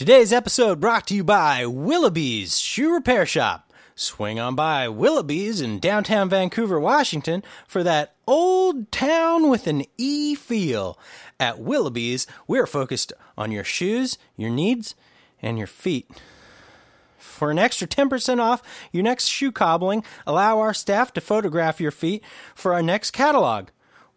Today's 0.00 0.32
episode 0.32 0.80
brought 0.80 1.06
to 1.08 1.14
you 1.14 1.22
by 1.22 1.66
Willoughby's 1.66 2.58
Shoe 2.58 2.94
Repair 2.94 3.26
Shop. 3.26 3.70
Swing 3.94 4.40
on 4.40 4.54
by 4.54 4.88
Willoughby's 4.88 5.60
in 5.60 5.78
downtown 5.78 6.30
Vancouver, 6.30 6.80
Washington 6.80 7.44
for 7.68 7.82
that 7.82 8.14
old 8.26 8.90
town 8.90 9.50
with 9.50 9.66
an 9.66 9.84
E 9.98 10.34
feel. 10.34 10.98
At 11.38 11.58
Willoughby's, 11.58 12.26
we're 12.48 12.66
focused 12.66 13.12
on 13.36 13.52
your 13.52 13.62
shoes, 13.62 14.16
your 14.38 14.48
needs, 14.48 14.94
and 15.42 15.58
your 15.58 15.66
feet. 15.66 16.08
For 17.18 17.50
an 17.50 17.58
extra 17.58 17.86
10% 17.86 18.40
off 18.40 18.62
your 18.92 19.02
next 19.02 19.26
shoe 19.26 19.52
cobbling, 19.52 20.02
allow 20.26 20.60
our 20.60 20.72
staff 20.72 21.12
to 21.12 21.20
photograph 21.20 21.78
your 21.78 21.90
feet 21.90 22.24
for 22.54 22.72
our 22.72 22.82
next 22.82 23.10
catalog. 23.10 23.68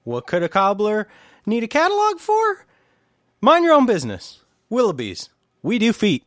What 0.05 0.27
could 0.27 0.43
a 0.43 0.47
cobbler 0.47 1.09
need 1.45 1.65
a 1.65 1.67
catalog 1.67 2.19
for? 2.19 2.65
Mind 3.41 3.65
your 3.65 3.73
own 3.73 3.85
business. 3.85 4.45
Willoughby's. 4.69 5.27
We 5.65 5.79
do 5.79 5.93
feet. 5.93 6.25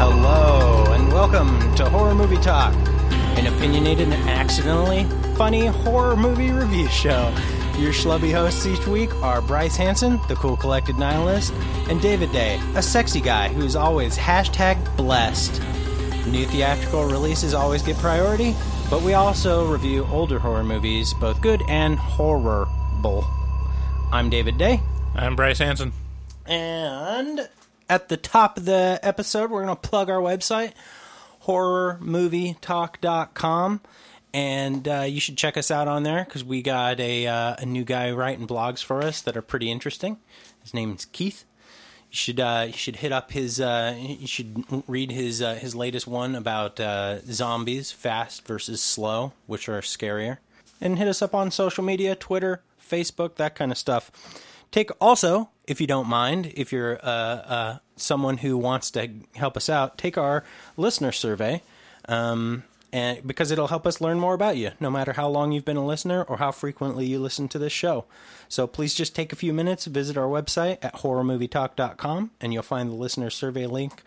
Hello, 0.00 0.84
and 0.88 1.12
welcome 1.12 1.76
to 1.76 1.88
Horror 1.88 2.16
Movie 2.16 2.38
Talk, 2.38 2.74
an 3.38 3.46
opinionated 3.46 4.08
and 4.08 4.28
accidentally 4.28 5.04
funny 5.36 5.66
horror 5.66 6.16
movie 6.16 6.50
review 6.50 6.88
show. 6.88 7.32
Your 7.78 7.92
schlubby 7.92 8.32
hosts 8.32 8.66
each 8.66 8.84
week 8.88 9.14
are 9.22 9.40
Bryce 9.40 9.76
Hanson, 9.76 10.18
the 10.26 10.34
cool 10.34 10.56
collected 10.56 10.98
nihilist, 10.98 11.52
and 11.88 12.02
David 12.02 12.32
Day, 12.32 12.60
a 12.74 12.82
sexy 12.82 13.20
guy 13.20 13.48
who's 13.48 13.76
always 13.76 14.18
hashtag 14.18 14.96
blessed. 14.96 15.62
New 16.26 16.46
theatrical 16.46 17.04
releases 17.04 17.54
always 17.54 17.82
get 17.82 17.96
priority, 17.98 18.56
but 18.90 19.02
we 19.02 19.14
also 19.14 19.70
review 19.70 20.04
older 20.10 20.40
horror 20.40 20.64
movies, 20.64 21.14
both 21.14 21.40
good 21.40 21.62
and 21.68 21.96
horrible. 21.96 23.24
I'm 24.10 24.30
David 24.30 24.58
Day, 24.58 24.80
I'm 25.18 25.34
Bryce 25.34 25.58
Hanson. 25.58 25.92
and 26.46 27.48
at 27.90 28.08
the 28.08 28.16
top 28.16 28.56
of 28.56 28.66
the 28.66 29.00
episode, 29.02 29.50
we're 29.50 29.64
going 29.64 29.74
to 29.74 29.88
plug 29.88 30.08
our 30.10 30.20
website, 30.20 30.74
horrormovietalk.com. 31.42 33.80
And 34.32 34.86
uh, 34.86 35.06
you 35.08 35.18
should 35.18 35.36
check 35.36 35.56
us 35.56 35.72
out 35.72 35.88
on 35.88 36.04
there 36.04 36.24
because 36.24 36.44
we 36.44 36.62
got 36.62 37.00
a, 37.00 37.26
uh, 37.26 37.56
a 37.58 37.66
new 37.66 37.82
guy 37.82 38.12
writing 38.12 38.46
blogs 38.46 38.84
for 38.84 39.02
us 39.02 39.20
that 39.22 39.36
are 39.36 39.42
pretty 39.42 39.72
interesting. 39.72 40.18
His 40.62 40.72
name's 40.72 41.04
Keith. 41.06 41.44
You 42.12 42.16
should 42.16 42.38
uh, 42.38 42.66
you 42.68 42.74
should 42.74 42.94
hit 42.96 43.10
up 43.10 43.32
his 43.32 43.60
uh, 43.60 43.96
you 43.98 44.28
should 44.28 44.64
read 44.86 45.10
his 45.10 45.42
uh, 45.42 45.56
his 45.56 45.74
latest 45.74 46.06
one 46.06 46.36
about 46.36 46.78
uh, 46.78 47.22
zombies, 47.22 47.90
fast 47.90 48.46
versus 48.46 48.80
slow, 48.80 49.32
which 49.46 49.68
are 49.68 49.80
scarier. 49.80 50.38
And 50.80 50.96
hit 50.96 51.08
us 51.08 51.22
up 51.22 51.34
on 51.34 51.50
social 51.50 51.82
media, 51.82 52.14
Twitter, 52.14 52.62
Facebook, 52.80 53.34
that 53.34 53.56
kind 53.56 53.72
of 53.72 53.78
stuff. 53.78 54.12
Take 54.70 54.90
also, 55.00 55.50
if 55.66 55.80
you 55.80 55.86
don't 55.86 56.08
mind, 56.08 56.52
if 56.54 56.72
you're 56.72 56.98
uh, 57.02 57.08
uh, 57.08 57.78
someone 57.96 58.38
who 58.38 58.56
wants 58.56 58.90
to 58.92 59.08
help 59.34 59.56
us 59.56 59.68
out, 59.68 59.98
take 59.98 60.18
our 60.18 60.44
listener 60.76 61.12
survey, 61.12 61.62
um, 62.06 62.64
and 62.92 63.26
because 63.26 63.50
it'll 63.50 63.68
help 63.68 63.86
us 63.86 64.00
learn 64.00 64.18
more 64.18 64.34
about 64.34 64.56
you, 64.56 64.72
no 64.80 64.90
matter 64.90 65.12
how 65.12 65.28
long 65.28 65.52
you've 65.52 65.64
been 65.64 65.76
a 65.76 65.86
listener 65.86 66.22
or 66.22 66.38
how 66.38 66.50
frequently 66.50 67.06
you 67.06 67.18
listen 67.18 67.48
to 67.48 67.58
this 67.58 67.72
show. 67.72 68.04
So 68.48 68.66
please 68.66 68.94
just 68.94 69.14
take 69.14 69.32
a 69.32 69.36
few 69.36 69.52
minutes, 69.52 69.84
visit 69.86 70.16
our 70.16 70.26
website 70.26 70.78
at 70.82 70.94
horrormovietalk.com, 70.96 72.30
and 72.40 72.52
you'll 72.52 72.62
find 72.62 72.90
the 72.90 72.94
listener 72.94 73.30
survey 73.30 73.66
link 73.66 74.02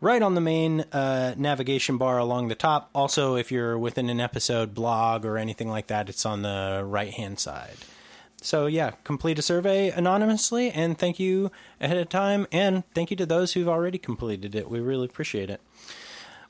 right 0.00 0.22
on 0.22 0.34
the 0.34 0.40
main 0.40 0.80
uh, 0.92 1.34
navigation 1.36 1.96
bar 1.98 2.18
along 2.18 2.48
the 2.48 2.54
top. 2.54 2.90
Also, 2.94 3.36
if 3.36 3.50
you're 3.50 3.78
within 3.78 4.10
an 4.10 4.20
episode 4.20 4.74
blog 4.74 5.24
or 5.24 5.38
anything 5.38 5.68
like 5.68 5.86
that, 5.88 6.08
it's 6.08 6.26
on 6.26 6.42
the 6.42 6.82
right 6.84 7.12
hand 7.12 7.38
side. 7.38 7.76
So, 8.44 8.66
yeah, 8.66 8.90
complete 9.04 9.38
a 9.38 9.42
survey 9.42 9.88
anonymously, 9.88 10.70
and 10.70 10.98
thank 10.98 11.18
you 11.18 11.50
ahead 11.80 11.96
of 11.96 12.10
time, 12.10 12.46
and 12.52 12.84
thank 12.94 13.10
you 13.10 13.16
to 13.16 13.24
those 13.24 13.54
who've 13.54 13.70
already 13.70 13.96
completed 13.96 14.54
it. 14.54 14.68
We 14.68 14.80
really 14.80 15.06
appreciate 15.06 15.48
it. 15.48 15.62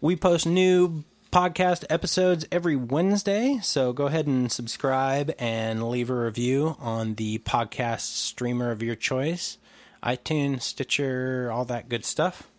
We 0.00 0.17
post 0.17 0.45
new 0.45 1.05
podcast 1.31 1.84
episodes 1.89 2.47
every 2.50 2.75
Wednesday, 2.75 3.60
so 3.62 3.93
go 3.93 4.06
ahead 4.06 4.27
and 4.27 4.50
subscribe 4.50 5.32
and 5.38 5.88
leave 5.88 6.10
a 6.10 6.16
review 6.16 6.75
on 6.81 7.15
the 7.15 7.38
podcast 7.38 8.00
streamer 8.00 8.72
of 8.72 8.82
your 8.82 8.97
choice 8.97 9.59
iTunes, 10.03 10.62
Stitcher, 10.62 11.49
all 11.53 11.65
that 11.65 11.88
good 11.88 12.05
stuff. 12.05 12.50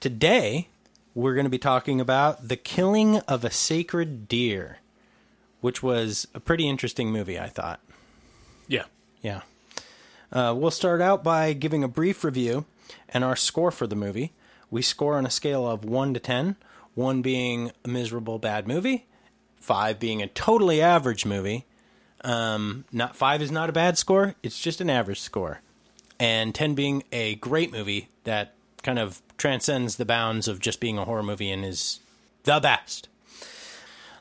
Today, 0.00 0.68
we're 1.14 1.34
going 1.34 1.44
to 1.44 1.50
be 1.50 1.58
talking 1.58 2.00
about 2.00 2.48
The 2.48 2.56
Killing 2.56 3.18
of 3.28 3.44
a 3.44 3.50
Sacred 3.50 4.26
Deer, 4.26 4.78
which 5.60 5.82
was 5.82 6.26
a 6.34 6.40
pretty 6.40 6.66
interesting 6.66 7.12
movie, 7.12 7.38
I 7.38 7.48
thought. 7.48 7.80
Yeah. 8.68 8.84
Yeah. 9.22 9.42
Uh, 10.32 10.54
we'll 10.56 10.70
start 10.70 11.00
out 11.00 11.22
by 11.22 11.52
giving 11.52 11.84
a 11.84 11.88
brief 11.88 12.24
review 12.24 12.64
and 13.08 13.22
our 13.22 13.36
score 13.36 13.70
for 13.70 13.86
the 13.86 13.96
movie. 13.96 14.32
We 14.70 14.82
score 14.82 15.16
on 15.16 15.26
a 15.26 15.30
scale 15.30 15.68
of 15.68 15.84
1 15.84 16.14
to 16.14 16.20
10, 16.20 16.56
1 16.94 17.22
being 17.22 17.70
a 17.84 17.88
miserable 17.88 18.38
bad 18.38 18.66
movie, 18.66 19.06
5 19.60 20.00
being 20.00 20.20
a 20.20 20.26
totally 20.26 20.82
average 20.82 21.24
movie. 21.24 21.66
Um, 22.22 22.84
not 22.90 23.14
5 23.14 23.42
is 23.42 23.52
not 23.52 23.68
a 23.68 23.72
bad 23.72 23.98
score, 23.98 24.34
it's 24.42 24.58
just 24.58 24.80
an 24.80 24.90
average 24.90 25.20
score. 25.20 25.60
And 26.18 26.54
10 26.54 26.74
being 26.74 27.04
a 27.12 27.36
great 27.36 27.70
movie 27.70 28.08
that 28.24 28.54
kind 28.82 28.98
of 28.98 29.22
transcends 29.36 29.96
the 29.96 30.04
bounds 30.04 30.48
of 30.48 30.58
just 30.58 30.80
being 30.80 30.98
a 30.98 31.04
horror 31.04 31.22
movie 31.22 31.50
and 31.50 31.64
is 31.64 32.00
the 32.44 32.60
best. 32.60 33.08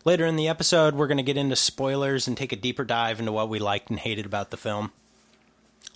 Later 0.06 0.25
in 0.25 0.36
the 0.36 0.50
episode, 0.50 0.96
we're 0.96 1.08
going 1.08 1.18
to 1.18 1.24
get 1.24 1.38
into 1.38 1.56
spoilers 1.56 2.28
and 2.28 2.36
take 2.36 2.52
a 2.52 2.58
deeper 2.58 2.84
dive 2.84 3.19
into 3.19 3.31
what 3.31 3.47
we 3.50 3.59
liked 3.59 3.90
and 3.90 3.97
hated 4.00 4.25
about 4.25 4.52
the 4.52 4.58
film. 4.58 4.91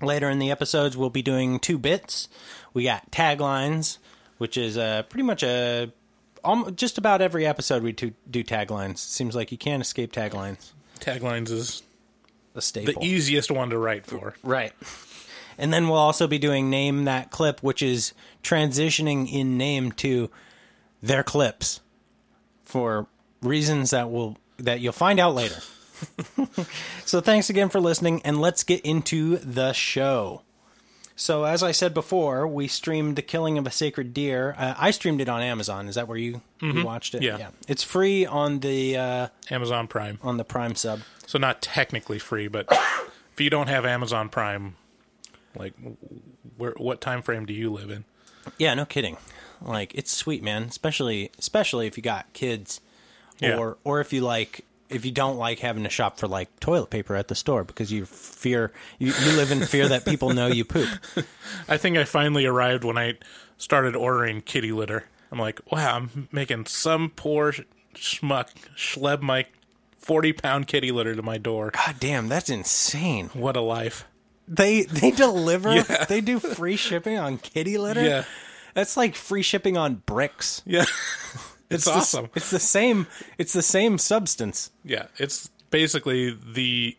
Later 0.01 0.29
in 0.29 0.39
the 0.39 0.51
episodes, 0.51 0.95
we'll 0.95 1.09
be 1.09 1.21
doing 1.21 1.59
two 1.59 1.77
bits. 1.77 2.29
We 2.73 2.83
got 2.83 3.11
taglines, 3.11 3.97
which 4.37 4.55
is 4.55 4.77
uh, 4.77 5.03
pretty 5.03 5.23
much 5.23 5.43
a 5.43 5.91
just 6.75 6.97
about 6.97 7.21
every 7.21 7.45
episode 7.45 7.83
we 7.83 7.91
do, 7.91 8.13
do 8.29 8.41
taglines. 8.43 8.99
Seems 8.99 9.35
like 9.35 9.51
you 9.51 9.57
can't 9.57 9.81
escape 9.81 10.13
taglines. 10.13 10.71
Taglines 10.99 11.49
is 11.51 11.83
A 12.55 12.61
staple. 12.61 13.01
the 13.01 13.07
easiest 13.07 13.51
one 13.51 13.71
to 13.71 13.77
write 13.77 14.05
for. 14.05 14.35
Right. 14.43 14.71
And 15.57 15.73
then 15.73 15.89
we'll 15.89 15.97
also 15.97 16.27
be 16.27 16.37
doing 16.37 16.69
Name 16.69 17.03
That 17.05 17.31
Clip, 17.31 17.61
which 17.61 17.81
is 17.81 18.13
transitioning 18.43 19.29
in 19.29 19.57
name 19.57 19.91
to 19.93 20.29
their 21.01 21.23
clips 21.23 21.81
for 22.63 23.07
reasons 23.41 23.91
that 23.91 24.09
will 24.11 24.37
that 24.59 24.79
you'll 24.79 24.93
find 24.93 25.19
out 25.19 25.35
later. 25.35 25.59
so 27.05 27.21
thanks 27.21 27.49
again 27.49 27.69
for 27.69 27.79
listening 27.79 28.21
and 28.23 28.39
let's 28.39 28.63
get 28.63 28.81
into 28.81 29.37
the 29.37 29.73
show. 29.73 30.41
So 31.15 31.45
as 31.45 31.63
I 31.63 31.71
said 31.71 31.95
before, 31.95 32.47
we 32.47 32.67
streamed 32.67 33.15
The 33.15 33.23
Killing 33.23 33.57
of 33.57 33.65
a 33.65 33.71
Sacred 33.71 34.13
Deer. 34.13 34.53
Uh, 34.55 34.75
I 34.77 34.91
streamed 34.91 35.19
it 35.19 35.27
on 35.27 35.41
Amazon. 35.41 35.87
Is 35.87 35.95
that 35.95 36.07
where 36.07 36.17
you, 36.17 36.41
you 36.61 36.85
watched 36.85 37.15
it? 37.15 37.23
Yeah. 37.23 37.49
It's 37.67 37.81
free 37.81 38.27
on 38.27 38.59
the 38.59 38.97
uh, 38.97 39.27
Amazon 39.49 39.87
Prime. 39.87 40.19
on 40.21 40.37
the 40.37 40.43
Prime 40.43 40.75
sub. 40.75 40.99
So 41.25 41.39
not 41.39 41.63
technically 41.63 42.19
free, 42.19 42.47
but 42.47 42.67
if 43.33 43.41
you 43.41 43.49
don't 43.49 43.67
have 43.67 43.83
Amazon 43.83 44.29
Prime, 44.29 44.75
like 45.57 45.73
where 46.57 46.73
what 46.77 47.01
time 47.01 47.23
frame 47.23 47.47
do 47.47 47.53
you 47.53 47.71
live 47.71 47.89
in? 47.89 48.05
Yeah, 48.59 48.75
no 48.75 48.85
kidding. 48.85 49.17
Like 49.59 49.95
it's 49.95 50.11
sweet, 50.11 50.43
man. 50.43 50.63
Especially 50.63 51.31
especially 51.39 51.87
if 51.87 51.97
you 51.97 52.03
got 52.03 52.31
kids, 52.33 52.79
Yeah. 53.39 53.57
or 53.57 53.77
or 53.83 54.01
if 54.01 54.13
you 54.13 54.21
like 54.21 54.65
if 54.89 55.05
you 55.05 55.11
don't 55.11 55.37
like 55.37 55.59
having 55.59 55.83
to 55.83 55.89
shop 55.89 56.17
for 56.17 56.27
like 56.27 56.59
toilet 56.59 56.89
paper 56.89 57.15
at 57.15 57.27
the 57.27 57.35
store 57.35 57.63
because 57.63 57.91
you 57.91 58.05
fear 58.05 58.71
you, 58.99 59.07
you 59.07 59.31
live 59.35 59.51
in 59.51 59.61
fear 59.65 59.87
that 59.89 60.05
people 60.05 60.29
know 60.33 60.47
you 60.47 60.63
poop. 60.65 60.87
I 61.67 61.77
think 61.77 61.97
I 61.97 62.03
finally 62.05 62.45
arrived 62.45 62.83
when 62.83 62.97
I 62.97 63.15
started 63.57 63.95
ordering 63.95 64.41
kitty 64.41 64.71
litter. 64.71 65.05
I'm 65.31 65.39
like, 65.39 65.59
wow, 65.71 65.97
I'm 65.97 66.29
making 66.31 66.67
some 66.67 67.09
poor 67.15 67.53
schmuck 67.95 68.49
schleb 68.75 69.21
my 69.21 69.45
40 69.97 70.33
pound 70.33 70.67
kitty 70.67 70.91
litter 70.91 71.15
to 71.15 71.21
my 71.21 71.37
door. 71.37 71.71
God 71.71 71.95
damn, 71.99 72.29
that's 72.29 72.49
insane. 72.49 73.29
What 73.33 73.57
a 73.57 73.61
life. 73.61 74.05
They 74.47 74.83
they 74.83 75.11
deliver. 75.25 75.75
Yeah. 75.75 76.05
They 76.05 76.21
do 76.21 76.39
free 76.39 76.77
shipping 76.77 77.17
on 77.17 77.37
kitty 77.37 77.77
litter. 77.77 78.03
Yeah. 78.03 78.23
That's 78.73 78.95
like 78.95 79.15
free 79.15 79.41
shipping 79.41 79.75
on 79.75 79.95
bricks. 80.05 80.61
Yeah. 80.65 80.85
it's 81.75 81.85
the- 81.85 81.91
awesome. 81.91 82.29
it's 82.35 82.49
the 82.49 82.59
same. 82.59 83.07
It's 83.37 83.53
the 83.53 83.61
same 83.61 83.97
substance. 83.97 84.71
Yeah, 84.83 85.07
it's 85.17 85.49
basically 85.69 86.31
the 86.31 86.97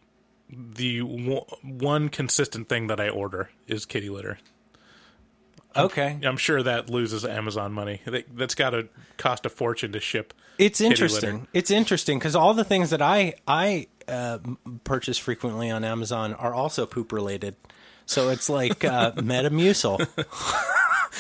the 0.51 1.01
w- 1.01 1.45
one 1.63 2.09
consistent 2.09 2.69
thing 2.69 2.87
that 2.87 2.99
I 3.01 3.09
order 3.09 3.51
is 3.67 3.85
kitty 3.87 4.09
litter. 4.09 4.39
Okay, 5.77 6.19
I'm 6.25 6.39
sure 6.39 6.63
that 6.63 6.89
loses 6.91 7.25
Amazon 7.25 7.73
money. 7.73 8.01
That- 8.07 8.35
That's 8.37 8.55
got 8.55 8.71
to 8.71 8.89
cost 9.17 9.47
a 9.47 9.49
fortune 9.51 9.93
to 9.93 10.01
ship. 10.01 10.33
It's 10.59 10.81
interesting. 10.81 11.35
litter. 11.41 11.49
It's 11.53 11.71
interesting 11.71 12.19
because 12.19 12.35
all 12.35 12.53
the 12.55 12.65
things 12.65 12.91
that 12.91 13.03
I 13.03 13.35
I 13.47 13.87
uh, 14.09 14.39
purchase 14.85 15.19
frequently 15.19 15.71
on 15.71 15.85
Amazon 15.85 16.35
are 16.35 16.53
also 16.55 16.85
poop 16.87 17.13
related. 17.13 17.55
So 18.07 18.31
it's 18.31 18.49
like 18.49 18.85
uh, 18.85 19.13
Metamucil, 19.17 20.09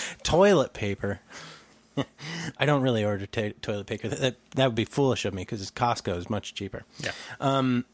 toilet 0.22 0.72
paper. 0.72 1.20
I 2.58 2.66
don't 2.66 2.82
really 2.82 3.04
order 3.04 3.26
ta 3.26 3.50
toilet 3.62 3.86
paper. 3.86 4.08
That, 4.08 4.36
that 4.54 4.66
would 4.66 4.74
be 4.74 4.84
foolish 4.84 5.24
of 5.24 5.34
me 5.34 5.42
because 5.42 5.70
Costco 5.70 6.16
is 6.16 6.28
much 6.30 6.54
cheaper. 6.54 6.84
Yeah. 6.98 7.12
Um, 7.40 7.84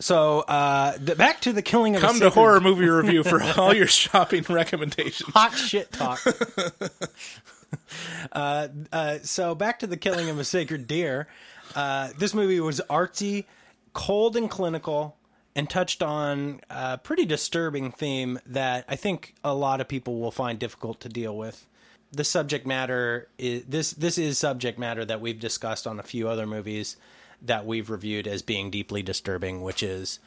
So 0.00 0.40
uh, 0.40 0.96
the, 0.98 1.14
back 1.14 1.40
to 1.42 1.52
the 1.52 1.62
killing 1.62 1.94
of 1.94 2.02
a 2.02 2.06
Come 2.06 2.18
to 2.20 2.30
horror 2.30 2.60
movie 2.60 2.88
review 2.88 3.22
for 3.22 3.40
all 3.56 3.72
your 3.74 3.86
shopping 3.86 4.44
recommendations. 4.48 5.30
hot 5.32 5.54
shit 5.56 5.92
talk. 5.92 6.20
uh, 8.32 8.68
uh, 8.92 9.18
so 9.22 9.54
back 9.54 9.78
to 9.80 9.86
the 9.86 9.96
killing 9.96 10.28
of 10.28 10.38
a 10.38 10.44
sacred 10.44 10.86
deer. 10.86 11.28
Uh, 11.74 12.10
this 12.18 12.34
movie 12.34 12.60
was 12.60 12.80
artsy, 12.90 13.44
cold 13.92 14.36
and 14.36 14.50
clinical, 14.50 15.16
and 15.54 15.68
touched 15.70 16.02
on 16.02 16.60
a 16.70 16.98
pretty 16.98 17.24
disturbing 17.24 17.90
theme 17.92 18.38
that 18.46 18.84
I 18.88 18.96
think 18.96 19.34
a 19.44 19.54
lot 19.54 19.80
of 19.80 19.88
people 19.88 20.18
will 20.18 20.30
find 20.30 20.58
difficult 20.58 21.00
to 21.00 21.08
deal 21.08 21.36
with. 21.36 21.66
The 22.12 22.24
subject 22.24 22.66
matter 22.66 23.28
is 23.38 23.64
this. 23.64 23.92
This 23.92 24.18
is 24.18 24.38
subject 24.38 24.78
matter 24.78 25.04
that 25.04 25.20
we've 25.20 25.40
discussed 25.40 25.86
on 25.86 25.98
a 25.98 26.02
few 26.02 26.28
other 26.28 26.46
movies 26.46 26.96
that 27.42 27.64
we've 27.64 27.88
reviewed 27.88 28.26
as 28.26 28.42
being 28.42 28.70
deeply 28.70 29.02
disturbing, 29.02 29.62
which 29.62 29.82
is 29.82 30.18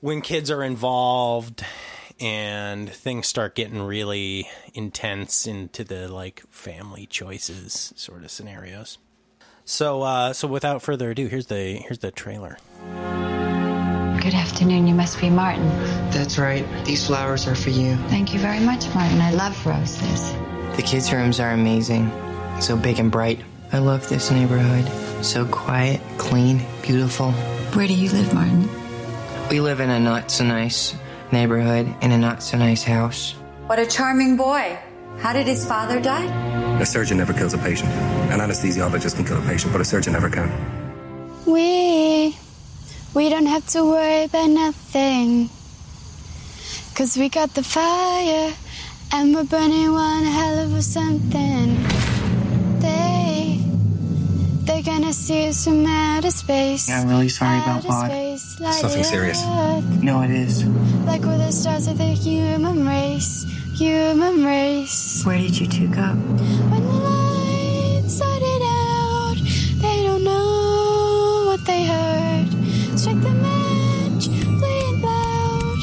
when 0.00 0.20
kids 0.20 0.50
are 0.50 0.62
involved 0.62 1.64
and 2.20 2.90
things 2.90 3.26
start 3.26 3.54
getting 3.54 3.80
really 3.80 4.48
intense 4.74 5.46
into 5.46 5.84
the 5.84 6.08
like 6.08 6.42
family 6.50 7.06
choices 7.06 7.92
sort 7.96 8.24
of 8.24 8.30
scenarios. 8.30 8.98
So 9.64 10.02
uh 10.02 10.32
so 10.32 10.48
without 10.48 10.82
further 10.82 11.10
ado, 11.10 11.26
here's 11.26 11.46
the 11.46 11.76
here's 11.76 11.98
the 11.98 12.10
trailer. 12.10 12.58
Good 14.20 14.34
afternoon. 14.34 14.88
You 14.88 14.94
must 14.94 15.20
be 15.20 15.30
Martin. 15.30 15.68
That's 16.10 16.38
right. 16.38 16.66
These 16.84 17.06
flowers 17.06 17.46
are 17.46 17.54
for 17.54 17.70
you. 17.70 17.96
Thank 18.08 18.34
you 18.34 18.40
very 18.40 18.60
much, 18.60 18.92
Martin. 18.94 19.20
I 19.20 19.30
love 19.30 19.64
roses. 19.64 20.57
The 20.78 20.84
kids' 20.84 21.12
rooms 21.12 21.40
are 21.40 21.50
amazing. 21.50 22.08
So 22.60 22.76
big 22.76 23.00
and 23.00 23.10
bright. 23.10 23.40
I 23.72 23.78
love 23.78 24.08
this 24.08 24.30
neighborhood. 24.30 24.86
So 25.24 25.44
quiet, 25.44 26.00
clean, 26.18 26.64
beautiful. 26.82 27.32
Where 27.74 27.88
do 27.88 27.94
you 27.94 28.08
live, 28.10 28.32
Martin? 28.32 28.68
We 29.50 29.60
live 29.60 29.80
in 29.80 29.90
a 29.90 29.98
not 29.98 30.30
so 30.30 30.44
nice 30.44 30.94
neighborhood 31.32 31.92
in 32.00 32.12
a 32.12 32.16
not 32.16 32.44
so 32.44 32.58
nice 32.58 32.84
house. 32.84 33.32
What 33.66 33.80
a 33.80 33.86
charming 33.86 34.36
boy. 34.36 34.78
How 35.18 35.32
did 35.32 35.48
his 35.48 35.66
father 35.66 36.00
die? 36.00 36.30
A 36.80 36.86
surgeon 36.86 37.16
never 37.18 37.32
kills 37.32 37.54
a 37.54 37.58
patient. 37.58 37.90
An 38.30 38.38
anesthesiologist 38.38 39.16
can 39.16 39.24
kill 39.24 39.42
a 39.42 39.46
patient, 39.46 39.72
but 39.72 39.80
a 39.80 39.84
surgeon 39.84 40.12
never 40.12 40.30
can. 40.30 40.48
We 41.44 42.36
we 43.14 43.28
don't 43.30 43.46
have 43.46 43.66
to 43.70 43.82
worry 43.82 44.22
about 44.30 44.50
nothing. 44.50 45.50
Cause 46.94 47.16
we 47.16 47.28
got 47.28 47.52
the 47.54 47.64
fire 47.64 48.54
and 49.12 49.34
we're 49.34 49.44
burning 49.44 49.92
one 49.92 50.24
hell 50.24 50.58
of 50.58 50.74
a 50.74 50.82
something. 50.82 51.76
They 52.80 53.60
they're 54.64 54.82
gonna 54.82 55.12
see 55.12 55.48
us 55.48 55.64
from 55.64 55.86
outer 55.86 56.30
space. 56.30 56.88
Yeah, 56.88 57.00
I'm 57.00 57.08
really 57.08 57.28
sorry 57.28 57.58
about 57.58 57.86
Bob. 57.86 58.06
space, 58.10 58.60
light 58.60 58.82
nothing 58.82 59.04
serious. 59.04 59.42
No, 60.02 60.22
it 60.22 60.30
is. 60.30 60.64
Like 61.06 61.22
we're 61.22 61.38
the 61.38 61.52
stars 61.52 61.86
of 61.86 61.98
the 61.98 62.04
human 62.04 62.86
race. 62.86 63.44
Human 63.74 64.44
race. 64.44 65.22
Where 65.24 65.38
did 65.38 65.58
you 65.58 65.66
two 65.66 65.88
go? 65.88 66.02
When 66.02 66.82
the 66.82 66.98
lights 67.08 68.14
started 68.16 68.62
out, 68.64 69.36
they 69.80 70.02
don't 70.04 70.24
know 70.24 71.44
what 71.46 71.64
they 71.64 71.84
heard. 71.86 72.48
Strike 72.98 73.20
the 73.22 73.30
match, 73.30 74.26
play 74.58 74.78
it 74.90 75.02
loud. 75.02 75.78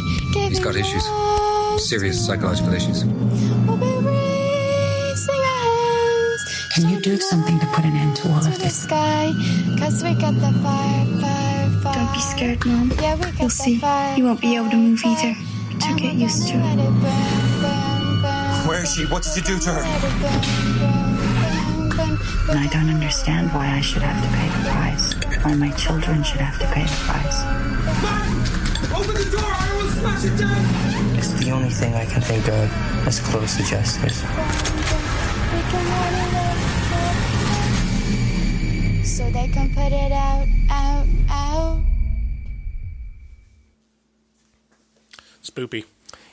He's 0.50 0.60
got 0.60 0.75
issues. 0.75 1.07
love 1.07 1.55
Serious 1.77 2.25
psychological 2.25 2.74
issues. 2.74 3.04
We'll 3.06 3.77
be 3.77 3.86
raising 3.86 5.36
our 5.36 5.66
hands 5.66 6.68
Can 6.74 6.89
you 6.89 7.00
do 7.01 7.18
something 7.18 7.60
to 7.60 7.66
put 7.68 7.86
an 7.86 7.95
end 7.95 8.16
to 8.18 8.30
all 8.30 8.38
of 8.38 8.44
the 8.45 8.50
this? 8.51 8.83
sky, 8.83 9.31
cause 9.77 10.04
we 10.04 10.13
got 10.16 10.33
the 10.36 10.51
fire, 10.63 11.06
fire, 11.22 11.69
fire. 11.81 11.94
Don't 11.94 12.13
be 12.13 12.19
scared, 12.22 12.66
Mom. 12.66 12.92
Yeah, 13.01 13.16
we 13.16 13.22
got 13.22 13.39
You'll 13.39 13.50
see. 13.50 13.77
fire, 13.77 14.18
You 14.18 14.24
won't 14.25 14.42
be 14.42 14.56
able 14.56 14.69
to 14.72 14.77
move 14.77 15.01
either. 15.06 15.33
fire. 15.33 15.80
To 15.80 15.88
And 15.89 16.00
get 16.00 16.13
used 16.16 16.48
gonna 16.51 16.66
it. 16.74 16.75
burn, 16.77 17.01
burn, 17.01 18.21
burn, 18.21 18.68
Where 18.68 18.83
is 18.83 18.94
she? 18.95 19.06
What 19.06 19.24
did 19.24 19.36
you 19.36 19.42
do 19.44 19.60
to 19.60 19.69
her? 19.74 19.83
And 22.50 22.60
I 22.60 22.68
don't 22.68 22.89
understand 22.89 23.51
why 23.54 23.68
I 23.69 23.81
should 23.81 24.01
have 24.01 24.21
to 24.24 24.30
pay 24.38 24.48
the 24.50 24.69
price. 24.69 25.13
Why 25.44 25.54
my 25.56 25.71
children 25.71 26.24
should 26.24 26.42
have 26.42 26.57
to 26.60 26.66
pay 26.74 26.83
the 26.83 27.00
price. 27.06 27.44
Open 28.95 29.13
the 29.16 29.30
door! 29.30 29.42
I 29.44 29.75
will 29.78 29.89
smash 29.89 30.24
it 30.25 30.38
down! 30.38 30.85
It's 31.45 31.51
the 31.51 31.57
only 31.57 31.69
thing 31.69 31.94
I 31.94 32.06
can 32.06 32.21
think 32.24 32.47
of 32.47 33.07
as 33.07 33.19
close 33.19 33.56
to 33.57 33.63
justice. 33.63 34.24
We 34.24 34.27
can 35.69 35.86
let 35.92 36.12
it 36.12 36.33
out, 36.42 36.57
so 39.06 39.30
they 39.30 39.47
can 39.50 39.69
put 39.69 39.94
it 39.94 40.12
out, 40.12 40.47
out, 40.71 41.06
out. 41.30 41.81
Spoopy. 45.44 45.86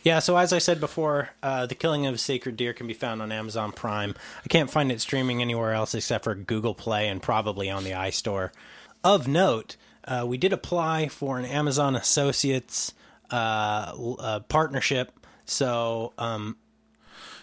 Yeah, 0.02 0.20
so 0.20 0.38
as 0.38 0.50
I 0.50 0.56
said 0.56 0.80
before, 0.80 1.28
uh, 1.42 1.66
The 1.66 1.74
Killing 1.74 2.06
of 2.06 2.14
a 2.14 2.18
Sacred 2.18 2.56
Deer 2.56 2.72
can 2.72 2.86
be 2.86 2.94
found 2.94 3.20
on 3.20 3.30
Amazon 3.30 3.70
Prime. 3.72 4.14
I 4.42 4.48
can't 4.48 4.70
find 4.70 4.90
it 4.90 5.02
streaming 5.02 5.42
anywhere 5.42 5.74
else 5.74 5.94
except 5.94 6.24
for 6.24 6.34
Google 6.34 6.74
Play 6.74 7.08
and 7.08 7.20
probably 7.20 7.68
on 7.68 7.84
the 7.84 7.90
iStore. 7.90 8.48
Of 9.04 9.28
note, 9.28 9.76
uh, 10.04 10.24
we 10.26 10.38
did 10.38 10.54
apply 10.54 11.08
for 11.08 11.38
an 11.38 11.44
Amazon 11.44 11.94
Associates 11.96 12.94
uh, 13.32 13.92
uh, 14.18 14.40
partnership. 14.40 15.12
So, 15.44 16.12
um, 16.18 16.56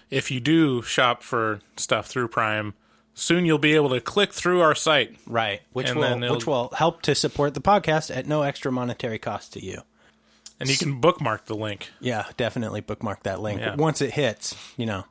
If 0.09 0.31
you 0.31 0.39
do 0.39 0.81
shop 0.81 1.21
for 1.23 1.59
stuff 1.77 2.07
through 2.07 2.29
Prime, 2.29 2.73
soon 3.13 3.45
you'll 3.45 3.57
be 3.59 3.75
able 3.75 3.89
to 3.89 3.99
click 4.01 4.33
through 4.33 4.61
our 4.61 4.73
site. 4.75 5.15
right, 5.27 5.61
which 5.73 5.93
will 5.93 6.19
which 6.31 6.47
will 6.47 6.69
help 6.75 7.01
to 7.03 7.13
support 7.15 7.53
the 7.53 7.61
podcast 7.61 8.15
at 8.15 8.25
no 8.25 8.41
extra 8.43 8.71
monetary 8.71 9.19
cost 9.19 9.53
to 9.53 9.63
you. 9.65 9.81
And 10.59 10.69
you 10.69 10.77
can 10.77 10.99
bookmark 10.99 11.45
the 11.45 11.55
link. 11.55 11.89
Yeah, 12.01 12.25
definitely 12.37 12.81
bookmark 12.81 13.23
that 13.23 13.39
link 13.41 13.61
Yeah. 13.61 13.75
once 13.75 14.01
it 14.01 14.11
hits. 14.13 14.55
You 14.77 14.85
know, 14.87 15.05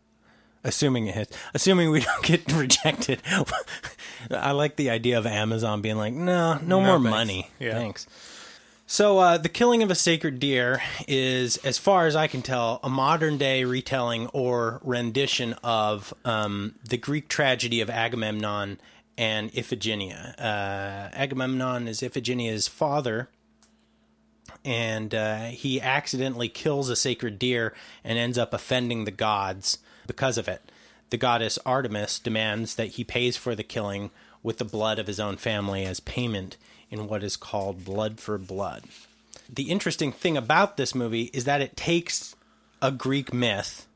assuming 0.64 1.06
it 1.06 1.14
hits, 1.14 1.36
assuming 1.54 1.90
we 1.90 2.00
don't 2.08 2.22
get 2.24 2.50
rejected. 2.52 3.22
I 4.30 4.50
like 4.52 4.76
the 4.76 4.90
idea 4.90 5.16
of 5.18 5.26
Amazon 5.26 5.80
being 5.80 5.96
like, 5.96 6.12
no, 6.12 6.58
no, 6.58 6.80
more 6.80 6.96
thanks. 6.96 7.10
money, 7.10 7.50
Yeah. 7.60 7.74
thanks. 7.74 8.06
So, 8.90 9.18
uh, 9.18 9.36
the 9.36 9.50
killing 9.50 9.82
of 9.82 9.90
a 9.90 9.94
sacred 9.94 10.40
deer 10.40 10.80
is, 11.06 11.58
as 11.58 11.76
far 11.76 12.06
as 12.06 12.16
I 12.16 12.26
can 12.26 12.40
tell, 12.40 12.80
a 12.82 12.88
modern 12.88 13.36
day 13.36 13.64
retelling 13.64 14.28
or 14.28 14.80
rendition 14.82 15.52
of 15.62 16.14
um, 16.24 16.74
the 16.88 16.96
Greek 16.96 17.28
tragedy 17.28 17.82
of 17.82 17.90
Agamemnon 17.90 18.80
and 19.18 19.52
Iphigenia. 19.52 20.34
Uh, 20.38 21.10
Agamemnon 21.12 21.86
is 21.86 22.00
Iphigenia's 22.00 22.66
father, 22.66 23.28
and 24.64 25.14
uh, 25.14 25.48
he 25.48 25.82
accidentally 25.82 26.48
kills 26.48 26.88
a 26.88 26.96
sacred 26.96 27.38
deer 27.38 27.74
and 28.02 28.18
ends 28.18 28.38
up 28.38 28.54
offending 28.54 29.04
the 29.04 29.10
gods 29.10 29.80
because 30.06 30.38
of 30.38 30.48
it. 30.48 30.72
The 31.10 31.18
goddess 31.18 31.58
Artemis 31.66 32.18
demands 32.18 32.76
that 32.76 32.92
he 32.92 33.04
pays 33.04 33.36
for 33.36 33.54
the 33.54 33.62
killing 33.62 34.10
with 34.42 34.56
the 34.56 34.64
blood 34.64 34.98
of 34.98 35.08
his 35.08 35.20
own 35.20 35.36
family 35.36 35.84
as 35.84 36.00
payment 36.00 36.56
in 36.90 37.08
what 37.08 37.22
is 37.22 37.36
called 37.36 37.84
blood 37.84 38.20
for 38.20 38.38
blood. 38.38 38.84
The 39.48 39.70
interesting 39.70 40.12
thing 40.12 40.36
about 40.36 40.76
this 40.76 40.94
movie 40.94 41.30
is 41.32 41.44
that 41.44 41.60
it 41.60 41.76
takes 41.76 42.36
a 42.82 42.90
Greek 42.90 43.32
myth, 43.32 43.86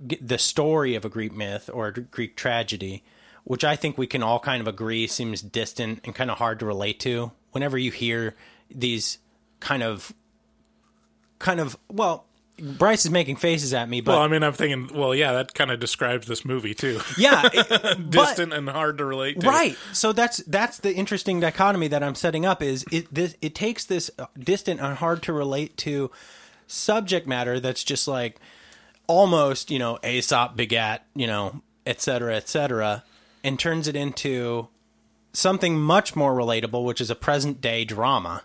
the 0.00 0.38
story 0.38 0.94
of 0.94 1.04
a 1.04 1.08
Greek 1.08 1.32
myth 1.32 1.68
or 1.72 1.88
a 1.88 1.92
Greek 1.92 2.36
tragedy, 2.36 3.02
which 3.44 3.64
I 3.64 3.76
think 3.76 3.98
we 3.98 4.06
can 4.06 4.22
all 4.22 4.38
kind 4.38 4.60
of 4.60 4.68
agree 4.68 5.06
seems 5.06 5.42
distant 5.42 6.00
and 6.04 6.14
kind 6.14 6.30
of 6.30 6.38
hard 6.38 6.60
to 6.60 6.66
relate 6.66 7.00
to. 7.00 7.32
Whenever 7.50 7.76
you 7.76 7.90
hear 7.90 8.34
these 8.70 9.18
kind 9.60 9.82
of, 9.82 10.12
kind 11.38 11.60
of, 11.60 11.76
well, 11.90 12.24
Bryce 12.60 13.04
is 13.04 13.10
making 13.10 13.36
faces 13.36 13.72
at 13.74 13.88
me, 13.88 14.00
but 14.00 14.12
Well, 14.12 14.20
I 14.22 14.28
mean, 14.28 14.42
I'm 14.42 14.52
thinking, 14.52 14.90
well, 14.96 15.14
yeah, 15.14 15.32
that 15.32 15.54
kind 15.54 15.70
of 15.70 15.80
describes 15.80 16.26
this 16.26 16.44
movie 16.44 16.74
too. 16.74 17.00
yeah, 17.18 17.48
it- 17.52 17.68
but- 17.70 18.10
Distant 18.10 18.52
and 18.52 18.68
hard 18.68 18.98
to 18.98 19.04
relate 19.04 19.40
to. 19.40 19.48
Right. 19.48 19.76
So 19.92 20.12
that's 20.12 20.38
that's 20.44 20.78
the 20.78 20.94
interesting 20.94 21.40
dichotomy 21.40 21.88
that 21.88 22.02
I'm 22.02 22.14
setting 22.14 22.44
up 22.46 22.62
is 22.62 22.84
it 22.92 23.12
this 23.12 23.36
it 23.40 23.54
takes 23.54 23.84
this 23.84 24.10
distant 24.38 24.80
and 24.80 24.96
hard 24.98 25.22
to 25.24 25.32
relate 25.32 25.76
to 25.78 26.10
subject 26.66 27.26
matter 27.26 27.58
that's 27.58 27.82
just 27.82 28.06
like 28.06 28.38
almost, 29.06 29.70
you 29.70 29.78
know, 29.78 29.98
Aesop 30.04 30.56
begat, 30.56 31.04
you 31.14 31.26
know, 31.26 31.62
et 31.86 32.00
cetera, 32.00 32.36
et 32.36 32.48
cetera, 32.48 33.02
and 33.42 33.58
turns 33.58 33.88
it 33.88 33.96
into 33.96 34.68
something 35.32 35.80
much 35.80 36.14
more 36.14 36.34
relatable, 36.34 36.84
which 36.84 37.00
is 37.00 37.10
a 37.10 37.14
present 37.14 37.60
day 37.60 37.84
drama, 37.84 38.42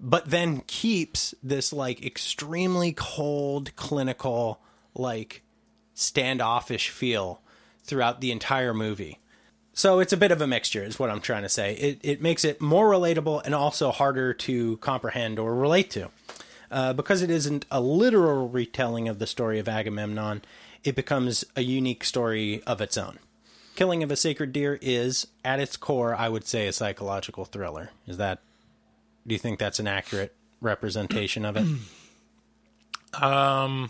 but 0.00 0.30
then 0.30 0.62
keeps 0.66 1.34
this 1.42 1.72
like 1.72 2.04
extremely 2.04 2.92
cold, 2.92 3.74
clinical, 3.76 4.60
like 4.94 5.42
standoffish 5.94 6.90
feel 6.90 7.40
throughout 7.82 8.20
the 8.20 8.30
entire 8.30 8.74
movie. 8.74 9.18
So 9.72 10.00
it's 10.00 10.12
a 10.12 10.16
bit 10.16 10.32
of 10.32 10.40
a 10.40 10.46
mixture, 10.46 10.82
is 10.82 10.98
what 10.98 11.10
I'm 11.10 11.20
trying 11.20 11.42
to 11.42 11.48
say. 11.48 11.74
It 11.74 12.00
it 12.02 12.22
makes 12.22 12.44
it 12.44 12.60
more 12.60 12.90
relatable 12.90 13.42
and 13.44 13.54
also 13.54 13.90
harder 13.90 14.34
to 14.34 14.76
comprehend 14.78 15.38
or 15.38 15.54
relate 15.54 15.90
to. 15.92 16.10
Uh, 16.70 16.92
because 16.92 17.22
it 17.22 17.30
isn't 17.30 17.64
a 17.70 17.80
literal 17.80 18.48
retelling 18.48 19.08
of 19.08 19.18
the 19.18 19.26
story 19.26 19.58
of 19.58 19.68
Agamemnon, 19.68 20.42
it 20.84 20.94
becomes 20.94 21.44
a 21.56 21.62
unique 21.62 22.04
story 22.04 22.62
of 22.66 22.80
its 22.80 22.98
own. 22.98 23.18
Killing 23.74 24.02
of 24.02 24.10
a 24.10 24.16
Sacred 24.16 24.52
Deer 24.52 24.78
is, 24.82 25.28
at 25.44 25.60
its 25.60 25.76
core, 25.76 26.14
I 26.14 26.28
would 26.28 26.46
say, 26.46 26.66
a 26.66 26.72
psychological 26.72 27.44
thriller. 27.44 27.90
Is 28.06 28.16
that 28.18 28.40
Do 29.28 29.34
you 29.34 29.38
think 29.38 29.58
that's 29.60 29.78
an 29.78 29.86
accurate 29.86 30.34
representation 30.60 31.44
of 31.44 31.56
it? 31.56 31.66
Um, 33.14 33.88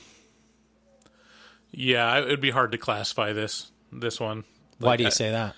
Yeah, 1.73 2.19
it 2.19 2.27
would 2.29 2.41
be 2.41 2.51
hard 2.51 2.71
to 2.73 2.79
classify 2.79 3.33
this 3.33 3.73
this 3.93 4.21
one. 4.21 4.45
Why 4.79 4.97
do 4.97 5.03
you 5.03 5.09
I- 5.09 5.11
say 5.11 5.31
that? 5.33 5.55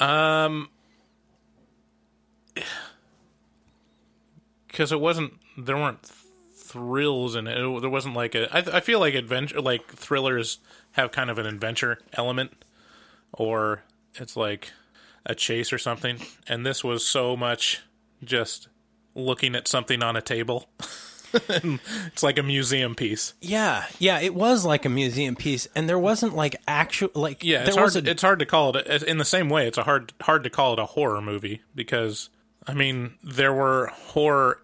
Um, 0.00 0.68
because 4.68 4.92
it 4.92 5.00
wasn't 5.00 5.34
there 5.56 5.76
weren't 5.76 6.02
thrills 6.54 7.34
in 7.34 7.46
it. 7.46 7.58
It- 7.58 7.80
There 7.80 7.90
wasn't 7.90 8.14
like 8.14 8.34
a. 8.34 8.48
I, 8.54 8.78
I 8.78 8.80
feel 8.80 9.00
like 9.00 9.14
adventure, 9.14 9.60
like 9.60 9.86
thrillers, 9.92 10.58
have 10.92 11.12
kind 11.12 11.30
of 11.30 11.38
an 11.38 11.46
adventure 11.46 11.98
element, 12.14 12.64
or 13.32 13.82
it's 14.14 14.36
like 14.36 14.72
a 15.26 15.34
chase 15.34 15.72
or 15.72 15.78
something. 15.78 16.18
And 16.46 16.64
this 16.64 16.82
was 16.84 17.04
so 17.04 17.36
much 17.36 17.82
just 18.24 18.68
looking 19.18 19.54
at 19.54 19.68
something 19.68 20.02
on 20.02 20.16
a 20.16 20.22
table. 20.22 20.68
it's 21.34 22.22
like 22.22 22.38
a 22.38 22.42
museum 22.42 22.94
piece. 22.94 23.34
Yeah, 23.42 23.84
yeah, 23.98 24.18
it 24.20 24.34
was 24.34 24.64
like 24.64 24.86
a 24.86 24.88
museum 24.88 25.36
piece, 25.36 25.68
and 25.74 25.86
there 25.88 25.98
wasn't 25.98 26.34
like 26.34 26.56
actual 26.66 27.10
like 27.14 27.44
Yeah, 27.44 27.64
it's 27.66 27.76
hard. 27.76 27.96
a 27.96 28.10
it's 28.10 28.22
hard 28.22 28.38
to 28.38 28.46
call 28.46 28.74
it 28.76 29.02
in 29.02 29.18
the 29.18 29.24
same 29.26 29.50
way. 29.50 29.66
It's 29.66 29.76
a 29.78 29.82
hard 29.82 30.12
hard 30.22 30.42
to 30.44 30.50
call 30.50 30.72
it 30.72 30.78
a 30.78 30.86
horror 30.86 31.20
movie 31.20 31.60
because 31.74 32.30
I 32.66 32.72
mean 32.72 33.14
there 33.22 33.52
were 33.52 33.88
horror 33.88 34.62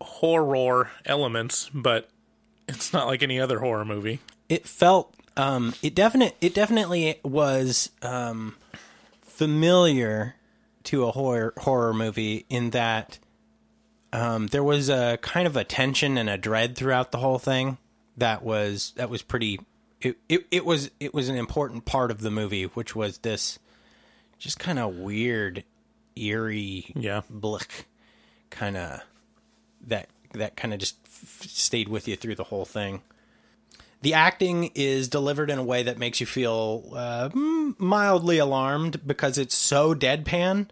horror 0.00 0.90
elements, 1.06 1.70
but 1.72 2.10
it's 2.68 2.92
not 2.92 3.06
like 3.06 3.22
any 3.22 3.40
other 3.40 3.60
horror 3.60 3.84
movie. 3.86 4.20
it 4.50 4.66
felt 4.66 5.14
um 5.38 5.72
it 5.82 5.94
definite 5.94 6.36
it 6.42 6.52
definitely 6.54 7.18
was 7.24 7.90
um 8.02 8.54
familiar 9.22 10.34
to 10.84 11.04
a 11.06 11.12
horror 11.12 11.54
horror 11.58 11.94
movie 11.94 12.44
in 12.50 12.70
that 12.70 13.18
um 14.12 14.46
there 14.48 14.64
was 14.64 14.88
a 14.88 15.18
kind 15.22 15.46
of 15.46 15.56
a 15.56 15.64
tension 15.64 16.16
and 16.18 16.28
a 16.30 16.38
dread 16.38 16.76
throughout 16.76 17.12
the 17.12 17.18
whole 17.18 17.38
thing 17.38 17.76
that 18.16 18.42
was 18.42 18.92
that 18.96 19.10
was 19.10 19.22
pretty 19.22 19.60
it, 20.00 20.16
it, 20.28 20.46
it 20.50 20.64
was 20.64 20.90
it 21.00 21.12
was 21.12 21.28
an 21.28 21.36
important 21.36 21.84
part 21.84 22.10
of 22.10 22.20
the 22.20 22.30
movie 22.30 22.64
which 22.64 22.94
was 22.96 23.18
this 23.18 23.58
just 24.38 24.58
kind 24.58 24.78
of 24.78 24.94
weird 24.96 25.64
eerie 26.16 26.86
Yeah. 26.94 27.22
blick 27.28 27.86
kind 28.50 28.76
of 28.76 29.00
that 29.86 30.08
that 30.34 30.56
kind 30.56 30.72
of 30.72 30.80
just 30.80 30.96
f- 31.04 31.46
stayed 31.48 31.88
with 31.88 32.06
you 32.08 32.16
through 32.16 32.34
the 32.36 32.44
whole 32.44 32.64
thing 32.64 33.02
the 34.00 34.14
acting 34.14 34.70
is 34.76 35.08
delivered 35.08 35.50
in 35.50 35.58
a 35.58 35.64
way 35.64 35.82
that 35.82 35.98
makes 35.98 36.20
you 36.20 36.26
feel 36.26 36.92
uh, 36.94 37.28
mildly 37.34 38.38
alarmed 38.38 39.04
because 39.04 39.38
it's 39.38 39.56
so 39.56 39.92
deadpan 39.92 40.68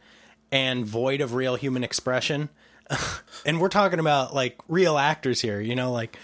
and 0.53 0.87
void 0.87 1.21
of 1.21 1.35
real 1.35 1.57
human 1.57 1.83
expression. 1.83 2.51
and 3.47 3.61
we're 3.61 3.69
talking 3.69 3.99
about 3.99 4.35
like 4.35 4.59
real 4.69 4.99
actors 4.99 5.41
here, 5.41 5.61
you 5.61 5.75
know, 5.75 5.93
like 5.93 6.17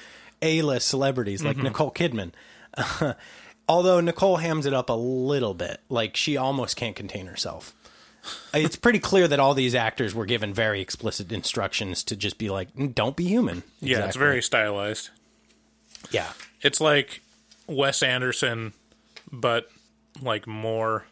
A-list 0.43 0.89
celebrities 0.89 1.43
like 1.45 1.57
Nicole 1.57 1.91
Kidman. 1.91 2.33
Although 3.69 4.01
Nicole 4.01 4.37
hams 4.39 4.67
it 4.67 4.75
up 4.75 4.91
a 4.91 4.95
little 4.95 5.55
bit, 5.55 5.81
like 5.89 6.17
she 6.17 6.37
almost 6.37 6.77
can't 6.77 6.97
contain 6.97 7.27
herself. 7.27 7.73
It's 8.55 8.77
pretty 8.77 8.99
clear 9.01 9.27
that 9.29 9.41
all 9.41 9.55
these 9.55 9.75
actors 9.75 10.15
were 10.15 10.27
given 10.27 10.53
very 10.55 10.81
explicit 10.81 11.33
instructions 11.33 12.05
to 12.05 12.17
just 12.17 12.39
be 12.39 12.51
like, 12.51 12.73
"Mm, 12.77 12.95
"Don't 12.95 13.17
be 13.17 13.25
human." 13.25 13.65
Yeah, 13.81 14.07
it's 14.07 14.17
very 14.17 14.43
stylized. 14.43 15.11
yeah. 16.11 16.33
It's 16.61 16.81
like 16.81 17.21
Wes 17.67 18.03
Anderson, 18.03 18.75
but 19.33 19.69
like 20.21 20.47
more 20.47 21.05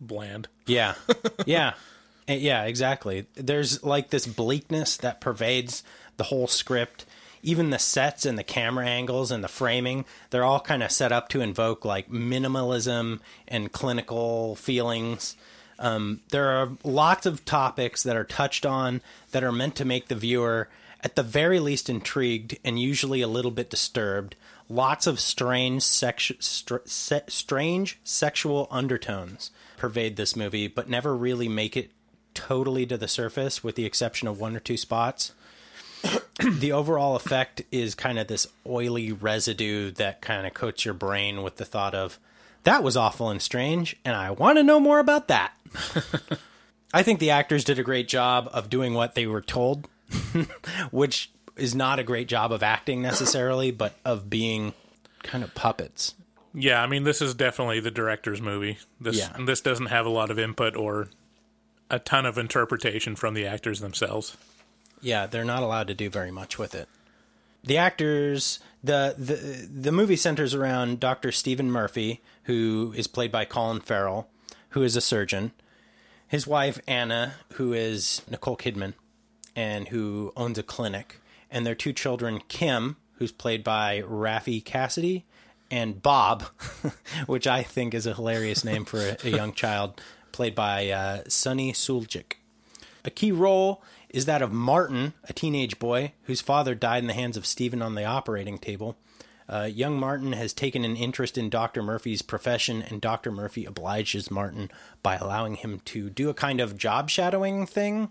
bland. 0.00 0.48
Yeah. 0.66 0.94
Yeah. 1.46 1.74
Eh, 2.28 2.34
yeah, 2.34 2.64
exactly. 2.64 3.26
There's 3.34 3.82
like 3.82 4.10
this 4.10 4.26
bleakness 4.26 4.96
that 4.98 5.20
pervades 5.20 5.82
the 6.16 6.24
whole 6.24 6.46
script. 6.46 7.04
Even 7.42 7.70
the 7.70 7.78
sets 7.78 8.24
and 8.24 8.38
the 8.38 8.44
camera 8.44 8.86
angles 8.86 9.32
and 9.32 9.42
the 9.42 9.48
framing, 9.48 10.04
they're 10.30 10.44
all 10.44 10.60
kind 10.60 10.82
of 10.82 10.92
set 10.92 11.10
up 11.10 11.28
to 11.30 11.40
invoke 11.40 11.84
like 11.84 12.08
minimalism 12.08 13.18
and 13.48 13.72
clinical 13.72 14.54
feelings. 14.54 15.36
Um, 15.80 16.20
there 16.30 16.48
are 16.50 16.70
lots 16.84 17.26
of 17.26 17.44
topics 17.44 18.04
that 18.04 18.16
are 18.16 18.24
touched 18.24 18.64
on 18.64 19.00
that 19.32 19.42
are 19.42 19.50
meant 19.50 19.74
to 19.76 19.84
make 19.84 20.06
the 20.06 20.14
viewer, 20.14 20.68
at 21.00 21.16
the 21.16 21.24
very 21.24 21.58
least, 21.58 21.90
intrigued 21.90 22.56
and 22.64 22.80
usually 22.80 23.20
a 23.20 23.26
little 23.26 23.50
bit 23.50 23.68
disturbed. 23.68 24.36
Lots 24.68 25.08
of 25.08 25.18
strange, 25.18 25.82
sexu- 25.82 26.40
str- 26.40 26.76
se- 26.84 27.24
strange 27.26 27.98
sexual 28.04 28.68
undertones 28.70 29.50
pervade 29.76 30.14
this 30.14 30.36
movie, 30.36 30.68
but 30.68 30.88
never 30.88 31.16
really 31.16 31.48
make 31.48 31.76
it 31.76 31.90
totally 32.34 32.86
to 32.86 32.96
the 32.96 33.08
surface, 33.08 33.62
with 33.64 33.74
the 33.76 33.84
exception 33.84 34.28
of 34.28 34.40
one 34.40 34.56
or 34.56 34.60
two 34.60 34.76
spots. 34.76 35.32
the 36.58 36.72
overall 36.72 37.14
effect 37.16 37.62
is 37.70 37.94
kind 37.94 38.18
of 38.18 38.26
this 38.26 38.46
oily 38.66 39.12
residue 39.12 39.90
that 39.92 40.20
kind 40.20 40.46
of 40.46 40.54
coats 40.54 40.84
your 40.84 40.94
brain 40.94 41.42
with 41.42 41.56
the 41.56 41.64
thought 41.64 41.94
of 41.94 42.18
that 42.64 42.82
was 42.82 42.96
awful 42.96 43.28
and 43.28 43.42
strange, 43.42 43.96
and 44.04 44.14
I 44.14 44.30
want 44.30 44.58
to 44.58 44.62
know 44.62 44.78
more 44.78 44.98
about 45.00 45.28
that. 45.28 45.52
I 46.94 47.02
think 47.02 47.18
the 47.18 47.30
actors 47.30 47.64
did 47.64 47.78
a 47.78 47.82
great 47.82 48.06
job 48.08 48.48
of 48.52 48.70
doing 48.70 48.94
what 48.94 49.14
they 49.14 49.26
were 49.26 49.40
told, 49.40 49.88
which 50.92 51.30
is 51.56 51.74
not 51.74 51.98
a 51.98 52.04
great 52.04 52.28
job 52.28 52.52
of 52.52 52.62
acting 52.62 53.02
necessarily, 53.02 53.70
but 53.70 53.94
of 54.04 54.30
being 54.30 54.74
kind 55.22 55.42
of 55.42 55.54
puppets. 55.54 56.14
Yeah, 56.54 56.82
I 56.82 56.86
mean 56.86 57.04
this 57.04 57.22
is 57.22 57.34
definitely 57.34 57.80
the 57.80 57.90
director's 57.90 58.40
movie. 58.40 58.78
This 59.00 59.18
Yeah. 59.18 59.36
this 59.44 59.60
doesn't 59.60 59.86
have 59.86 60.04
a 60.06 60.10
lot 60.10 60.30
of 60.30 60.38
input 60.38 60.76
or 60.76 61.08
a 61.92 61.98
ton 61.98 62.26
of 62.26 62.38
interpretation 62.38 63.14
from 63.14 63.34
the 63.34 63.46
actors 63.46 63.80
themselves. 63.80 64.36
Yeah, 65.02 65.26
they're 65.26 65.44
not 65.44 65.62
allowed 65.62 65.88
to 65.88 65.94
do 65.94 66.08
very 66.08 66.30
much 66.30 66.58
with 66.58 66.74
it. 66.74 66.88
The 67.62 67.76
actors, 67.78 68.58
the 68.82 69.14
the 69.16 69.68
the 69.68 69.92
movie 69.92 70.16
centers 70.16 70.54
around 70.54 70.98
Dr. 70.98 71.30
Stephen 71.30 71.70
Murphy, 71.70 72.22
who 72.44 72.92
is 72.96 73.06
played 73.06 73.30
by 73.30 73.44
Colin 73.44 73.80
Farrell, 73.80 74.28
who 74.70 74.82
is 74.82 74.96
a 74.96 75.00
surgeon. 75.00 75.52
His 76.26 76.46
wife 76.46 76.80
Anna, 76.88 77.34
who 77.54 77.72
is 77.72 78.22
Nicole 78.28 78.56
Kidman, 78.56 78.94
and 79.54 79.88
who 79.88 80.32
owns 80.36 80.58
a 80.58 80.62
clinic, 80.62 81.20
and 81.50 81.66
their 81.66 81.74
two 81.74 81.92
children, 81.92 82.40
Kim, 82.48 82.96
who's 83.16 83.32
played 83.32 83.62
by 83.62 84.02
Raffey 84.06 84.64
Cassidy, 84.64 85.26
and 85.70 86.02
Bob, 86.02 86.44
which 87.26 87.46
I 87.46 87.62
think 87.62 87.92
is 87.92 88.06
a 88.06 88.14
hilarious 88.14 88.64
name 88.64 88.86
for 88.86 88.98
a, 88.98 89.16
a 89.24 89.30
young 89.30 89.52
child, 89.52 90.00
played 90.32 90.54
by 90.54 90.90
uh, 90.90 91.22
Sunny 91.28 91.72
Suljic. 91.72 92.34
A 93.04 93.10
key 93.10 93.32
role 93.32 93.82
is 94.08 94.26
that 94.26 94.42
of 94.42 94.52
Martin, 94.52 95.14
a 95.24 95.32
teenage 95.32 95.78
boy 95.78 96.12
whose 96.24 96.40
father 96.40 96.74
died 96.74 97.02
in 97.02 97.06
the 97.06 97.14
hands 97.14 97.36
of 97.36 97.46
Stephen 97.46 97.82
on 97.82 97.94
the 97.94 98.04
operating 98.04 98.58
table. 98.58 98.96
Uh, 99.48 99.64
young 99.64 99.98
Martin 99.98 100.32
has 100.32 100.52
taken 100.52 100.84
an 100.84 100.96
interest 100.96 101.36
in 101.36 101.50
Dr. 101.50 101.82
Murphy's 101.82 102.22
profession, 102.22 102.82
and 102.82 103.00
Dr. 103.00 103.32
Murphy 103.32 103.64
obliges 103.64 104.30
Martin 104.30 104.70
by 105.02 105.16
allowing 105.16 105.56
him 105.56 105.80
to 105.86 106.08
do 106.08 106.30
a 106.30 106.34
kind 106.34 106.60
of 106.60 106.78
job 106.78 107.10
shadowing 107.10 107.66
thing 107.66 108.10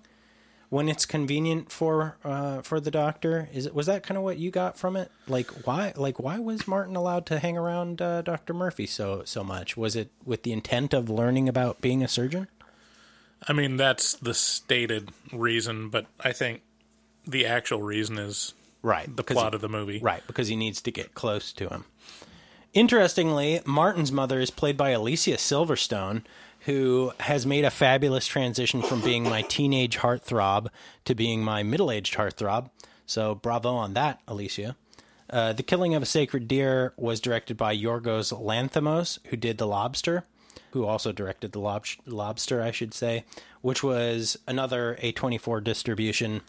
when 0.72 0.88
it's 0.88 1.06
convenient 1.06 1.70
for 1.70 2.18
uh, 2.24 2.62
for 2.62 2.80
the 2.80 2.90
doctor. 2.90 3.50
Is 3.54 3.66
it 3.66 3.76
was 3.76 3.86
that 3.86 4.04
kind 4.04 4.18
of 4.18 4.24
what 4.24 4.38
you 4.38 4.50
got 4.50 4.78
from 4.78 4.96
it? 4.96 5.12
Like 5.28 5.68
why 5.68 5.94
like 5.96 6.18
why 6.18 6.40
was 6.40 6.68
Martin 6.68 6.96
allowed 6.96 7.26
to 7.28 7.40
hang 7.40 7.58
around 7.58 8.02
uh, 8.02 8.22
Dr. 8.22 8.54
Murphy 8.54 8.88
so 8.88 9.22
so 9.26 9.44
much? 9.44 9.76
Was 9.76 9.96
it 9.96 10.10
with 10.26 10.44
the 10.44 10.54
intent 10.54 10.94
of 10.94 11.10
learning 11.10 11.50
about 11.50 11.82
being 11.82 12.02
a 12.02 12.08
surgeon? 12.08 12.48
I 13.48 13.54
mean 13.54 13.76
that's 13.76 14.14
the 14.14 14.34
stated 14.34 15.10
reason, 15.34 15.90
but 15.90 16.06
I 16.20 16.32
think 16.32 16.62
the 17.28 17.46
actual 17.46 17.84
reason 17.84 18.18
is 18.18 18.54
Right, 18.84 19.16
the 19.16 19.24
plot 19.24 19.54
of 19.54 19.62
the 19.62 19.70
movie. 19.70 20.00
Right, 20.00 20.24
because 20.26 20.48
he 20.48 20.56
needs 20.56 20.82
to 20.82 20.92
get 20.92 21.14
close 21.14 21.54
to 21.54 21.70
him. 21.70 21.86
Interestingly, 22.74 23.60
Martin's 23.64 24.12
mother 24.12 24.40
is 24.40 24.50
played 24.50 24.76
by 24.76 24.90
Alicia 24.90 25.36
Silverstone, 25.36 26.24
who 26.66 27.12
has 27.20 27.46
made 27.46 27.66
a 27.66 27.72
fabulous 27.72 28.28
transition 28.28 28.82
from 28.82 29.02
being 29.02 29.24
my 29.24 29.42
teenage 29.42 29.98
heartthrob 29.98 30.68
to 31.06 31.16
being 31.16 31.44
my 31.44 31.64
middle 31.64 31.90
aged 31.92 32.16
heartthrob. 32.16 32.70
So, 33.06 33.36
bravo 33.36 33.74
on 33.74 33.94
that, 33.94 34.20
Alicia. 34.28 34.76
Uh, 35.30 35.54
the 35.54 35.64
Killing 35.64 35.96
of 35.96 36.04
a 36.04 36.06
Sacred 36.06 36.48
Deer 36.48 36.94
was 36.98 37.20
directed 37.20 37.58
by 37.58 37.76
Yorgos 37.76 38.32
Lanthimos, 38.34 39.20
who 39.28 39.38
did 39.38 39.58
The 39.58 39.68
Lobster, 39.68 40.26
who 40.72 40.86
also 40.86 41.12
directed 41.12 41.54
The 41.54 41.60
Lob- 41.60 41.86
Lobster, 42.06 42.62
I 42.62 42.72
should 42.72 42.94
say, 42.94 43.24
which 43.62 43.82
was 43.82 44.38
another 44.48 44.98
A24 45.02 45.64
distribution 45.64 46.42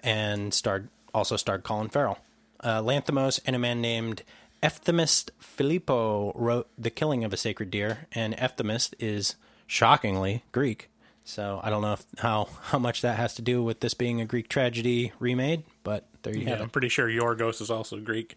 and 0.00 0.52
starred 0.52 0.88
also 1.14 1.36
starred 1.36 1.62
Colin 1.62 1.88
Farrell. 1.88 2.18
Uh, 2.60 2.80
Lanthimos 2.80 3.40
and 3.46 3.54
a 3.54 3.58
man 3.58 3.80
named 3.80 4.22
Efthimis 4.62 5.28
Filippou 5.40 6.32
wrote 6.34 6.68
The 6.76 6.90
Killing 6.90 7.22
of 7.24 7.32
a 7.32 7.36
Sacred 7.36 7.70
Deer, 7.70 8.06
and 8.12 8.36
Efthimis 8.36 8.92
is 8.98 9.36
shockingly 9.66 10.44
Greek. 10.52 10.90
So 11.24 11.60
I 11.62 11.70
don't 11.70 11.82
know 11.82 11.94
if, 11.94 12.04
how 12.18 12.48
how 12.64 12.78
much 12.78 13.00
that 13.02 13.16
has 13.16 13.34
to 13.34 13.42
do 13.42 13.62
with 13.62 13.80
this 13.80 13.94
being 13.94 14.20
a 14.20 14.26
Greek 14.26 14.48
tragedy 14.48 15.12
remade, 15.18 15.64
but 15.82 16.06
there 16.22 16.34
you 16.36 16.42
Yeah, 16.42 16.50
have 16.50 16.60
I'm 16.60 16.70
pretty 16.70 16.88
sure 16.90 17.08
Yorgos 17.08 17.60
is 17.60 17.70
also 17.70 17.98
Greek. 17.98 18.36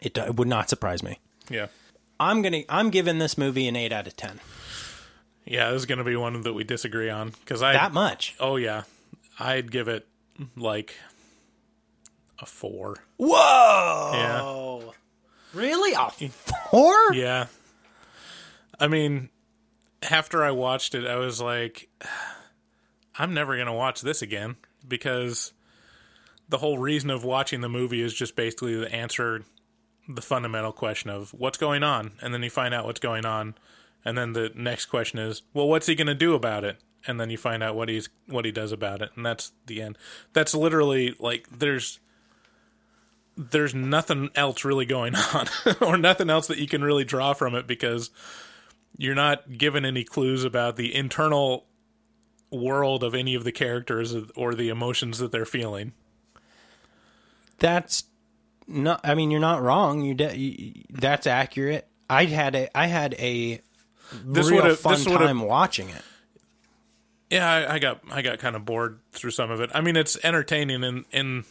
It, 0.00 0.16
it 0.16 0.36
would 0.36 0.48
not 0.48 0.68
surprise 0.70 1.02
me. 1.02 1.18
Yeah. 1.48 1.66
I'm 2.18 2.40
gonna 2.42 2.62
I'm 2.68 2.90
giving 2.90 3.18
this 3.18 3.36
movie 3.36 3.68
an 3.68 3.76
eight 3.76 3.92
out 3.92 4.06
of 4.06 4.16
ten. 4.16 4.40
Yeah, 5.44 5.70
this 5.72 5.80
is 5.82 5.86
going 5.86 5.98
to 5.98 6.04
be 6.04 6.14
one 6.14 6.40
that 6.42 6.52
we 6.52 6.62
disagree 6.62 7.10
on 7.10 7.30
because 7.30 7.62
I 7.62 7.72
That 7.72 7.92
much. 7.92 8.36
Oh 8.38 8.54
yeah, 8.56 8.84
I'd 9.40 9.72
give 9.72 9.88
it 9.88 10.06
like 10.56 10.94
a 12.38 12.46
four. 12.46 12.96
Whoa! 13.16 14.10
Yeah. 14.14 14.90
Really? 15.52 15.94
A 15.94 16.10
four? 16.10 17.12
Yeah. 17.12 17.46
I 18.78 18.86
mean, 18.86 19.30
after 20.10 20.44
I 20.44 20.50
watched 20.50 20.94
it, 20.94 21.06
I 21.06 21.16
was 21.16 21.40
like, 21.40 21.88
I'm 23.18 23.34
never 23.34 23.54
going 23.56 23.66
to 23.66 23.72
watch 23.72 24.00
this 24.00 24.22
again 24.22 24.56
because 24.86 25.52
the 26.48 26.58
whole 26.58 26.78
reason 26.78 27.10
of 27.10 27.24
watching 27.24 27.60
the 27.60 27.68
movie 27.68 28.02
is 28.02 28.12
just 28.12 28.36
basically 28.36 28.74
to 28.74 28.94
answer 28.94 29.44
the 30.08 30.22
fundamental 30.22 30.72
question 30.72 31.10
of 31.10 31.32
what's 31.32 31.58
going 31.58 31.82
on. 31.82 32.12
And 32.20 32.34
then 32.34 32.42
you 32.42 32.50
find 32.50 32.74
out 32.74 32.86
what's 32.86 33.00
going 33.00 33.24
on. 33.24 33.54
And 34.04 34.18
then 34.18 34.32
the 34.32 34.50
next 34.54 34.86
question 34.86 35.18
is, 35.18 35.42
well, 35.54 35.68
what's 35.68 35.86
he 35.86 35.94
going 35.94 36.08
to 36.08 36.14
do 36.14 36.34
about 36.34 36.64
it? 36.64 36.78
And 37.06 37.20
then 37.20 37.30
you 37.30 37.38
find 37.38 37.62
out 37.62 37.74
what 37.74 37.88
he's 37.88 38.08
what 38.28 38.44
he 38.44 38.52
does 38.52 38.70
about 38.70 39.02
it, 39.02 39.10
and 39.16 39.26
that's 39.26 39.50
the 39.66 39.82
end. 39.82 39.98
That's 40.34 40.54
literally 40.54 41.16
like 41.18 41.48
there's 41.50 41.98
there's 43.36 43.74
nothing 43.74 44.30
else 44.36 44.64
really 44.64 44.86
going 44.86 45.16
on 45.34 45.48
or 45.80 45.96
nothing 45.96 46.30
else 46.30 46.46
that 46.46 46.58
you 46.58 46.68
can 46.68 46.84
really 46.84 47.04
draw 47.04 47.32
from 47.32 47.56
it 47.56 47.66
because 47.66 48.10
you're 48.96 49.14
not 49.14 49.58
given 49.58 49.84
any 49.84 50.04
clues 50.04 50.44
about 50.44 50.76
the 50.76 50.94
internal 50.94 51.66
world 52.50 53.02
of 53.02 53.14
any 53.14 53.34
of 53.34 53.44
the 53.44 53.52
characters 53.52 54.14
or 54.36 54.54
the 54.54 54.68
emotions 54.68 55.18
that 55.18 55.32
they're 55.32 55.46
feeling. 55.46 55.92
That's 57.58 58.04
not. 58.66 59.00
I 59.04 59.14
mean, 59.14 59.30
you're 59.30 59.40
not 59.40 59.62
wrong. 59.62 60.02
You, 60.02 60.14
de- 60.14 60.36
you 60.36 60.84
that's 60.90 61.26
accurate. 61.26 61.86
I 62.10 62.26
had 62.26 62.54
a 62.54 62.78
I 62.78 62.86
had 62.86 63.14
a 63.14 63.60
This 64.24 64.50
real 64.50 64.74
fun 64.74 64.94
this 64.94 65.04
time 65.04 65.40
watching 65.40 65.88
it. 65.88 66.02
Yeah, 67.30 67.50
I, 67.50 67.74
I 67.74 67.78
got 67.78 68.00
I 68.10 68.20
got 68.20 68.38
kind 68.38 68.56
of 68.56 68.64
bored 68.64 68.98
through 69.12 69.30
some 69.30 69.50
of 69.50 69.60
it. 69.60 69.70
I 69.72 69.80
mean, 69.80 69.96
it's 69.96 70.18
entertaining 70.22 70.84
in 70.84 71.04
in 71.12 71.44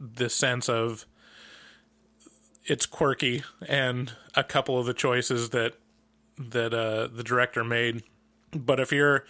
the 0.00 0.28
sense 0.28 0.68
of 0.68 1.06
it's 2.64 2.86
quirky 2.86 3.44
and 3.66 4.12
a 4.34 4.44
couple 4.44 4.78
of 4.78 4.86
the 4.86 4.94
choices 4.94 5.50
that 5.50 5.74
that 6.38 6.72
uh, 6.74 7.08
the 7.08 7.22
director 7.24 7.64
made. 7.64 8.02
But 8.52 8.80
if 8.80 8.92
you're 8.92 9.24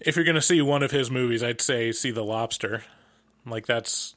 if 0.00 0.16
you're 0.16 0.24
going 0.24 0.34
to 0.36 0.42
see 0.42 0.60
one 0.62 0.82
of 0.82 0.90
his 0.90 1.10
movies, 1.10 1.42
I'd 1.42 1.60
say 1.60 1.92
see 1.92 2.10
The 2.10 2.24
Lobster. 2.24 2.84
Like 3.46 3.66
that's 3.66 4.14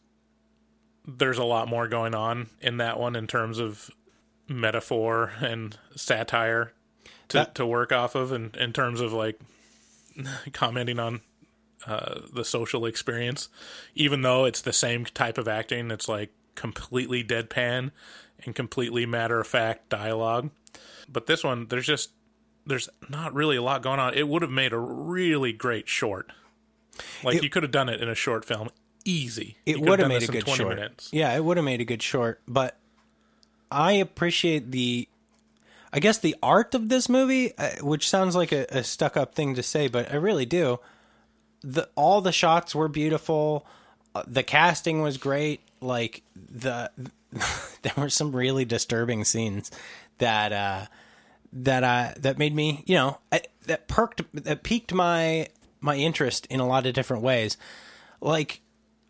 there's 1.08 1.38
a 1.38 1.44
lot 1.44 1.68
more 1.68 1.88
going 1.88 2.16
on 2.16 2.48
in 2.62 2.78
that 2.78 3.00
one 3.00 3.16
in 3.16 3.28
terms 3.28 3.60
of 3.60 3.90
metaphor 4.48 5.34
and 5.40 5.78
satire 5.96 6.74
to 7.30 7.38
That- 7.38 7.56
to 7.56 7.66
work 7.66 7.92
off 7.92 8.16
of, 8.16 8.32
and 8.32 8.56
in 8.58 8.74
terms 8.74 9.02
of 9.02 9.14
like 9.14 9.40
commenting 10.54 11.00
on 11.00 11.22
uh, 11.88 12.22
the 12.34 12.44
social 12.46 12.86
experience, 12.86 13.50
even 13.94 14.22
though 14.24 14.46
it's 14.46 14.62
the 14.62 14.74
same 14.74 15.06
type 15.06 15.38
of 15.38 15.48
acting. 15.48 15.92
It's 15.92 16.08
like 16.08 16.32
completely 16.56 17.24
deadpan 17.24 17.92
and 18.44 18.56
completely 18.56 19.06
matter 19.06 19.40
of 19.40 19.48
fact 19.48 19.90
dialogue. 19.90 20.50
But 21.08 21.28
this 21.28 21.44
one, 21.44 21.68
there's 21.68 21.86
just 21.86 22.12
there's 22.66 22.90
not 23.10 23.34
really 23.34 23.58
a 23.58 23.62
lot 23.62 23.82
going 23.84 24.00
on. 24.00 24.14
It 24.14 24.28
would 24.28 24.42
have 24.42 24.52
made 24.52 24.74
a 24.74 24.78
really 24.80 25.54
great 25.54 25.88
short. 25.88 26.32
Like 27.24 27.38
It- 27.38 27.44
you 27.44 27.50
could 27.50 27.64
have 27.64 27.72
done 27.72 27.90
it 27.90 28.02
in 28.02 28.10
a 28.10 28.16
short 28.16 28.44
film, 28.46 28.70
easy. 29.04 29.58
It 29.66 29.80
would 29.80 30.00
have 30.00 30.08
made 30.08 30.24
a 30.24 30.28
good 30.28 30.48
short. 30.48 30.76
Minutes. 30.76 31.10
Yeah, 31.12 31.36
it 31.36 31.44
would 31.44 31.58
have 31.58 31.66
made 31.66 31.82
a 31.82 31.86
good 31.86 32.02
short. 32.02 32.42
But 32.48 32.78
I 33.72 33.94
appreciate 33.94 34.72
the, 34.72 35.08
I 35.94 36.00
guess 36.00 36.18
the 36.18 36.36
art 36.42 36.74
of 36.74 36.90
this 36.90 37.08
movie, 37.10 37.56
uh, 37.58 37.72
which 37.82 38.10
sounds 38.10 38.36
like 38.36 38.52
a, 38.52 38.66
a 38.70 38.84
stuck 38.84 39.16
up 39.18 39.36
thing 39.36 39.56
to 39.56 39.64
say, 39.64 39.88
but 39.88 40.12
I 40.12 40.16
really 40.16 40.46
do. 40.46 40.80
The 41.62 41.90
all 41.96 42.22
the 42.22 42.32
shots 42.32 42.74
were 42.74 42.88
beautiful. 42.88 43.66
Uh, 44.16 44.24
the 44.26 44.44
casting 44.44 45.02
was 45.02 45.18
great. 45.18 45.62
Like 45.82 46.22
the, 46.36 46.90
there 47.82 47.94
were 47.98 48.10
some 48.10 48.36
really 48.36 48.66
disturbing 48.66 49.24
scenes 49.24 49.70
that 50.18 50.52
uh, 50.52 50.86
that 51.54 51.84
uh, 51.84 52.14
that 52.18 52.38
made 52.38 52.56
me, 52.56 52.84
you 52.86 52.96
know, 52.96 53.20
I, 53.32 53.42
that 53.68 53.88
perked 53.88 54.22
that 54.34 54.64
piqued 54.64 54.94
my 54.94 55.48
my 55.82 55.96
interest 55.96 56.48
in 56.48 56.60
a 56.60 56.68
lot 56.68 56.86
of 56.86 56.94
different 56.94 57.24
ways. 57.24 57.58
Like 58.22 58.62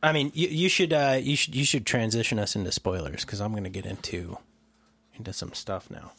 I 0.04 0.12
mean, 0.12 0.32
you, 0.34 0.48
you 0.48 0.70
should 0.70 0.94
uh, 0.94 1.20
you 1.22 1.36
should 1.36 1.56
you 1.56 1.66
should 1.66 1.86
transition 1.86 2.38
us 2.40 2.56
into 2.56 2.72
spoilers 2.72 3.26
because 3.26 3.42
I'm 3.42 3.52
going 3.52 3.64
to 3.64 3.70
get 3.70 3.86
into 3.86 4.38
into 5.16 5.34
some 5.34 5.54
stuff 5.54 5.90
now. 5.90 6.12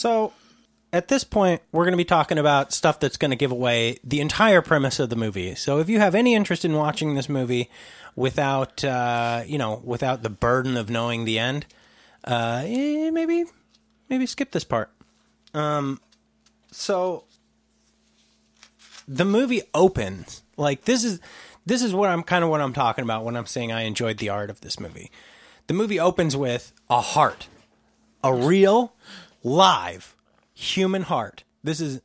So, 0.00 0.32
at 0.92 1.08
this 1.08 1.24
point, 1.24 1.62
we're 1.72 1.84
going 1.84 1.92
to 1.92 1.98
be 1.98 2.04
talking 2.04 2.38
about 2.38 2.72
stuff 2.72 3.00
that's 3.00 3.16
going 3.16 3.30
to 3.30 3.36
give 3.36 3.52
away 3.52 3.98
the 4.02 4.20
entire 4.20 4.60
premise 4.62 4.98
of 4.98 5.10
the 5.10 5.16
movie. 5.16 5.54
So, 5.54 5.78
if 5.78 5.88
you 5.88 6.00
have 6.00 6.14
any 6.14 6.34
interest 6.34 6.64
in 6.64 6.74
watching 6.74 7.14
this 7.14 7.28
movie 7.28 7.70
without, 8.16 8.84
uh, 8.84 9.42
you 9.46 9.58
know, 9.58 9.80
without 9.84 10.22
the 10.22 10.30
burden 10.30 10.76
of 10.76 10.90
knowing 10.90 11.24
the 11.24 11.38
end, 11.38 11.66
uh, 12.24 12.62
eh, 12.64 13.10
maybe, 13.10 13.44
maybe 14.08 14.26
skip 14.26 14.50
this 14.50 14.64
part. 14.64 14.90
Um, 15.54 16.00
so 16.70 17.24
the 19.08 19.24
movie 19.24 19.62
opens 19.74 20.42
like 20.56 20.84
this 20.84 21.04
is 21.04 21.20
this 21.66 21.82
is 21.82 21.92
what 21.92 22.10
I'm 22.10 22.22
kind 22.22 22.44
of 22.44 22.50
what 22.50 22.60
I'm 22.60 22.72
talking 22.72 23.02
about 23.02 23.24
when 23.24 23.36
I'm 23.36 23.46
saying 23.46 23.72
I 23.72 23.82
enjoyed 23.82 24.18
the 24.18 24.28
art 24.28 24.50
of 24.50 24.60
this 24.60 24.78
movie. 24.78 25.10
The 25.66 25.74
movie 25.74 26.00
opens 26.00 26.36
with 26.36 26.72
a 26.88 27.00
heart, 27.00 27.48
a 28.24 28.34
real, 28.34 28.94
live 29.42 30.14
human 30.60 31.02
heart. 31.02 31.44
This 31.64 31.80
is 31.80 32.00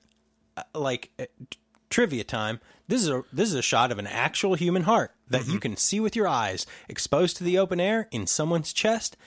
uh, 0.58 0.64
like 0.74 1.12
uh, 1.20 1.26
t- 1.50 1.60
trivia 1.90 2.24
time. 2.24 2.60
This 2.88 3.02
is 3.02 3.10
a 3.10 3.24
this 3.34 3.50
is 3.50 3.56
a 3.56 3.62
shot 3.62 3.92
of 3.92 4.00
an 4.00 4.08
actual 4.08 4.56
human 4.56 4.84
heart 4.84 5.12
that 5.30 5.48
you 5.48 5.60
can 5.60 5.76
see 5.76 6.00
with 6.00 6.16
your 6.16 6.28
eyes, 6.28 6.66
exposed 6.88 7.38
to 7.38 7.44
the 7.44 7.58
open 7.58 7.80
air 7.80 8.08
in 8.12 8.28
someone's 8.28 8.72
chest, 8.72 9.18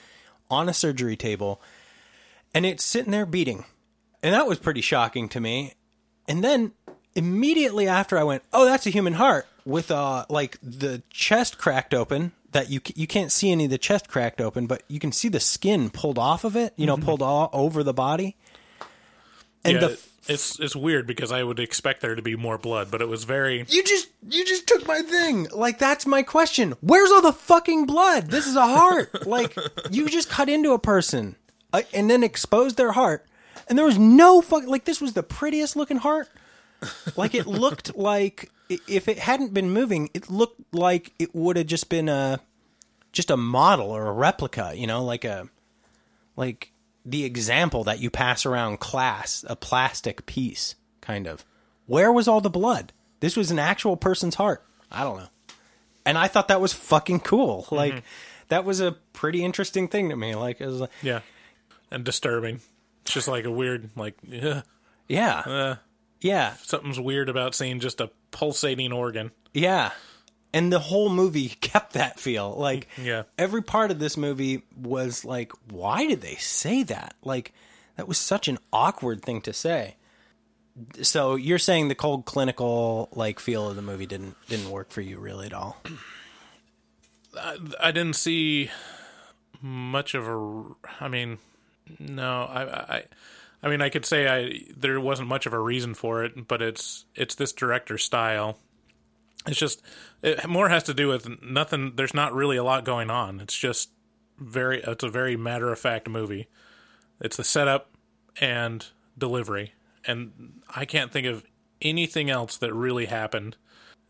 on 0.49 0.69
a 0.69 0.73
surgery 0.73 1.17
table, 1.17 1.61
and 2.53 2.65
it's 2.65 2.83
sitting 2.83 3.11
there 3.11 3.25
beating, 3.25 3.65
and 4.23 4.33
that 4.33 4.47
was 4.47 4.59
pretty 4.59 4.81
shocking 4.81 5.29
to 5.29 5.39
me. 5.39 5.73
And 6.27 6.43
then 6.43 6.71
immediately 7.15 7.87
after, 7.87 8.17
I 8.17 8.23
went, 8.23 8.43
"Oh, 8.53 8.65
that's 8.65 8.87
a 8.87 8.91
human 8.91 9.13
heart," 9.13 9.45
with 9.65 9.91
uh 9.91 10.25
like 10.29 10.57
the 10.63 11.03
chest 11.09 11.57
cracked 11.57 11.93
open. 11.93 12.31
That 12.51 12.71
you 12.71 12.79
you 12.95 13.05
can't 13.05 13.31
see 13.31 13.51
any 13.51 13.65
of 13.65 13.71
the 13.71 13.77
chest 13.77 14.07
cracked 14.07 14.41
open, 14.41 14.65
but 14.65 14.83
you 14.87 14.99
can 14.99 15.11
see 15.11 15.27
the 15.27 15.39
skin 15.39 15.89
pulled 15.91 16.17
off 16.17 16.43
of 16.43 16.55
it. 16.55 16.73
You 16.77 16.87
know, 16.87 16.97
pulled 16.97 17.21
all 17.21 17.49
over 17.53 17.83
the 17.83 17.93
body. 17.93 18.37
And 19.63 19.73
yeah, 19.73 19.79
the 19.79 19.99
it's 20.29 20.59
it's 20.59 20.75
weird 20.75 21.07
because 21.07 21.31
I 21.31 21.43
would 21.43 21.59
expect 21.59 22.01
there 22.01 22.15
to 22.15 22.21
be 22.21 22.35
more 22.35 22.57
blood, 22.57 22.91
but 22.91 23.01
it 23.01 23.07
was 23.07 23.23
very 23.23 23.65
You 23.67 23.83
just 23.83 24.09
you 24.29 24.45
just 24.45 24.67
took 24.67 24.85
my 24.87 25.01
thing. 25.01 25.47
Like 25.51 25.79
that's 25.79 26.05
my 26.05 26.21
question. 26.23 26.75
Where's 26.81 27.09
all 27.11 27.21
the 27.21 27.33
fucking 27.33 27.85
blood? 27.85 28.27
This 28.27 28.45
is 28.45 28.55
a 28.55 28.67
heart. 28.67 29.25
like 29.27 29.57
you 29.89 30.07
just 30.07 30.29
cut 30.29 30.47
into 30.47 30.73
a 30.73 30.79
person 30.79 31.35
uh, 31.73 31.81
and 31.93 32.09
then 32.09 32.23
exposed 32.23 32.77
their 32.77 32.91
heart, 32.91 33.25
and 33.67 33.77
there 33.77 33.85
was 33.85 33.97
no 33.97 34.41
fuck. 34.41 34.65
Like 34.67 34.85
this 34.85 35.01
was 35.01 35.13
the 35.13 35.23
prettiest 35.23 35.75
looking 35.75 35.97
heart. 35.97 36.29
Like 37.17 37.33
it 37.33 37.47
looked 37.47 37.95
like 37.97 38.51
if 38.69 39.07
it 39.07 39.17
hadn't 39.17 39.53
been 39.53 39.71
moving, 39.71 40.09
it 40.13 40.29
looked 40.29 40.61
like 40.73 41.13
it 41.17 41.33
would 41.33 41.57
have 41.57 41.67
just 41.67 41.89
been 41.89 42.07
a 42.07 42.39
just 43.11 43.31
a 43.31 43.37
model 43.37 43.89
or 43.89 44.05
a 44.05 44.11
replica. 44.13 44.73
You 44.75 44.85
know, 44.85 45.03
like 45.03 45.25
a 45.25 45.49
like 46.35 46.71
the 47.09 47.25
example 47.25 47.83
that 47.85 47.99
you 47.99 48.09
pass 48.09 48.45
around 48.45 48.79
class, 48.79 49.43
a 49.47 49.55
plastic 49.55 50.25
piece, 50.25 50.75
kind 51.01 51.27
of. 51.27 51.45
Where 51.87 52.11
was 52.11 52.27
all 52.27 52.41
the 52.41 52.49
blood? 52.49 52.93
This 53.19 53.35
was 53.35 53.51
an 53.51 53.59
actual 53.59 53.97
person's 53.97 54.35
heart. 54.35 54.63
I 54.91 55.03
don't 55.03 55.17
know. 55.17 55.27
And 56.05 56.17
I 56.17 56.27
thought 56.27 56.47
that 56.49 56.61
was 56.61 56.73
fucking 56.73 57.21
cool. 57.21 57.67
Like 57.71 58.03
that 58.49 58.65
was 58.65 58.79
a 58.81 58.93
pretty 59.13 59.43
interesting 59.43 59.87
thing 59.87 60.09
to 60.09 60.15
me. 60.15 60.35
Like 60.35 60.59
it 60.61 60.65
was 60.65 60.79
like, 60.81 60.91
yeah, 61.03 61.19
and 61.91 62.03
disturbing. 62.03 62.61
It's 63.03 63.13
just 63.13 63.27
like 63.27 63.45
a 63.45 63.51
weird 63.51 63.89
like 63.95 64.15
yeah, 64.27 64.61
yeah. 65.07 65.39
uh, 65.39 65.75
Yeah. 66.21 66.53
something's 66.63 66.99
weird 66.99 67.29
about 67.29 67.53
seeing 67.55 67.79
just 67.79 68.01
a 68.01 68.09
pulsating 68.31 68.91
organ. 68.91 69.31
Yeah. 69.53 69.91
And 70.53 70.73
the 70.73 70.79
whole 70.79 71.09
movie 71.09 71.49
kept 71.61 71.93
that 71.93 72.19
feel. 72.19 72.51
Like 72.55 72.87
mm, 72.95 73.05
Yeah. 73.05 73.23
every 73.37 73.61
part 73.61 73.91
of 73.91 73.99
this 73.99 74.17
movie 74.17 74.63
was 74.75 75.23
like, 75.25 75.51
why 75.71 76.07
did 76.07 76.21
they 76.21 76.35
say 76.35 76.83
that? 76.83 77.15
Like 77.23 77.53
that 77.97 78.07
was 78.07 78.17
such 78.17 78.47
an 78.47 78.57
awkward 78.73 79.21
thing 79.21 79.41
to 79.41 79.53
say. 79.53 79.95
So 81.01 81.35
you're 81.35 81.59
saying 81.59 81.89
the 81.89 81.95
cold 81.95 82.25
clinical 82.25 83.09
like 83.11 83.39
feel 83.39 83.69
of 83.69 83.75
the 83.75 83.81
movie 83.81 84.05
didn't 84.05 84.35
didn't 84.47 84.69
work 84.71 84.91
for 84.91 85.01
you 85.01 85.19
really 85.19 85.45
at 85.47 85.53
all. 85.53 85.77
I 87.79 87.91
didn't 87.91 88.15
see 88.15 88.71
much 89.61 90.15
of 90.15 90.27
a. 90.27 90.63
I 90.99 91.07
mean, 91.09 91.37
no, 91.99 92.43
I, 92.43 92.63
I, 92.95 93.03
I 93.61 93.69
mean, 93.69 93.81
I 93.81 93.89
could 93.89 94.05
say 94.05 94.27
I 94.27 94.61
there 94.75 94.99
wasn't 94.99 95.27
much 95.27 95.45
of 95.45 95.53
a 95.53 95.59
reason 95.59 95.93
for 95.93 96.23
it, 96.23 96.47
but 96.47 96.61
it's 96.61 97.05
it's 97.15 97.35
this 97.35 97.53
director's 97.53 98.03
style, 98.03 98.57
it's 99.47 99.57
just 99.57 99.81
it 100.21 100.47
more 100.47 100.69
has 100.69 100.83
to 100.83 100.93
do 100.93 101.07
with 101.07 101.41
nothing. 101.41 101.93
There's 101.95 102.13
not 102.13 102.33
really 102.33 102.57
a 102.57 102.63
lot 102.63 102.85
going 102.85 103.09
on. 103.09 103.39
It's 103.39 103.57
just 103.57 103.89
very. 104.37 104.81
It's 104.81 105.03
a 105.03 105.09
very 105.09 105.35
matter 105.37 105.71
of 105.71 105.79
fact 105.79 106.07
movie. 106.09 106.47
It's 107.21 107.37
the 107.37 107.43
setup 107.43 107.89
and 108.39 108.85
delivery, 109.17 109.73
and 110.05 110.61
I 110.73 110.85
can't 110.85 111.11
think 111.11 111.27
of 111.27 111.43
anything 111.81 112.29
else 112.29 112.57
that 112.57 112.73
really 112.73 113.05
happened 113.05 113.55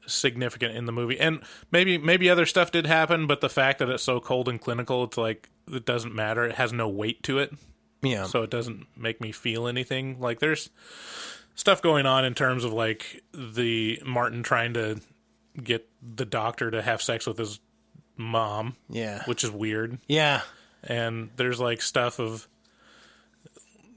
significant 0.07 0.75
in 0.75 0.85
the 0.85 0.91
movie. 0.91 1.19
And 1.19 1.41
maybe 1.71 1.97
maybe 1.97 2.29
other 2.29 2.45
stuff 2.45 2.71
did 2.71 2.85
happen, 2.87 3.27
but 3.27 3.41
the 3.41 3.49
fact 3.49 3.79
that 3.79 3.89
it's 3.89 4.03
so 4.03 4.19
cold 4.19 4.49
and 4.49 4.59
clinical, 4.59 5.03
it's 5.03 5.17
like 5.17 5.49
it 5.71 5.85
doesn't 5.85 6.15
matter. 6.15 6.45
It 6.45 6.55
has 6.55 6.73
no 6.73 6.89
weight 6.89 7.21
to 7.23 7.37
it 7.39 7.53
Yeah. 8.01 8.23
so 8.23 8.41
it 8.41 8.49
doesn't 8.49 8.87
make 8.97 9.21
me 9.21 9.31
feel 9.31 9.67
anything. 9.67 10.19
Like 10.19 10.39
there's 10.39 10.71
stuff 11.53 11.81
going 11.81 12.05
on 12.07 12.25
in 12.25 12.33
terms 12.33 12.63
of 12.63 12.73
like 12.73 13.21
the 13.33 14.01
Martin 14.05 14.41
trying 14.41 14.73
to 14.73 14.99
get 15.61 15.87
the 16.01 16.25
doctor 16.25 16.71
to 16.71 16.81
have 16.81 17.01
sex 17.01 17.25
with 17.25 17.37
his 17.37 17.59
mom, 18.17 18.75
yeah. 18.89 19.23
which 19.25 19.43
is 19.43 19.51
weird. 19.51 19.99
yeah. 20.07 20.41
And 20.81 21.29
there's 21.35 21.59
like 21.59 21.81
stuff 21.81 22.19
of 22.19 22.47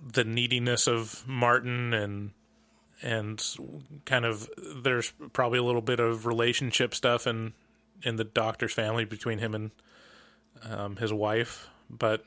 the 0.05 0.25
neediness 0.25 0.89
of 0.89 1.27
Martin 1.29 1.95
and 1.95 2.33
and 3.03 3.45
kind 4.05 4.25
of 4.25 4.49
there's 4.83 5.13
probably 5.33 5.59
a 5.59 5.63
little 5.63 5.81
bit 5.81 6.01
of 6.01 6.27
relationship 6.27 6.95
stuff 6.95 7.27
in 7.27 7.53
in 8.03 8.17
the 8.17 8.25
doctor's 8.25 8.73
family 8.73 9.05
between 9.05 9.39
him 9.39 9.55
and 9.55 9.71
um, 10.65 10.97
his 10.97 11.13
wife, 11.13 11.69
but 11.89 12.25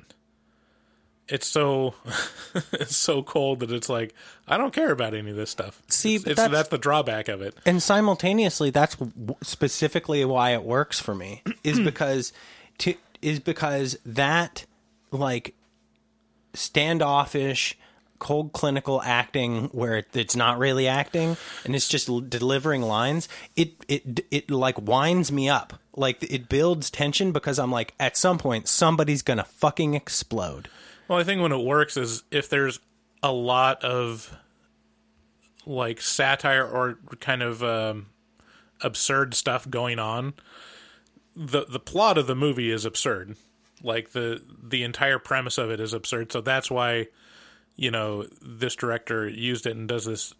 it's 1.27 1.47
so 1.47 1.95
it's 2.73 2.95
so 2.95 3.23
cold 3.23 3.59
that 3.61 3.71
it's 3.71 3.89
like 3.89 4.13
I 4.47 4.57
don't 4.57 4.73
care 4.73 4.91
about 4.91 5.13
any 5.13 5.31
of 5.31 5.35
this 5.35 5.49
stuff. 5.49 5.81
See, 5.87 6.15
it's, 6.15 6.23
it's- 6.25 6.35
that's- 6.37 6.51
that's 6.51 6.69
the 6.69 6.77
drawback 6.77 7.27
of 7.27 7.41
it. 7.41 7.55
and 7.65 7.81
simultaneously 7.81 8.69
that's 8.69 8.95
w- 8.95 9.35
specifically 9.41 10.23
why 10.25 10.51
it 10.51 10.63
works 10.63 10.99
for 10.99 11.15
me 11.15 11.41
is 11.63 11.79
because 11.79 12.31
to 12.79 12.93
is 13.21 13.39
because 13.39 13.97
that 14.05 14.65
like 15.11 15.55
standoffish 16.53 17.77
cold 18.17 18.53
clinical 18.53 19.01
acting 19.01 19.65
where 19.73 19.97
it, 19.97 20.07
it's 20.13 20.35
not 20.37 20.57
really 20.57 20.87
acting 20.87 21.35
and 21.65 21.75
it's 21.75 21.87
just 21.89 22.07
l- 22.07 22.21
delivering 22.21 22.81
lines 22.81 23.27
it 23.57 23.73
it 23.89 24.25
it 24.31 24.49
like 24.49 24.79
winds 24.81 25.33
me 25.33 25.49
up 25.49 25.73
like 25.97 26.23
it 26.23 26.47
builds 26.47 26.89
tension 26.89 27.33
because 27.33 27.59
i'm 27.59 27.71
like 27.71 27.93
at 27.99 28.15
some 28.15 28.37
point 28.37 28.69
somebody's 28.69 29.21
gonna 29.21 29.43
fucking 29.43 29.95
explode 29.95 30.69
Well, 31.07 31.19
I 31.19 31.23
think 31.23 31.41
when 31.41 31.51
it 31.51 31.63
works 31.63 31.97
is 31.97 32.23
if 32.31 32.49
there's 32.49 32.79
a 33.21 33.31
lot 33.31 33.83
of 33.83 34.35
like 35.65 36.01
satire 36.01 36.65
or 36.65 36.99
kind 37.19 37.41
of 37.41 37.63
um, 37.63 38.07
absurd 38.81 39.33
stuff 39.33 39.69
going 39.69 39.99
on. 39.99 40.33
the 41.35 41.65
The 41.67 41.79
plot 41.79 42.17
of 42.17 42.27
the 42.27 42.35
movie 42.35 42.71
is 42.71 42.85
absurd. 42.85 43.35
Like 43.83 44.11
the 44.11 44.41
the 44.63 44.83
entire 44.83 45.19
premise 45.19 45.57
of 45.57 45.69
it 45.71 45.79
is 45.79 45.93
absurd. 45.93 46.31
So 46.31 46.41
that's 46.41 46.71
why 46.71 47.07
you 47.75 47.91
know 47.91 48.25
this 48.41 48.75
director 48.75 49.27
used 49.27 49.65
it 49.65 49.75
and 49.75 49.87
does 49.87 50.05
this 50.05 50.33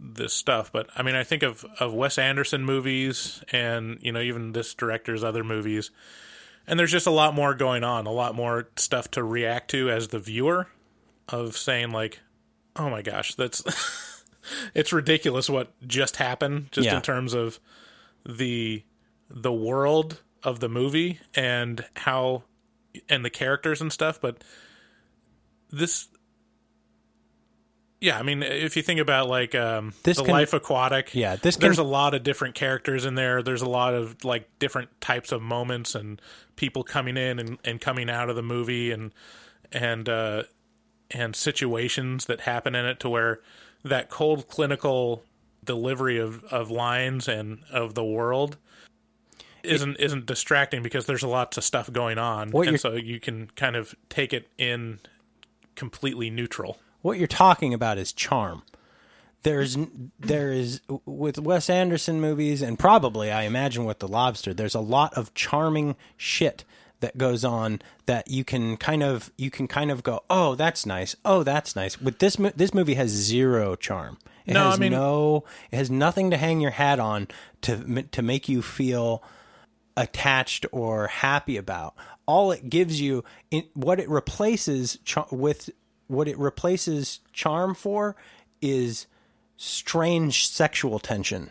this 0.00 0.32
stuff. 0.32 0.72
But 0.72 0.88
I 0.96 1.02
mean, 1.02 1.14
I 1.14 1.24
think 1.24 1.42
of 1.42 1.64
of 1.80 1.92
Wes 1.92 2.18
Anderson 2.18 2.64
movies 2.64 3.42
and 3.52 3.98
you 4.00 4.12
know 4.12 4.20
even 4.20 4.52
this 4.52 4.74
director's 4.74 5.24
other 5.24 5.44
movies 5.44 5.90
and 6.68 6.78
there's 6.78 6.92
just 6.92 7.06
a 7.06 7.10
lot 7.10 7.34
more 7.34 7.54
going 7.54 7.82
on, 7.82 8.06
a 8.06 8.12
lot 8.12 8.34
more 8.34 8.68
stuff 8.76 9.10
to 9.12 9.22
react 9.24 9.70
to 9.72 9.90
as 9.90 10.08
the 10.08 10.18
viewer 10.18 10.68
of 11.28 11.56
saying 11.56 11.90
like, 11.90 12.20
"Oh 12.76 12.88
my 12.90 13.02
gosh, 13.02 13.34
that's 13.34 13.62
it's 14.74 14.92
ridiculous 14.92 15.50
what 15.50 15.72
just 15.86 16.16
happened 16.16 16.68
just 16.70 16.86
Yeah. 16.86 16.96
in 16.96 17.02
terms 17.02 17.34
of 17.34 17.58
the 18.26 18.84
the 19.28 19.52
world 19.52 20.22
of 20.42 20.60
the 20.60 20.68
movie 20.68 21.18
and 21.34 21.84
how 21.96 22.44
and 23.08 23.24
the 23.24 23.30
characters 23.30 23.80
and 23.80 23.92
stuff, 23.92 24.20
but 24.20 24.42
this 25.70 26.08
yeah, 28.00 28.18
I 28.18 28.22
mean, 28.22 28.42
if 28.42 28.76
you 28.76 28.82
think 28.82 29.00
about 29.00 29.28
like 29.28 29.54
um, 29.54 29.92
This 30.04 30.18
the 30.18 30.24
can- 30.24 30.32
Life 30.32 30.52
Aquatic, 30.52 31.14
Yeah, 31.14 31.36
this 31.36 31.56
can- 31.56 31.62
there's 31.62 31.78
a 31.78 31.84
lot 31.84 32.14
of 32.14 32.22
different 32.22 32.54
characters 32.54 33.04
in 33.04 33.14
there. 33.14 33.42
There's 33.42 33.62
a 33.62 33.68
lot 33.68 33.94
of 33.94 34.24
like 34.24 34.48
different 34.58 34.88
types 35.00 35.32
of 35.32 35.42
moments 35.42 35.94
and 35.94 36.20
people 36.56 36.84
coming 36.84 37.16
in 37.16 37.38
and, 37.38 37.58
and 37.64 37.80
coming 37.80 38.08
out 38.08 38.30
of 38.30 38.36
the 38.36 38.42
movie 38.42 38.90
and 38.92 39.12
and 39.72 40.08
uh, 40.08 40.44
and 41.10 41.34
situations 41.34 42.26
that 42.26 42.40
happen 42.42 42.74
in 42.74 42.84
it 42.86 43.00
to 43.00 43.08
where 43.08 43.40
that 43.84 44.10
cold 44.10 44.48
clinical 44.48 45.24
delivery 45.64 46.18
of, 46.18 46.44
of 46.44 46.70
lines 46.70 47.28
and 47.28 47.60
of 47.70 47.94
the 47.94 48.04
world 48.04 48.56
isn't 49.64 49.96
isn't 49.96 50.24
distracting 50.24 50.82
because 50.82 51.06
there's 51.06 51.22
lots 51.22 51.56
of 51.58 51.64
stuff 51.64 51.92
going 51.92 52.16
on 52.16 52.52
and 52.68 52.80
so 52.80 52.94
you 52.94 53.20
can 53.20 53.50
kind 53.56 53.76
of 53.76 53.94
take 54.08 54.32
it 54.32 54.48
in 54.56 54.98
completely 55.74 56.30
neutral. 56.30 56.78
What 57.08 57.18
you're 57.18 57.26
talking 57.26 57.74
about 57.74 57.98
is 57.98 58.12
charm. 58.12 58.62
There's 59.42 59.76
there 60.18 60.52
is 60.52 60.80
with 61.06 61.38
Wes 61.38 61.70
Anderson 61.70 62.20
movies 62.20 62.60
and 62.62 62.78
probably 62.78 63.30
I 63.32 63.42
imagine 63.42 63.84
with 63.84 63.98
The 64.00 64.08
Lobster 64.08 64.52
there's 64.54 64.74
a 64.74 64.80
lot 64.80 65.14
of 65.14 65.32
charming 65.34 65.96
shit 66.16 66.64
that 67.00 67.16
goes 67.16 67.44
on 67.44 67.80
that 68.06 68.28
you 68.28 68.42
can 68.44 68.76
kind 68.76 69.02
of 69.02 69.30
you 69.38 69.50
can 69.50 69.68
kind 69.68 69.90
of 69.92 70.02
go 70.02 70.22
oh 70.28 70.56
that's 70.56 70.84
nice 70.84 71.14
oh 71.24 71.44
that's 71.44 71.76
nice 71.76 72.00
with 72.00 72.18
this 72.18 72.36
this 72.56 72.74
movie 72.74 72.94
has 72.94 73.10
zero 73.10 73.76
charm 73.76 74.18
it 74.44 74.54
No, 74.54 74.64
has 74.64 74.74
I 74.74 74.78
mean- 74.78 74.92
no 74.92 75.44
it 75.70 75.76
has 75.76 75.90
nothing 75.90 76.30
to 76.32 76.36
hang 76.36 76.60
your 76.60 76.72
hat 76.72 76.98
on 76.98 77.28
to 77.62 78.02
to 78.02 78.22
make 78.22 78.48
you 78.48 78.60
feel 78.60 79.22
attached 79.96 80.64
or 80.72 81.08
happy 81.08 81.56
about. 81.56 81.94
All 82.26 82.52
it 82.52 82.68
gives 82.70 83.00
you, 83.00 83.24
in, 83.50 83.64
what 83.74 83.98
it 83.98 84.08
replaces 84.08 84.98
with, 85.32 85.70
what 86.08 86.28
it 86.28 86.38
replaces 86.38 87.20
charm 87.32 87.74
for, 87.74 88.16
is 88.60 89.06
strange 89.56 90.48
sexual 90.48 90.98
tension. 90.98 91.50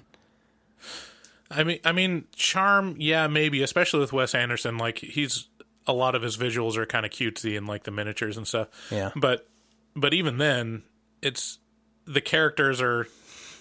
I 1.50 1.64
mean, 1.64 1.80
I 1.86 1.92
mean, 1.94 2.26
charm, 2.36 2.96
yeah, 3.00 3.28
maybe, 3.28 3.62
especially 3.62 4.02
with 4.02 4.12
Wes 4.12 4.36
Anderson. 4.36 4.78
Like 4.78 4.98
he's 4.98 5.48
a 5.86 5.94
lot 5.94 6.16
of 6.16 6.22
his 6.22 6.36
visuals 6.36 6.76
are 6.76 6.86
kind 6.86 7.06
of 7.06 7.12
cutesy 7.12 7.58
and 7.58 7.68
like 7.68 7.84
the 7.84 7.92
miniatures 7.92 8.38
and 8.38 8.48
stuff. 8.48 8.68
Yeah. 8.92 9.12
But 9.16 9.48
but 9.96 10.14
even 10.14 10.38
then, 10.38 10.84
it's 11.22 11.60
the 12.06 12.22
characters 12.22 12.82
are 12.82 13.08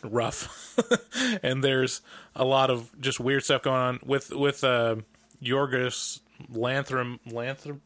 rough, 0.03 0.79
and 1.43 1.63
there's 1.63 2.01
a 2.35 2.45
lot 2.45 2.71
of 2.71 2.91
just 3.01 3.21
weird 3.21 3.45
stuff 3.45 3.63
going 3.63 3.77
on 3.77 4.01
with 4.05 4.31
with 4.33 4.65
uh, 4.65 4.97
Yorgos 5.43 6.21
Lanthram 6.53 7.19
Lanthram 7.29 7.81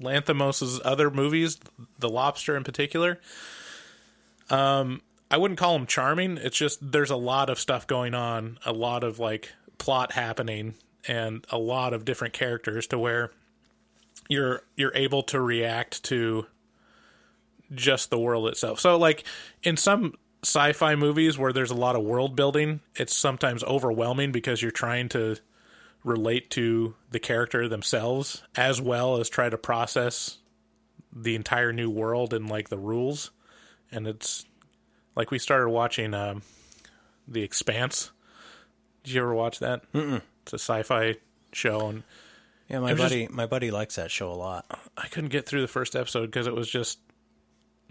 Lanthimos's 0.00 0.80
other 0.84 1.10
movies, 1.10 1.58
The 1.98 2.08
Lobster 2.08 2.56
in 2.56 2.64
particular. 2.64 3.20
Um, 4.50 5.02
I 5.30 5.38
wouldn't 5.38 5.58
call 5.58 5.72
them 5.78 5.86
charming. 5.86 6.36
It's 6.38 6.56
just 6.56 6.92
there's 6.92 7.10
a 7.10 7.16
lot 7.16 7.48
of 7.48 7.58
stuff 7.58 7.86
going 7.86 8.14
on, 8.14 8.58
a 8.66 8.72
lot 8.72 9.04
of 9.04 9.18
like 9.18 9.52
plot 9.78 10.12
happening, 10.12 10.74
and 11.08 11.44
a 11.50 11.58
lot 11.58 11.94
of 11.94 12.04
different 12.04 12.34
characters 12.34 12.86
to 12.88 12.98
where 12.98 13.30
you're 14.28 14.62
you're 14.76 14.94
able 14.94 15.22
to 15.24 15.40
react 15.40 16.02
to 16.04 16.46
just 17.74 18.10
the 18.10 18.18
world 18.18 18.48
itself. 18.48 18.80
So 18.80 18.98
like 18.98 19.24
in 19.62 19.76
some 19.76 20.14
sci-fi 20.42 20.96
movies 20.96 21.38
where 21.38 21.52
there's 21.52 21.70
a 21.70 21.76
lot 21.76 21.96
of 21.96 22.02
world 22.02 22.36
building, 22.36 22.80
it's 22.96 23.16
sometimes 23.16 23.64
overwhelming 23.64 24.32
because 24.32 24.60
you're 24.60 24.70
trying 24.70 25.08
to 25.10 25.36
relate 26.04 26.50
to 26.50 26.94
the 27.10 27.20
character 27.20 27.68
themselves 27.68 28.42
as 28.56 28.80
well 28.80 29.18
as 29.18 29.28
try 29.28 29.48
to 29.48 29.58
process 29.58 30.38
the 31.14 31.34
entire 31.34 31.72
new 31.72 31.90
world 31.90 32.32
and 32.32 32.48
like 32.48 32.68
the 32.68 32.78
rules. 32.78 33.30
And 33.90 34.06
it's 34.06 34.44
like 35.14 35.30
we 35.30 35.38
started 35.38 35.68
watching 35.68 36.14
um, 36.14 36.42
The 37.28 37.42
Expanse. 37.42 38.10
Did 39.04 39.14
you 39.14 39.22
ever 39.22 39.34
watch 39.34 39.58
that? 39.60 39.90
Mm-mm. 39.92 40.22
It's 40.42 40.52
a 40.52 40.58
sci-fi 40.58 41.16
show, 41.52 41.88
and 41.88 42.02
Yeah, 42.68 42.80
my 42.80 42.94
buddy, 42.94 43.28
my 43.28 43.46
buddy 43.46 43.70
likes 43.70 43.96
that 43.96 44.10
show 44.10 44.30
a 44.30 44.34
lot. 44.34 44.64
I 44.96 45.08
couldn't 45.08 45.30
get 45.30 45.46
through 45.46 45.60
the 45.60 45.68
first 45.68 45.94
episode 45.94 46.26
because 46.26 46.46
it 46.46 46.54
was 46.54 46.68
just 46.68 46.98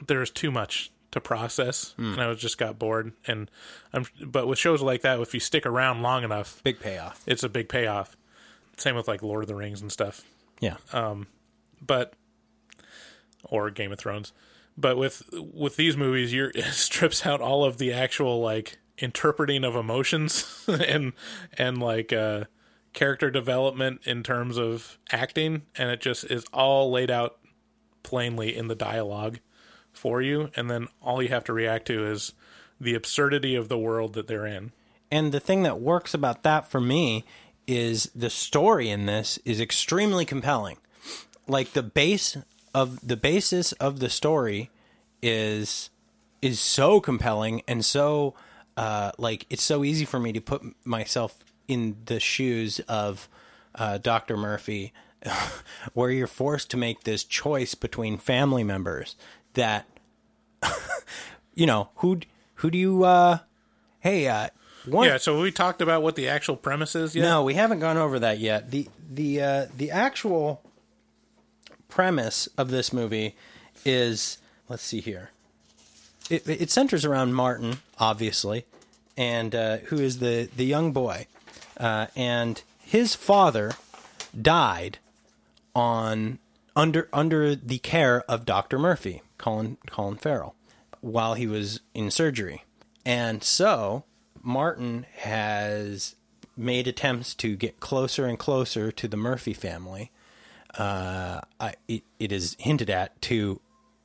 there 0.08 0.20
was 0.20 0.32
too 0.32 0.52
much 0.52 0.92
to 1.12 1.22
process, 1.22 1.94
and 1.98 2.20
I 2.22 2.28
was 2.28 2.40
just 2.40 2.58
got 2.58 2.80
bored. 2.80 3.12
And 3.28 3.50
I'm, 3.94 4.06
but 4.26 4.48
with 4.48 4.58
shows 4.60 4.82
like 4.82 5.02
that, 5.02 5.20
if 5.20 5.34
you 5.34 5.40
stick 5.40 5.66
around 5.66 6.02
long 6.02 6.24
enough, 6.24 6.62
Big 6.64 6.80
payoff. 6.80 7.22
it's 7.26 7.44
a 7.44 7.50
big 7.50 7.68
payoff. 7.70 8.16
Same 8.78 8.96
with 8.96 9.08
like 9.08 9.22
Lord 9.22 9.44
of 9.44 9.48
the 9.48 9.56
Rings 9.56 9.82
and 9.82 9.92
stuff. 9.92 10.22
Yeah, 10.60 10.78
Um, 10.94 11.28
but 11.82 12.14
or 13.46 13.70
Game 13.72 13.92
of 13.92 14.00
Thrones. 14.00 14.32
But 14.78 14.98
with 14.98 15.24
with 15.34 15.76
these 15.76 15.98
movies, 15.98 16.34
you're 16.34 16.52
it 16.56 16.66
strips 16.74 17.26
out 17.26 17.42
all 17.42 17.64
of 17.66 17.78
the 17.78 17.92
actual 17.94 18.40
like 18.42 18.78
interpreting 18.98 19.64
of 19.64 19.76
emotions 19.76 20.66
and 20.88 21.14
and 21.58 21.80
like 21.80 22.14
uh 22.14 22.44
character 22.94 23.32
development 23.32 24.02
in 24.06 24.22
terms 24.22 24.58
of 24.58 25.00
acting 25.12 25.62
and 25.76 25.90
it 25.90 26.02
just 26.02 26.26
is 26.26 26.44
all 26.54 26.92
laid 26.92 27.10
out 27.10 27.38
plainly 28.04 28.56
in 28.56 28.68
the 28.68 28.76
dialogue 28.76 29.40
for 29.94 30.22
you 30.22 30.50
and 30.56 30.70
then 30.70 30.88
all 31.02 31.22
you 31.22 31.30
have 31.30 31.44
to 31.44 31.54
react 31.54 31.88
to 31.88 32.06
is 32.06 32.34
the 32.80 32.96
absurdity 32.96 33.56
of 33.56 33.70
the 33.70 33.78
world 33.78 34.14
that 34.14 34.28
they're 34.28 34.48
in. 34.48 34.72
and 35.12 35.32
the 35.32 35.40
thing 35.40 35.64
that 35.64 35.80
works 35.80 36.14
about 36.14 36.44
that 36.44 36.70
for 36.70 36.82
me 36.82 37.26
is 37.68 38.12
the 38.16 38.30
story 38.30 38.90
in 38.90 39.06
this 39.06 39.40
is 39.46 39.62
extremely 39.62 40.26
compelling. 40.26 40.78
Like 41.48 41.74
the 41.74 41.84
base 41.84 42.38
of 42.74 43.06
the 43.06 43.18
basis 43.18 43.72
of 43.74 44.00
the 44.00 44.10
story 44.10 44.70
is 45.22 45.90
is 46.42 46.60
so 46.60 47.00
compelling 47.00 47.62
and 47.68 47.86
so 47.86 48.34
uh, 48.78 49.12
like 49.18 49.46
it's 49.50 49.64
so 49.64 49.84
easy 49.84 50.06
for 50.06 50.20
me 50.20 50.34
to 50.34 50.42
put 50.42 50.64
myself 50.86 51.38
in 51.68 51.98
the 52.06 52.20
shoes 52.20 52.80
of 52.88 53.30
uh, 53.76 53.98
Dr. 54.00 54.36
Murphy, 54.36 54.92
where 55.94 56.10
you're 56.10 56.28
forced 56.28 56.72
to 56.72 56.78
make 56.78 57.04
this 57.04 57.24
choice 57.24 57.76
between 57.76 58.18
family 58.18 58.64
members 58.64 59.16
that 59.54 59.86
you 61.54 61.66
know 61.66 61.90
who 61.96 62.20
who 62.56 62.70
do 62.72 62.78
you 62.78 63.04
uh 63.04 63.40
hey 64.00 64.28
uh 64.28 64.50
one 64.86 65.08
Yeah, 65.08 65.18
so 65.18 65.40
we 65.40 65.52
talked 65.52 65.82
about 65.82 66.02
what 66.02 66.16
the 66.16 66.28
actual 66.28 66.56
premise 66.56 66.96
is 66.96 67.16
yet? 67.16 67.24
no 67.24 67.44
we 67.44 67.54
haven't 67.54 67.80
gone 67.80 67.98
over 67.98 68.20
that 68.20 68.40
yet. 68.40 68.72
The 68.72 68.88
the 69.10 69.42
uh 69.42 69.66
the 69.76 69.92
actual 69.92 70.62
premise 71.88 72.48
of 72.58 72.70
this 72.72 72.92
movie 72.94 73.36
is 73.86 74.38
let's 74.70 74.84
see 74.84 75.02
here. 75.02 75.32
It, 76.30 76.48
it 76.48 76.72
centers 76.72 77.04
around 77.04 77.34
Martin, 77.34 77.80
obviously, 78.00 78.66
and 79.18 79.54
uh, 79.54 79.78
who 79.78 79.98
is 79.98 80.20
the 80.20 80.50
the 80.56 80.66
young 80.66 80.94
boy, 80.94 81.28
uh, 81.78 82.08
and 82.16 82.62
his 82.80 83.16
father 83.16 83.74
died 84.40 85.00
on 85.76 86.40
under 86.76 87.10
under 87.12 87.54
the 87.56 87.80
care 87.80 88.22
of 88.30 88.46
Doctor 88.46 88.80
Murphy, 88.80 89.22
Colin 89.42 89.78
Colin 89.90 90.18
Farrell, 90.18 90.56
while 91.02 91.34
he 91.34 91.48
was 91.48 91.82
in 91.94 92.12
surgery, 92.12 92.64
and 93.06 93.44
so 93.44 94.06
Martin 94.42 95.06
has 95.18 96.16
made 96.56 96.88
attempts 96.88 97.34
to 97.36 97.56
get 97.56 97.80
closer 97.80 98.26
and 98.26 98.38
closer 98.38 98.92
to 98.92 99.08
the 99.08 99.18
Murphy 99.18 99.54
family. 99.54 100.12
Uh, 100.78 101.42
I, 101.60 101.74
it, 101.88 102.04
it 102.20 102.32
is 102.32 102.56
hinted 102.60 102.90
at 102.90 103.22
to 103.24 103.60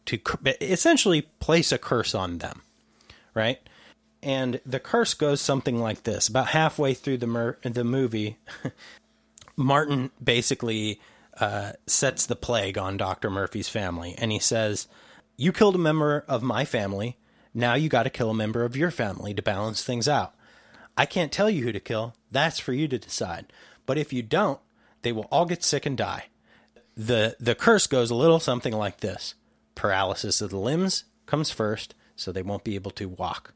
to 0.07 0.19
essentially 0.61 1.23
place 1.41 1.73
a 1.73 1.79
curse 1.79 2.15
on 2.15 2.39
them, 2.39 2.63
right? 3.35 3.59
And 4.23 4.61
the 4.65 4.81
curse 4.81 5.15
goes 5.15 5.41
something 5.41 5.79
like 5.79 6.03
this: 6.05 6.29
about 6.29 6.49
halfway 6.49 6.95
through 6.95 7.19
the 7.19 7.27
mer- 7.27 7.59
the 7.63 7.85
movie, 7.85 8.39
Martin 9.57 10.11
basically 10.23 11.01
uh, 11.39 11.73
sets 11.87 12.27
the 12.27 12.37
plague 12.37 12.79
on 12.79 12.97
Doctor 12.97 13.31
Murphy's 13.31 13.69
family, 13.69 14.15
and 14.19 14.33
he 14.33 14.39
says, 14.39 14.89
"You 15.37 15.53
killed 15.53 15.75
a 15.75 15.79
member 15.79 16.25
of 16.29 16.43
my 16.43 16.65
family. 16.65 17.19
Now 17.53 17.75
you 17.75 17.89
got 17.89 18.05
to 18.05 18.11
kill 18.11 18.31
a 18.31 18.35
member 18.35 18.65
of 18.65 18.77
your 18.77 18.91
family 18.91 19.35
to 19.35 19.43
balance 19.43 19.83
things 19.83 20.09
out. 20.09 20.35
I 20.97 21.07
can't 21.07 21.33
tell 21.33 21.51
you 21.51 21.65
who 21.65 21.73
to 21.73 21.81
kill. 21.81 22.15
That's 22.31 22.59
for 22.59 22.73
you 22.73 22.89
to 22.89 22.99
decide. 22.99 23.53
But 23.85 23.99
if 23.99 24.13
you 24.13 24.23
don't, 24.23 24.61
they 25.03 25.13
will 25.13 25.29
all 25.31 25.47
get 25.47 25.63
sick 25.63 25.87
and 25.87 25.97
die." 25.97 26.27
the 26.97 27.37
The 27.39 27.55
curse 27.55 27.87
goes 27.87 28.11
a 28.11 28.15
little 28.15 28.41
something 28.41 28.73
like 28.73 29.01
this 29.01 29.35
paralysis 29.75 30.41
of 30.41 30.51
the 30.51 30.59
limbs 30.59 31.05
comes 31.27 31.51
first, 31.51 31.95
so 32.17 32.33
they 32.33 32.43
won't 32.43 32.65
be 32.65 32.75
able 32.75 32.91
to 32.93 33.09
walk. 33.09 33.53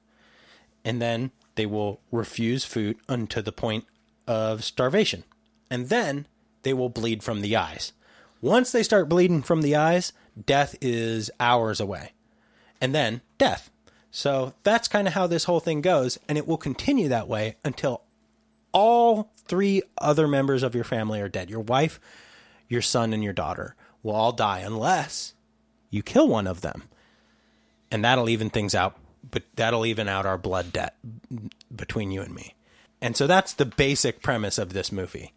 And 0.84 1.00
then 1.00 1.30
they 1.54 1.66
will 1.66 2.00
refuse 2.10 2.64
food 2.64 2.98
unto 3.08 3.42
the 3.42 3.52
point 3.52 3.86
of 4.26 4.64
starvation. 4.64 5.24
And 5.70 5.88
then 5.88 6.26
they 6.62 6.74
will 6.74 6.88
bleed 6.88 7.22
from 7.22 7.40
the 7.40 7.56
eyes. 7.56 7.92
Once 8.40 8.72
they 8.72 8.82
start 8.82 9.08
bleeding 9.08 9.42
from 9.42 9.62
the 9.62 9.76
eyes, 9.76 10.12
death 10.46 10.74
is 10.80 11.30
hours 11.38 11.80
away. 11.80 12.12
And 12.80 12.94
then 12.94 13.20
death. 13.38 13.70
So 14.10 14.54
that's 14.62 14.88
kind 14.88 15.06
of 15.06 15.14
how 15.14 15.26
this 15.26 15.44
whole 15.44 15.60
thing 15.60 15.80
goes. 15.80 16.18
And 16.28 16.38
it 16.38 16.46
will 16.46 16.56
continue 16.56 17.08
that 17.08 17.28
way 17.28 17.56
until 17.64 18.02
all 18.72 19.30
three 19.46 19.82
other 19.98 20.26
members 20.26 20.62
of 20.62 20.74
your 20.74 20.84
family 20.84 21.20
are 21.20 21.28
dead. 21.28 21.50
Your 21.50 21.60
wife, 21.60 22.00
your 22.68 22.82
son, 22.82 23.12
and 23.12 23.22
your 23.22 23.32
daughter 23.32 23.74
will 24.02 24.14
all 24.14 24.32
die 24.32 24.60
unless 24.60 25.34
you 25.90 26.02
kill 26.02 26.28
one 26.28 26.46
of 26.46 26.60
them. 26.60 26.84
And 27.90 28.04
that'll 28.04 28.28
even 28.28 28.50
things 28.50 28.74
out, 28.74 28.96
but 29.28 29.42
that'll 29.56 29.84
even 29.84 30.08
out 30.08 30.26
our 30.26 30.38
blood 30.38 30.72
debt 30.72 30.96
between 31.74 32.10
you 32.10 32.22
and 32.22 32.34
me. 32.34 32.54
And 33.02 33.16
so 33.16 33.26
that's 33.26 33.52
the 33.52 33.66
basic 33.66 34.22
premise 34.22 34.58
of 34.58 34.72
this 34.72 34.92
movie. 34.92 35.32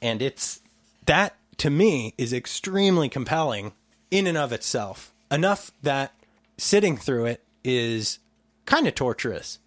And 0.00 0.22
it's 0.22 0.60
that 1.06 1.36
to 1.58 1.70
me 1.70 2.14
is 2.16 2.32
extremely 2.32 3.08
compelling 3.08 3.72
in 4.10 4.26
and 4.26 4.38
of 4.38 4.52
itself. 4.52 5.12
Enough 5.30 5.70
that 5.82 6.14
sitting 6.56 6.96
through 6.96 7.26
it 7.26 7.44
is 7.62 8.18
kind 8.64 8.86
of 8.86 8.94
torturous. 8.94 9.58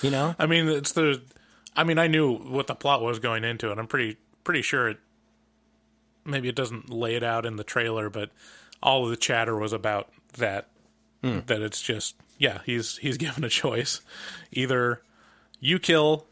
You 0.00 0.10
know? 0.10 0.34
I 0.38 0.46
mean, 0.46 0.68
it's 0.68 0.92
the. 0.92 1.22
I 1.74 1.84
mean, 1.84 1.98
I 1.98 2.06
knew 2.06 2.34
what 2.34 2.66
the 2.66 2.74
plot 2.74 3.02
was 3.02 3.18
going 3.18 3.44
into 3.44 3.70
it. 3.70 3.78
I'm 3.78 3.86
pretty 3.86 4.16
pretty 4.44 4.62
sure 4.62 4.88
it. 4.88 4.98
Maybe 6.24 6.48
it 6.48 6.54
doesn't 6.54 6.88
lay 6.88 7.16
it 7.16 7.24
out 7.24 7.44
in 7.44 7.56
the 7.56 7.64
trailer, 7.64 8.08
but 8.08 8.30
all 8.82 9.04
of 9.04 9.10
the 9.10 9.16
chatter 9.16 9.56
was 9.56 9.72
about 9.72 10.08
that. 10.34 10.68
Hmm. 11.22 11.40
That 11.46 11.62
it's 11.62 11.82
just 11.82 12.14
yeah, 12.38 12.60
he's 12.64 12.98
he's 12.98 13.16
given 13.18 13.44
a 13.44 13.48
choice, 13.48 14.00
either 14.50 15.02
you 15.60 15.78
kill 15.78 16.26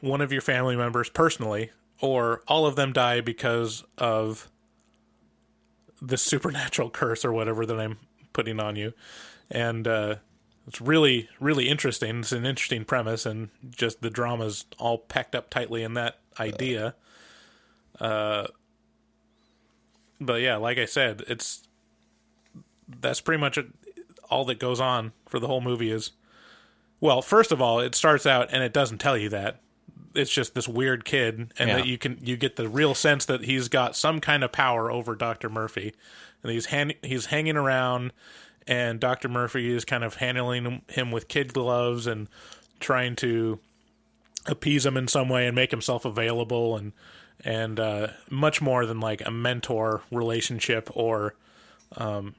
one 0.00 0.20
of 0.20 0.32
your 0.32 0.40
family 0.40 0.76
members 0.76 1.08
personally, 1.10 1.70
or 2.00 2.42
all 2.48 2.66
of 2.66 2.76
them 2.76 2.92
die 2.92 3.20
because 3.20 3.84
of 3.98 4.48
the 6.00 6.16
supernatural 6.16 6.90
curse 7.00 7.24
or 7.24 7.32
whatever 7.32 7.66
that 7.66 7.78
I'm 7.78 7.98
putting 8.32 8.60
on 8.60 8.76
you, 8.76 8.92
and 9.50 9.86
uh, 9.86 10.16
it's 10.66 10.80
really 10.80 11.28
really 11.38 11.68
interesting. 11.68 12.20
It's 12.20 12.32
an 12.32 12.46
interesting 12.46 12.84
premise, 12.84 13.26
and 13.26 13.50
just 13.70 14.00
the 14.02 14.10
drama's 14.10 14.64
all 14.78 14.98
packed 14.98 15.34
up 15.34 15.50
tightly 15.50 15.82
in 15.82 15.94
that 15.94 16.18
idea. 16.38 16.94
Uh, 17.98 18.46
but 20.20 20.40
yeah, 20.40 20.56
like 20.56 20.78
I 20.78 20.84
said, 20.84 21.22
it's 21.28 21.66
that's 23.00 23.20
pretty 23.20 23.40
much 23.40 23.58
all 24.30 24.44
that 24.44 24.58
goes 24.58 24.80
on 24.80 25.12
for 25.28 25.38
the 25.38 25.46
whole 25.46 25.60
movie. 25.60 25.90
Is 25.90 26.12
well, 27.00 27.22
first 27.22 27.52
of 27.52 27.60
all, 27.60 27.80
it 27.80 27.94
starts 27.94 28.26
out 28.26 28.48
and 28.52 28.62
it 28.62 28.72
doesn't 28.72 28.98
tell 28.98 29.16
you 29.16 29.28
that 29.30 29.60
it's 30.14 30.30
just 30.30 30.54
this 30.54 30.66
weird 30.68 31.04
kid, 31.04 31.52
and 31.58 31.68
Yeah. 31.68 31.76
that 31.76 31.86
you 31.86 31.98
can 31.98 32.18
you 32.22 32.36
get 32.36 32.56
the 32.56 32.68
real 32.68 32.94
sense 32.94 33.24
that 33.26 33.44
he's 33.44 33.68
got 33.68 33.96
some 33.96 34.20
kind 34.20 34.42
of 34.44 34.52
power 34.52 34.90
over 34.90 35.14
Doctor 35.14 35.48
Murphy, 35.48 35.92
and 36.42 36.52
he's 36.52 36.66
hand, 36.66 36.94
he's 37.02 37.26
hanging 37.26 37.56
around, 37.56 38.12
and 38.66 38.98
Doctor 39.00 39.28
Murphy 39.28 39.70
is 39.72 39.84
kind 39.84 40.04
of 40.04 40.16
handling 40.16 40.82
him 40.88 41.10
with 41.10 41.28
kid 41.28 41.52
gloves 41.52 42.06
and 42.06 42.28
trying 42.80 43.14
to 43.16 43.58
appease 44.46 44.86
him 44.86 44.96
in 44.96 45.06
some 45.06 45.28
way 45.28 45.46
and 45.46 45.54
make 45.54 45.70
himself 45.70 46.04
available 46.04 46.76
and 46.76 46.92
and 47.44 47.80
uh, 47.80 48.08
much 48.28 48.60
more 48.60 48.84
than 48.84 49.00
like 49.00 49.22
a 49.26 49.30
mentor 49.30 50.02
relationship 50.10 50.90
or 50.94 51.34
um, 51.96 52.34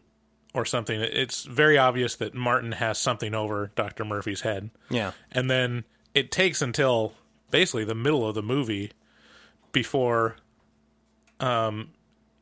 or 0.54 0.66
something. 0.66 1.00
It's 1.00 1.44
very 1.44 1.78
obvious 1.78 2.16
that 2.18 2.34
Martin 2.36 2.74
has 2.74 2.98
something 3.00 3.34
over 3.34 3.72
Doctor 3.76 4.04
Murphy's 4.06 4.42
head. 4.42 4.70
Yeah. 4.90 5.12
And 5.32 5.50
then 5.50 5.86
it 6.14 6.32
takes 6.32 6.62
until 6.62 7.14
basically 7.52 7.84
the 7.84 7.96
middle 7.96 8.28
of 8.28 8.36
the 8.36 8.42
movie 8.44 8.92
before 9.72 10.38
um, 11.40 11.90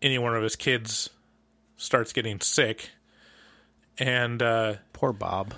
any 0.01 0.17
one 0.17 0.35
of 0.35 0.43
his 0.43 0.55
kids 0.55 1.09
starts 1.77 2.13
getting 2.13 2.39
sick. 2.41 2.89
And, 3.97 4.41
uh, 4.41 4.75
Poor 4.93 5.11
Bob. 5.13 5.53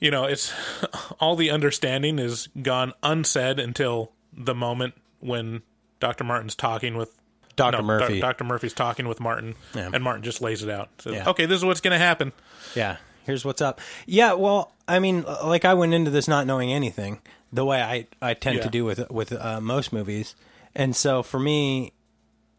you 0.00 0.10
know, 0.10 0.24
it's 0.24 0.52
all 1.20 1.36
the 1.36 1.50
understanding 1.50 2.18
is 2.18 2.48
gone 2.62 2.92
unsaid 3.02 3.58
until 3.58 4.12
the 4.32 4.54
moment 4.54 4.94
when 5.20 5.62
Dr. 6.00 6.24
Martin's 6.24 6.54
talking 6.54 6.96
with 6.96 7.16
Dr. 7.56 7.78
no, 7.78 7.82
Murphy. 7.84 8.20
Dr. 8.20 8.44
Murphy's 8.44 8.74
talking 8.74 9.06
with 9.08 9.20
Martin, 9.20 9.54
Yeah. 9.74 9.90
and 9.92 10.02
Martin 10.02 10.22
just 10.22 10.40
lays 10.42 10.62
it 10.62 10.68
out. 10.70 10.90
Says, 10.98 11.14
Yeah. 11.14 11.28
Okay, 11.30 11.46
this 11.46 11.58
is 11.58 11.64
what's 11.64 11.80
going 11.80 11.92
to 11.92 11.98
happen. 12.04 12.32
Yeah, 12.74 12.96
here's 13.24 13.44
what's 13.44 13.62
up. 13.62 13.80
Yeah, 14.06 14.32
well, 14.34 14.72
I 14.88 14.98
mean, 14.98 15.22
like 15.44 15.64
I 15.64 15.74
went 15.74 15.94
into 15.94 16.10
this 16.10 16.26
not 16.26 16.46
knowing 16.46 16.72
anything, 16.72 17.20
the 17.54 17.64
way 17.64 17.80
I 17.82 18.06
I 18.20 18.34
tend 18.34 18.56
Yeah. 18.56 18.62
to 18.64 18.68
do 18.70 18.84
with 18.84 19.10
with 19.10 19.32
uh, 19.32 19.60
most 19.60 19.92
movies, 19.92 20.34
and 20.74 20.94
so 20.96 21.22
for 21.22 21.38
me, 21.38 21.92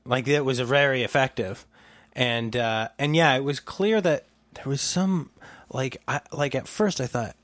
like 0.05 0.27
it 0.27 0.45
was 0.45 0.59
very 0.61 1.03
effective, 1.03 1.65
and 2.13 2.55
uh, 2.55 2.89
and 2.97 3.15
yeah, 3.15 3.35
it 3.35 3.43
was 3.43 3.59
clear 3.59 4.01
that 4.01 4.25
there 4.53 4.65
was 4.65 4.81
some 4.81 5.29
like 5.69 6.01
I 6.07 6.21
like 6.31 6.55
at 6.55 6.67
first 6.67 7.01
I 7.01 7.07
thought 7.07 7.35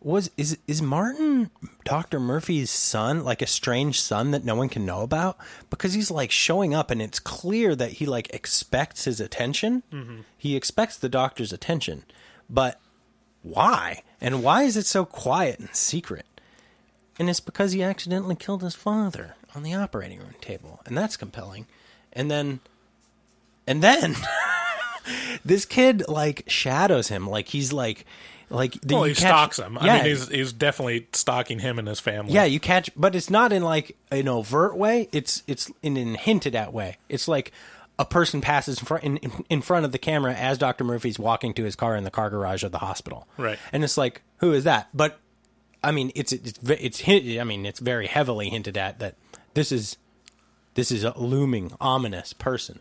was 0.00 0.30
is 0.36 0.58
is 0.68 0.80
Martin 0.80 1.50
Dr. 1.84 2.20
Murphy's 2.20 2.70
son 2.70 3.24
like 3.24 3.42
a 3.42 3.46
strange 3.46 4.00
son 4.00 4.30
that 4.30 4.44
no 4.44 4.54
one 4.54 4.68
can 4.68 4.86
know 4.86 5.02
about 5.02 5.36
because 5.70 5.94
he's 5.94 6.10
like 6.10 6.30
showing 6.30 6.74
up 6.74 6.90
and 6.92 7.02
it's 7.02 7.18
clear 7.18 7.74
that 7.74 7.92
he 7.92 8.06
like 8.06 8.32
expects 8.32 9.04
his 9.06 9.20
attention. 9.20 9.82
He 10.38 10.54
expects 10.54 10.96
the 10.96 11.08
doctor's 11.08 11.52
attention. 11.52 12.04
But 12.48 12.78
why? 13.42 14.02
And 14.20 14.42
why 14.44 14.62
is 14.62 14.76
it 14.76 14.86
so 14.86 15.04
quiet 15.04 15.58
and 15.58 15.74
secret? 15.74 16.26
And 17.18 17.30
it's 17.30 17.40
because 17.40 17.72
he 17.72 17.82
accidentally 17.82 18.34
killed 18.36 18.62
his 18.62 18.74
father 18.74 19.34
on 19.54 19.62
the 19.62 19.74
operating 19.74 20.18
room 20.18 20.34
table. 20.40 20.80
And 20.86 20.96
that's 20.96 21.16
compelling. 21.16 21.66
And 22.12 22.30
then 22.30 22.60
and 23.66 23.82
then 23.82 24.16
this 25.44 25.64
kid 25.64 26.04
like 26.08 26.44
shadows 26.46 27.08
him 27.08 27.28
like 27.28 27.48
he's 27.48 27.72
like 27.72 28.04
Like 28.50 28.72
the, 28.80 28.94
Well, 28.94 29.04
he 29.04 29.14
catch- 29.14 29.18
stalks 29.22 29.58
him. 29.58 29.78
I 29.78 29.96
mean, 29.96 30.04
he's 30.04 30.28
he's 30.28 30.52
definitely 30.52 31.06
stalking 31.12 31.58
him 31.60 31.78
and 31.78 31.88
his 31.88 32.00
family. 32.00 32.32
yeah, 32.32 32.44
you 32.44 32.60
catch, 32.60 32.90
but 32.96 33.14
it's 33.16 33.30
not 33.30 33.52
in 33.52 33.62
like 33.62 33.96
an 34.10 34.28
overt 34.28 34.76
way. 34.76 35.08
It's 35.12 35.42
it's 35.46 35.70
in 35.82 35.96
an 35.96 36.14
hinted 36.14 36.54
at 36.54 36.72
way. 36.72 36.98
It's 37.08 37.26
like 37.28 37.52
a 37.98 38.04
person 38.04 38.40
passes 38.42 38.78
in 38.78 38.84
front 38.84 39.04
in, 39.04 39.16
in, 39.18 39.44
in 39.48 39.62
front 39.62 39.84
of 39.86 39.90
the 39.92 39.98
camera 39.98 40.34
as 40.34 40.58
Dr. 40.58 40.84
Murphy's 40.84 41.18
walking 41.18 41.54
to 41.54 41.64
his 41.64 41.74
car 41.74 41.96
in 41.96 42.04
the 42.04 42.10
car 42.10 42.28
garage 42.30 42.62
of 42.62 42.70
the 42.72 42.78
hospital. 42.78 43.26
Right. 43.38 43.58
And 43.72 43.82
it's 43.82 43.96
like, 43.96 44.20
who 44.38 44.52
is 44.52 44.64
that? 44.64 44.88
But 44.92 45.18
I 45.86 45.92
mean, 45.92 46.10
it's 46.14 46.32
it's 46.32 46.58
it's 46.68 47.00
hinted. 47.00 47.38
I 47.38 47.44
mean, 47.44 47.64
it's 47.64 47.80
very 47.80 48.06
heavily 48.06 48.48
hinted 48.50 48.76
at 48.76 48.98
that 48.98 49.14
this 49.54 49.70
is 49.70 49.96
this 50.74 50.90
is 50.90 51.04
a 51.04 51.16
looming 51.18 51.72
ominous 51.80 52.32
person. 52.32 52.80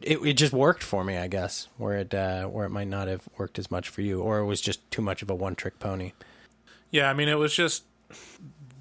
It 0.00 0.18
it 0.24 0.34
just 0.34 0.52
worked 0.52 0.82
for 0.82 1.04
me, 1.04 1.16
I 1.16 1.28
guess, 1.28 1.68
where 1.78 1.96
it 1.98 2.12
uh, 2.14 2.46
where 2.46 2.66
it 2.66 2.70
might 2.70 2.88
not 2.88 3.08
have 3.08 3.28
worked 3.38 3.58
as 3.58 3.70
much 3.70 3.88
for 3.88 4.02
you, 4.02 4.20
or 4.20 4.38
it 4.40 4.46
was 4.46 4.60
just 4.60 4.88
too 4.90 5.02
much 5.02 5.22
of 5.22 5.30
a 5.30 5.34
one 5.34 5.54
trick 5.54 5.78
pony. 5.78 6.12
Yeah, 6.90 7.08
I 7.08 7.14
mean, 7.14 7.28
it 7.28 7.38
was 7.38 7.54
just 7.54 7.84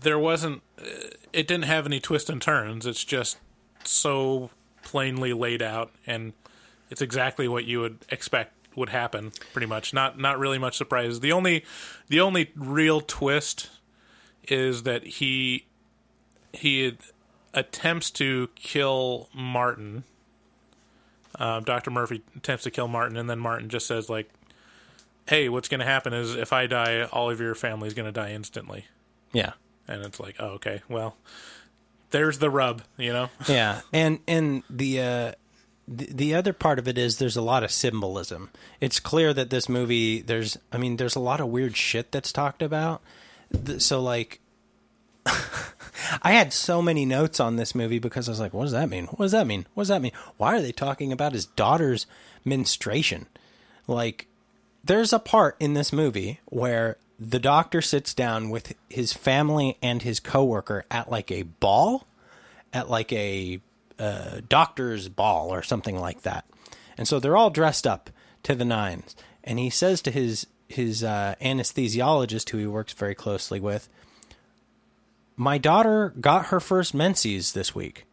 there 0.02 0.20
wasn't. 0.20 0.62
uh, 0.80 0.84
It 1.32 1.48
didn't 1.48 1.66
have 1.66 1.86
any 1.86 2.00
twists 2.00 2.30
and 2.30 2.42
turns. 2.42 2.86
It's 2.86 3.06
just 3.06 3.38
so 3.86 4.50
plainly 4.84 5.32
laid 5.32 5.62
out, 5.62 5.92
and 6.06 6.34
it's 6.90 7.02
exactly 7.02 7.48
what 7.48 7.66
you 7.66 7.80
would 7.82 8.00
expect 8.10 8.54
would 8.76 8.90
happen. 8.90 9.32
Pretty 9.54 9.68
much, 9.68 9.94
not 9.94 10.20
not 10.20 10.40
really 10.40 10.58
much 10.58 10.78
surprises. 10.78 11.20
The 11.20 11.32
only 11.32 11.66
the 12.08 12.20
only 12.20 12.52
real 12.56 13.02
twist 13.02 13.70
is 14.48 14.84
that 14.84 15.04
he 15.04 15.66
he 16.54 16.98
attempts 17.54 18.12
to 18.12 18.50
kill 18.56 19.30
Martin. 19.34 20.04
Uh, 21.40 21.60
Doctor 21.62 21.92
Murphy 21.92 22.24
attempts 22.36 22.64
to 22.66 22.72
kill 22.72 22.88
Martin, 22.88 23.18
and 23.18 23.30
then 23.30 23.40
Martin 23.40 23.70
just 23.70 23.88
says 23.88 24.10
like, 24.10 24.30
"Hey, 25.28 25.50
what's 25.50 25.68
going 25.68 25.80
to 25.80 25.86
happen 25.86 26.14
is 26.14 26.36
if 26.36 26.52
I 26.54 26.68
die, 26.68 27.04
all 27.04 27.30
of 27.30 27.40
your 27.40 27.56
family's 27.56 27.94
going 27.94 28.06
to 28.06 28.12
die 28.12 28.32
instantly." 28.32 28.86
Yeah. 29.32 29.54
And 29.88 30.04
it's 30.04 30.20
like, 30.20 30.36
oh, 30.40 30.50
okay, 30.52 30.82
well, 30.88 31.18
there's 32.12 32.40
the 32.40 32.50
rub, 32.50 32.84
you 32.98 33.12
know. 33.12 33.30
yeah 33.48 33.82
and 33.92 34.20
and 34.28 34.64
the 34.70 35.02
uh 35.02 35.32
the, 35.92 36.06
the 36.12 36.36
other 36.36 36.54
part 36.54 36.80
of 36.80 36.88
it 36.88 36.98
is 36.98 37.18
there's 37.18 37.38
a 37.38 37.42
lot 37.42 37.64
of 37.64 37.72
symbolism. 37.72 38.50
It's 38.80 39.00
clear 39.00 39.34
that 39.34 39.50
this 39.50 39.68
movie 39.68 40.22
there's 40.22 40.58
i 40.72 40.78
mean 40.78 40.98
there's 40.98 41.16
a 41.16 41.20
lot 41.20 41.42
of 41.42 41.48
weird 41.48 41.76
shit 41.76 42.12
that's 42.12 42.32
talked 42.32 42.62
about. 42.62 43.02
So 43.80 44.02
like 44.02 44.40
i 45.26 46.32
had 46.32 46.54
so 46.54 46.82
many 46.82 47.06
notes 47.06 47.40
on 47.40 47.58
this 47.58 47.76
movie 47.76 48.00
because 48.00 48.28
i 48.28 48.32
was 48.32 48.40
like 48.40 48.54
what 48.54 48.64
does 48.64 48.72
that 48.72 48.90
mean? 48.90 49.06
What 49.08 49.26
does 49.26 49.32
that 49.34 49.48
mean? 49.48 49.68
What 49.74 49.84
does 49.84 49.90
that 49.90 50.02
mean? 50.02 50.14
Why 50.38 50.56
are 50.56 50.62
they 50.62 50.72
talking 50.72 51.12
about 51.12 51.34
his 51.34 51.46
daughter's 51.46 52.08
menstruation? 52.46 53.28
Like 53.88 54.28
there's 54.84 55.14
a 55.14 55.20
part 55.20 55.58
in 55.60 55.74
this 55.74 55.92
movie 55.92 56.40
where 56.46 56.98
the 57.20 57.40
doctor 57.40 57.82
sits 57.82 58.14
down 58.16 58.50
with 58.50 58.74
his 58.90 59.14
family 59.14 59.78
and 59.82 60.02
his 60.02 60.20
coworker 60.20 60.86
at 60.90 61.12
like 61.12 61.32
a 61.32 61.44
ball 61.44 62.08
at 62.74 62.90
like 62.90 63.12
a 63.14 63.62
uh, 64.02 64.42
doctor's 64.50 65.10
ball 65.10 65.54
or 65.54 65.62
something 65.62 66.00
like 66.00 66.24
that. 66.24 66.46
And 66.98 67.08
so 67.08 67.20
they're 67.20 67.38
all 67.38 67.52
dressed 67.52 67.86
up 67.86 68.10
to 68.44 68.56
the 68.56 68.66
nines. 68.66 69.16
And 69.44 69.60
he 69.60 69.70
says 69.70 70.02
to 70.02 70.12
his 70.12 70.48
his 70.68 71.04
uh, 71.04 71.36
anesthesiologist, 71.42 72.50
who 72.50 72.58
he 72.58 72.66
works 72.66 72.94
very 72.94 73.14
closely 73.14 73.60
with, 73.60 73.90
"My 75.36 75.58
daughter 75.58 76.14
got 76.20 76.48
her 76.48 76.60
first 76.60 76.94
menses 76.94 77.54
this 77.54 77.76
week." 77.76 78.06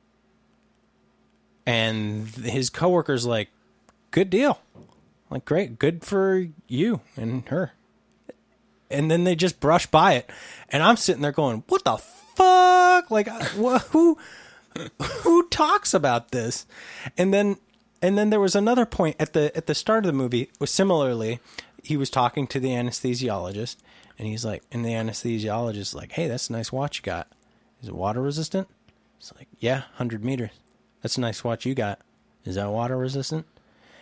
And 1.64 2.26
his 2.28 2.68
coworker's 2.68 3.26
like, 3.26 3.48
"Good 4.10 4.28
deal, 4.30 4.60
like 5.30 5.44
great, 5.44 5.78
good 5.78 6.04
for 6.04 6.48
you 6.66 7.00
and 7.16 7.48
her." 7.48 7.72
And 8.90 9.10
then 9.10 9.24
they 9.24 9.36
just 9.36 9.60
brush 9.60 9.86
by 9.86 10.14
it, 10.14 10.30
and 10.70 10.82
I'm 10.82 10.96
sitting 10.96 11.22
there 11.22 11.32
going, 11.32 11.62
"What 11.68 11.84
the 11.84 11.98
fuck? 11.98 13.10
Like, 13.10 13.28
who?" 13.28 14.18
Who 15.22 15.48
talks 15.48 15.94
about 15.94 16.30
this? 16.30 16.66
And 17.16 17.32
then 17.32 17.56
and 18.00 18.16
then 18.16 18.30
there 18.30 18.40
was 18.40 18.54
another 18.54 18.86
point 18.86 19.16
at 19.18 19.32
the 19.32 19.54
at 19.56 19.66
the 19.66 19.74
start 19.74 20.04
of 20.04 20.06
the 20.06 20.12
movie 20.16 20.50
was 20.60 20.70
similarly 20.70 21.40
he 21.82 21.96
was 21.96 22.10
talking 22.10 22.46
to 22.48 22.60
the 22.60 22.68
anesthesiologist 22.68 23.76
and 24.18 24.28
he's 24.28 24.44
like 24.44 24.62
and 24.72 24.84
the 24.84 24.90
anesthesiologist 24.90 25.76
is 25.76 25.94
like 25.94 26.12
hey 26.12 26.26
that's 26.28 26.48
a 26.48 26.52
nice 26.52 26.70
watch 26.72 26.98
you 26.98 27.02
got. 27.02 27.28
Is 27.82 27.88
it 27.88 27.94
water 27.94 28.20
resistant? 28.22 28.68
It's 29.18 29.32
like 29.36 29.48
yeah 29.58 29.80
100 29.98 30.24
meters. 30.24 30.50
That's 31.02 31.16
a 31.16 31.20
nice 31.20 31.42
watch 31.44 31.64
you 31.66 31.74
got. 31.74 32.00
Is 32.44 32.54
that 32.56 32.70
water 32.70 32.96
resistant? 32.96 33.46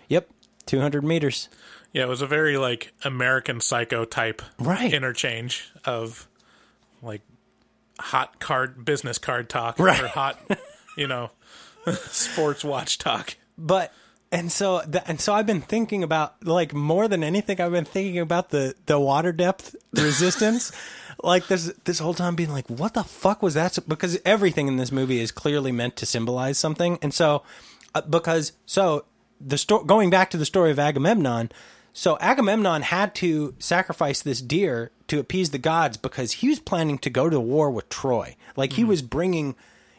Yep 0.08 0.28
200 0.66 1.04
meters. 1.04 1.48
Yeah, 1.92 2.02
it 2.02 2.08
was 2.08 2.20
a 2.22 2.26
very 2.26 2.56
like 2.58 2.92
American 3.04 3.60
Psycho 3.60 4.04
type 4.04 4.42
Right. 4.58 4.92
interchange 4.92 5.70
of 5.84 6.28
like 7.02 7.22
hot 7.98 8.40
card 8.40 8.84
business 8.84 9.16
card 9.18 9.48
talk 9.48 9.78
Right. 9.78 10.02
or 10.02 10.08
hot, 10.08 10.38
you 10.96 11.06
know, 11.06 11.30
sports 12.10 12.64
watch 12.64 12.98
talk. 12.98 13.36
but 13.56 13.92
and 14.32 14.50
so 14.50 14.80
th- 14.80 15.04
and 15.06 15.20
so 15.20 15.32
I've 15.32 15.46
been 15.46 15.60
thinking 15.60 16.02
about 16.02 16.44
like 16.44 16.74
more 16.74 17.06
than 17.06 17.22
anything 17.22 17.60
I've 17.60 17.72
been 17.72 17.84
thinking 17.84 18.18
about 18.18 18.50
the 18.50 18.74
the 18.86 18.98
water 18.98 19.32
depth 19.32 19.76
resistance. 19.92 20.72
Like 21.24 21.46
this 21.46 21.72
this 21.84 21.98
whole 21.98 22.12
time 22.12 22.36
being 22.36 22.52
like 22.52 22.68
what 22.68 22.92
the 22.92 23.02
fuck 23.02 23.42
was 23.42 23.54
that? 23.54 23.78
Because 23.88 24.20
everything 24.26 24.68
in 24.68 24.76
this 24.76 24.92
movie 24.92 25.18
is 25.18 25.32
clearly 25.32 25.72
meant 25.72 25.96
to 25.96 26.04
symbolize 26.04 26.58
something. 26.58 26.98
And 27.00 27.14
so 27.14 27.42
uh, 27.94 28.02
because 28.02 28.52
so 28.66 29.06
the 29.40 29.56
sto- 29.56 29.82
going 29.82 30.10
back 30.10 30.28
to 30.32 30.36
the 30.36 30.44
story 30.44 30.70
of 30.70 30.78
Agamemnon 30.78 31.50
so 31.94 32.18
Agamemnon 32.20 32.82
had 32.82 33.14
to 33.16 33.54
sacrifice 33.58 34.20
this 34.20 34.42
deer 34.42 34.90
to 35.08 35.18
appease 35.18 35.48
the 35.48 35.58
gods 35.58 35.96
because 35.96 36.32
he 36.32 36.50
was 36.50 36.60
planning 36.60 36.98
to 36.98 37.08
go 37.08 37.30
to 37.30 37.40
war 37.40 37.70
with 37.70 37.88
Troy. 37.88 38.36
Like 38.54 38.74
he 38.74 38.84
was 38.84 39.00
bringing 39.00 39.56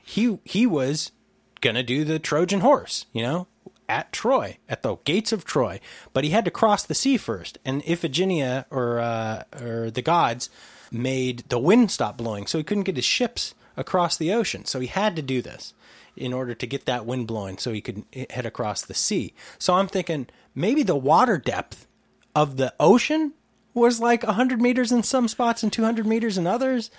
he 0.08 0.39
he 0.46 0.65
was 0.65 1.12
gonna 1.60 1.84
do 1.84 2.06
the 2.06 2.17
Trojan 2.17 2.62
horse, 2.62 3.06
you 3.12 3.22
know, 3.22 3.48
at 3.89 4.13
Troy, 4.13 4.58
at 4.70 4.82
the 4.82 4.96
gates 5.04 5.34
of 5.34 5.43
Troy. 5.43 5.82
But 6.13 6.24
he 6.24 6.30
had 6.30 6.46
to 6.46 6.52
cross 6.52 6.84
the 6.84 6.96
sea 6.96 7.17
first, 7.17 7.58
and 7.65 7.84
Iphigenia 7.84 8.65
or 8.72 9.00
uh, 9.00 9.43
or 9.62 9.91
the 9.91 10.02
gods 10.02 10.50
made 10.91 11.43
the 11.50 11.60
wind 11.60 11.91
stop 11.91 12.17
blowing, 12.17 12.48
so 12.48 12.58
he 12.58 12.63
couldn't 12.63 12.86
get 12.86 12.96
his 12.96 13.06
ships 13.06 13.54
across 13.76 14.15
the 14.15 14.32
ocean. 14.32 14.63
So 14.63 14.80
he 14.80 14.88
had 14.88 15.15
to 15.17 15.22
do 15.22 15.41
this 15.41 15.74
in 16.15 16.34
order 16.34 16.56
to 16.56 16.65
get 16.65 16.86
that 16.86 17.06
wind 17.06 17.28
blowing, 17.28 17.58
so 17.58 17.74
he 17.74 17.82
could 17.82 18.06
head 18.30 18.46
across 18.46 18.82
the 18.82 18.93
sea. 18.93 19.34
So 19.60 19.74
I'm 19.74 19.88
thinking 19.88 20.28
maybe 20.56 20.84
the 20.84 20.96
water 20.96 21.38
depth 21.38 21.86
of 22.34 22.56
the 22.56 22.74
ocean 22.80 23.34
was 23.78 24.00
like 24.00 24.24
100 24.24 24.62
meters 24.62 24.92
in 24.92 25.04
some 25.04 25.28
spots 25.28 25.63
and 25.63 25.72
200 25.72 26.06
meters 26.06 26.38
in 26.38 26.48
others, 26.48 26.92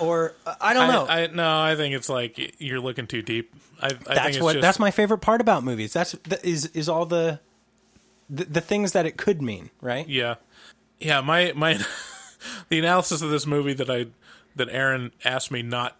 or 0.00 0.34
uh, 0.46 0.54
I 0.60 0.74
don't 0.74 0.88
know. 0.88 1.06
I, 1.06 1.22
I 1.22 1.26
no, 1.28 1.60
I 1.62 1.76
think 1.76 1.94
it's 1.94 2.08
like 2.08 2.56
you're 2.60 2.80
looking 2.80 3.06
too 3.06 3.22
deep. 3.22 3.54
I, 3.80 3.86
I 3.86 3.88
think 3.90 4.04
that's 4.04 4.40
what 4.40 4.52
just, 4.54 4.62
that's 4.62 4.78
my 4.78 4.90
favorite 4.90 5.18
part 5.18 5.40
about 5.40 5.64
movies. 5.64 5.92
That's 5.92 6.12
that 6.12 6.44
is 6.44 6.66
is 6.66 6.88
all 6.88 7.06
the, 7.06 7.40
the 8.28 8.44
the 8.44 8.60
things 8.60 8.92
that 8.92 9.06
it 9.06 9.16
could 9.16 9.42
mean, 9.42 9.70
right? 9.80 10.08
Yeah, 10.08 10.36
yeah. 10.98 11.20
My 11.20 11.52
my 11.54 11.78
the 12.68 12.78
analysis 12.78 13.22
of 13.22 13.30
this 13.30 13.46
movie 13.46 13.74
that 13.74 13.90
I 13.90 14.06
that 14.56 14.68
Aaron 14.70 15.12
asked 15.24 15.50
me 15.50 15.62
not 15.62 15.96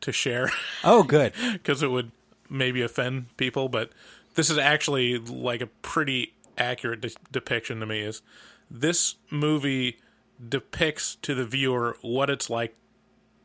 to 0.00 0.12
share 0.12 0.50
Oh, 0.84 1.02
good. 1.02 1.32
because 1.52 1.82
it 1.82 1.90
would 1.90 2.12
maybe 2.48 2.82
offend 2.82 3.36
people, 3.36 3.68
but 3.68 3.90
this 4.34 4.50
is 4.50 4.58
actually 4.58 5.18
like 5.18 5.60
a 5.60 5.66
pretty 5.66 6.34
accurate 6.56 7.00
de- 7.00 7.10
depiction 7.32 7.80
to 7.80 7.86
me. 7.86 8.00
Is 8.00 8.22
this 8.70 9.16
movie 9.30 9.98
depicts 10.46 11.16
to 11.16 11.34
the 11.34 11.44
viewer 11.44 11.96
what 12.02 12.30
it's 12.30 12.48
like 12.48 12.76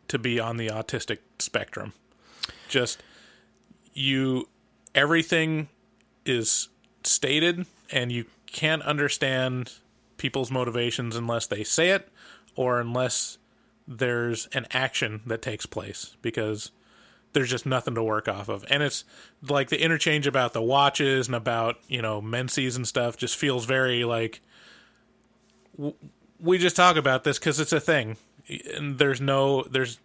to 0.08 0.20
be 0.20 0.40
on 0.40 0.58
the 0.58 0.68
autistic 0.68 1.20
spectrum? 1.40 1.94
Just 2.68 3.02
you, 3.94 4.48
everything 4.94 5.70
is 6.26 6.70
stated, 7.04 7.66
and 7.92 8.12
you 8.12 8.26
can't 8.48 8.82
understand 8.84 9.74
people's 10.18 10.52
motivations 10.52 11.16
unless 11.16 11.48
they 11.48 11.64
say 11.64 11.90
it 11.90 12.08
or 12.56 12.80
unless 12.80 13.38
there's 13.88 14.48
an 14.54 14.66
action 14.72 15.22
that 15.26 15.42
takes 15.42 15.66
place 15.66 16.16
because 16.22 16.72
there's 17.34 17.50
just 17.50 17.66
nothing 17.66 17.96
to 17.96 18.04
work 18.04 18.28
off 18.28 18.48
of. 18.48 18.64
And 18.70 18.84
it's 18.84 19.04
like 19.42 19.70
the 19.70 19.82
interchange 19.82 20.28
about 20.28 20.54
the 20.54 20.62
watches 20.62 21.28
and 21.28 21.36
about, 21.36 21.78
you 21.88 22.02
know, 22.02 22.22
menses 22.22 22.76
and 22.76 22.88
stuff 22.88 23.18
just 23.18 23.36
feels 23.36 23.66
very 23.66 24.04
like 24.06 24.42
we 26.40 26.58
just 26.58 26.76
talk 26.76 26.96
about 26.96 27.24
this 27.24 27.40
cuz 27.40 27.60
it's 27.60 27.74
a 27.74 27.80
thing. 27.80 28.18
And 28.76 28.98
there's 29.00 29.22
no 29.22 29.64
there's 29.64 30.00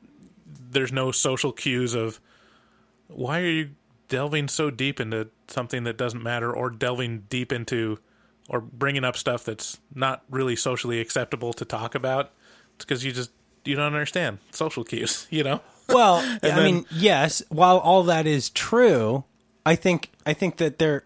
there's 0.46 0.92
no 0.92 1.10
social 1.12 1.52
cues 1.52 1.94
of 1.94 2.20
why 3.08 3.40
are 3.40 3.48
you 3.50 3.70
delving 4.08 4.48
so 4.48 4.70
deep 4.70 5.00
into 5.00 5.28
something 5.48 5.84
that 5.84 5.96
doesn't 5.96 6.22
matter 6.22 6.52
or 6.54 6.70
delving 6.70 7.24
deep 7.28 7.52
into 7.52 7.98
or 8.48 8.60
bringing 8.60 9.04
up 9.04 9.16
stuff 9.16 9.44
that's 9.44 9.78
not 9.94 10.22
really 10.30 10.56
socially 10.56 11.00
acceptable 11.00 11.52
to 11.52 11.64
talk 11.64 11.94
about 11.94 12.32
it's 12.76 12.84
because 12.84 13.04
you 13.04 13.12
just 13.12 13.30
you 13.64 13.74
don't 13.76 13.86
understand 13.92 14.38
social 14.52 14.84
cues 14.84 15.26
you 15.30 15.42
know 15.42 15.60
Well, 15.88 16.16
I 16.42 16.48
then- 16.48 16.64
mean, 16.64 16.86
yes. 16.90 17.42
While 17.48 17.78
all 17.78 18.02
that 18.04 18.26
is 18.26 18.50
true, 18.50 19.24
I 19.64 19.74
think 19.74 20.10
I 20.26 20.34
think 20.34 20.58
that 20.58 20.78
there. 20.78 21.04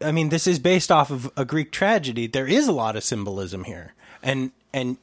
I 0.00 0.12
mean, 0.12 0.28
this 0.28 0.46
is 0.46 0.58
based 0.58 0.90
off 0.90 1.10
of 1.10 1.30
a 1.36 1.44
Greek 1.44 1.70
tragedy. 1.72 2.26
There 2.26 2.46
is 2.46 2.68
a 2.68 2.72
lot 2.72 2.96
of 2.96 3.04
symbolism 3.04 3.64
here, 3.64 3.94
And 4.22 4.52
and 4.72 4.96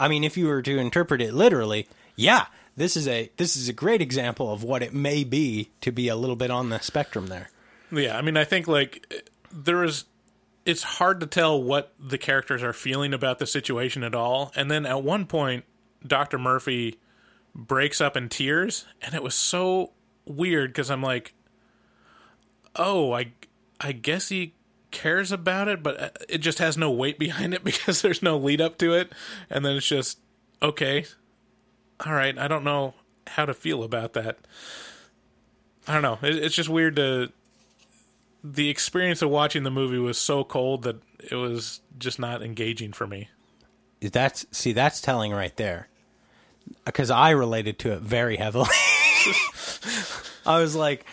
I 0.00 0.08
mean, 0.08 0.24
if 0.24 0.36
you 0.36 0.46
were 0.46 0.62
to 0.62 0.78
interpret 0.78 1.20
it 1.20 1.34
literally, 1.34 1.86
yeah, 2.16 2.46
this 2.76 2.96
is 2.96 3.06
a 3.06 3.30
this 3.36 3.56
is 3.56 3.68
a 3.68 3.72
great 3.72 4.00
example 4.00 4.52
of 4.52 4.62
what 4.64 4.82
it 4.82 4.94
may 4.94 5.24
be 5.24 5.70
to 5.82 5.92
be 5.92 6.08
a 6.08 6.16
little 6.16 6.36
bit 6.36 6.50
on 6.50 6.70
the 6.70 6.80
spectrum 6.80 7.26
there. 7.26 7.50
Yeah, 7.90 8.16
I 8.16 8.22
mean, 8.22 8.36
I 8.36 8.44
think 8.44 8.66
like 8.66 9.30
there 9.52 9.84
is. 9.84 10.04
It's 10.64 10.84
hard 10.84 11.18
to 11.18 11.26
tell 11.26 11.60
what 11.60 11.92
the 11.98 12.16
characters 12.18 12.62
are 12.62 12.72
feeling 12.72 13.12
about 13.12 13.40
the 13.40 13.48
situation 13.48 14.04
at 14.04 14.14
all. 14.14 14.52
And 14.54 14.70
then 14.70 14.86
at 14.86 15.02
one 15.02 15.26
point, 15.26 15.64
Doctor 16.06 16.38
Murphy 16.38 17.00
breaks 17.52 18.00
up 18.00 18.16
in 18.16 18.28
tears, 18.28 18.86
and 19.02 19.12
it 19.12 19.24
was 19.24 19.34
so 19.34 19.90
weird 20.24 20.70
because 20.70 20.88
I'm 20.88 21.02
like, 21.02 21.34
oh, 22.76 23.12
I 23.12 23.32
I 23.82 23.92
guess 23.92 24.28
he 24.28 24.54
cares 24.90 25.32
about 25.32 25.66
it, 25.68 25.82
but 25.82 26.00
uh, 26.00 26.10
it 26.28 26.38
just 26.38 26.58
has 26.58 26.76
no 26.76 26.90
weight 26.90 27.18
behind 27.18 27.54
it 27.54 27.64
because 27.64 28.02
there's 28.02 28.22
no 28.22 28.36
lead 28.36 28.60
up 28.60 28.78
to 28.78 28.94
it, 28.94 29.12
and 29.50 29.64
then 29.64 29.76
it's 29.76 29.88
just 29.88 30.18
okay, 30.62 31.04
all 32.06 32.12
right. 32.12 32.38
I 32.38 32.48
don't 32.48 32.64
know 32.64 32.94
how 33.26 33.44
to 33.44 33.54
feel 33.54 33.82
about 33.82 34.12
that. 34.12 34.38
I 35.88 35.94
don't 35.94 36.02
know. 36.02 36.18
It's 36.22 36.54
just 36.54 36.68
weird 36.68 36.96
to. 36.96 37.30
The 38.44 38.70
experience 38.70 39.22
of 39.22 39.30
watching 39.30 39.62
the 39.62 39.70
movie 39.70 39.98
was 39.98 40.18
so 40.18 40.42
cold 40.42 40.82
that 40.82 40.96
it 41.30 41.36
was 41.36 41.80
just 41.98 42.18
not 42.18 42.42
engaging 42.42 42.92
for 42.92 43.06
me. 43.06 43.28
That's 44.00 44.46
see, 44.50 44.72
that's 44.72 45.00
telling 45.00 45.30
right 45.32 45.56
there, 45.56 45.88
because 46.84 47.10
I 47.10 47.30
related 47.30 47.78
to 47.80 47.92
it 47.92 48.00
very 48.00 48.36
heavily. 48.36 48.68
I 50.46 50.60
was 50.60 50.74
like, 50.74 51.06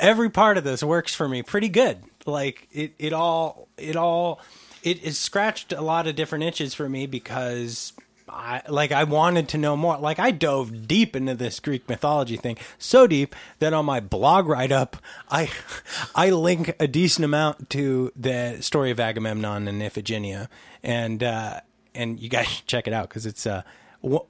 every 0.00 0.30
part 0.30 0.58
of 0.58 0.64
this 0.64 0.82
works 0.82 1.14
for 1.14 1.28
me 1.28 1.42
pretty 1.42 1.68
good. 1.68 1.98
Like 2.26 2.68
it, 2.72 2.94
it 2.98 3.12
all, 3.12 3.68
it 3.76 3.96
all, 3.96 4.40
it, 4.82 5.04
it 5.04 5.14
scratched 5.14 5.72
a 5.72 5.80
lot 5.80 6.06
of 6.06 6.16
different 6.16 6.44
itches 6.44 6.74
for 6.74 6.88
me 6.88 7.06
because 7.06 7.92
I 8.28 8.62
like 8.68 8.92
I 8.92 9.04
wanted 9.04 9.48
to 9.50 9.58
know 9.58 9.76
more. 9.76 9.96
Like 9.98 10.18
I 10.18 10.30
dove 10.30 10.86
deep 10.86 11.16
into 11.16 11.34
this 11.34 11.60
Greek 11.60 11.88
mythology 11.88 12.36
thing, 12.36 12.58
so 12.78 13.06
deep 13.06 13.34
that 13.58 13.72
on 13.72 13.86
my 13.86 14.00
blog 14.00 14.46
write 14.46 14.72
up, 14.72 14.96
I 15.30 15.50
I 16.14 16.30
link 16.30 16.74
a 16.78 16.86
decent 16.86 17.24
amount 17.24 17.70
to 17.70 18.12
the 18.14 18.58
story 18.60 18.90
of 18.90 19.00
Agamemnon 19.00 19.68
and 19.68 19.80
Iphigenia, 19.80 20.48
and 20.82 21.22
uh, 21.22 21.60
and 21.94 22.20
you 22.20 22.28
guys 22.28 22.48
should 22.48 22.66
check 22.66 22.86
it 22.86 22.92
out 22.92 23.08
because 23.08 23.26
it's 23.26 23.46
uh 23.46 23.62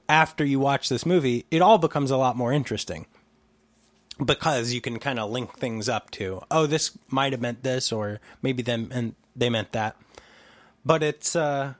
after 0.07 0.43
you 0.43 0.59
watch 0.59 0.89
this 0.89 1.05
movie, 1.05 1.45
it 1.51 1.61
all 1.61 1.77
becomes 1.77 2.09
a 2.09 2.17
lot 2.17 2.35
more 2.35 2.51
interesting 2.51 3.05
because 4.23 4.73
you 4.73 4.81
can 4.81 4.99
kind 4.99 5.19
of 5.19 5.29
link 5.31 5.57
things 5.57 5.87
up 5.89 6.11
to 6.11 6.41
oh 6.51 6.65
this 6.65 6.97
might 7.09 7.31
have 7.31 7.41
meant 7.41 7.63
this 7.63 7.91
or 7.91 8.19
maybe 8.41 8.61
them 8.61 8.89
and 8.91 9.15
they 9.35 9.49
meant 9.49 9.71
that 9.71 9.95
but 10.85 11.01
it's 11.03 11.35
uh 11.35 11.73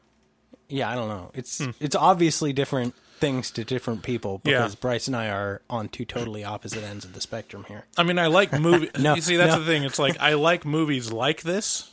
yeah 0.70 0.90
i 0.90 0.96
don't 0.96 1.10
know 1.10 1.32
it's 1.34 1.62
it's 1.80 1.96
obviously 1.96 2.54
different 2.54 2.94
things 3.20 3.52
to 3.52 3.66
different 3.66 4.02
people 4.04 4.40
Yeah. 4.46 4.60
because 4.60 4.76
bryce 4.76 5.08
and 5.08 5.16
i 5.16 5.28
are 5.28 5.62
on 5.70 5.90
two 5.90 6.06
totally 6.06 6.44
opposite 6.46 6.84
ends 6.84 7.04
of 7.04 7.14
the 7.14 7.20
spectrum 7.22 7.66
here 7.68 7.86
I 7.98 8.04
mean, 8.04 8.18
I 8.18 8.28
like 8.28 8.54
movie. 8.60 8.90
No, 8.98 9.16
you 9.16 9.22
see, 9.22 9.36
that's 9.36 9.54
no. 9.54 9.60
the 9.60 9.66
thing. 9.66 9.84
It's 9.84 10.00
like 10.00 10.18
I 10.22 10.34
like 10.50 10.64
movies 10.66 11.12
like 11.12 11.42
this. 11.42 11.92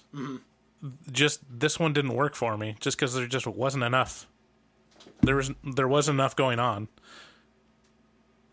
Just 1.10 1.40
this 1.50 1.80
one 1.80 1.92
didn't 1.92 2.14
work 2.14 2.36
for 2.36 2.56
me, 2.56 2.76
just 2.78 2.96
because 2.96 3.14
there 3.14 3.26
just 3.26 3.46
wasn't 3.48 3.82
enough. 3.82 4.28
There 5.22 5.34
was 5.34 5.50
there 5.64 5.88
wasn't 5.88 6.16
enough 6.20 6.36
going 6.36 6.60
on. 6.60 6.86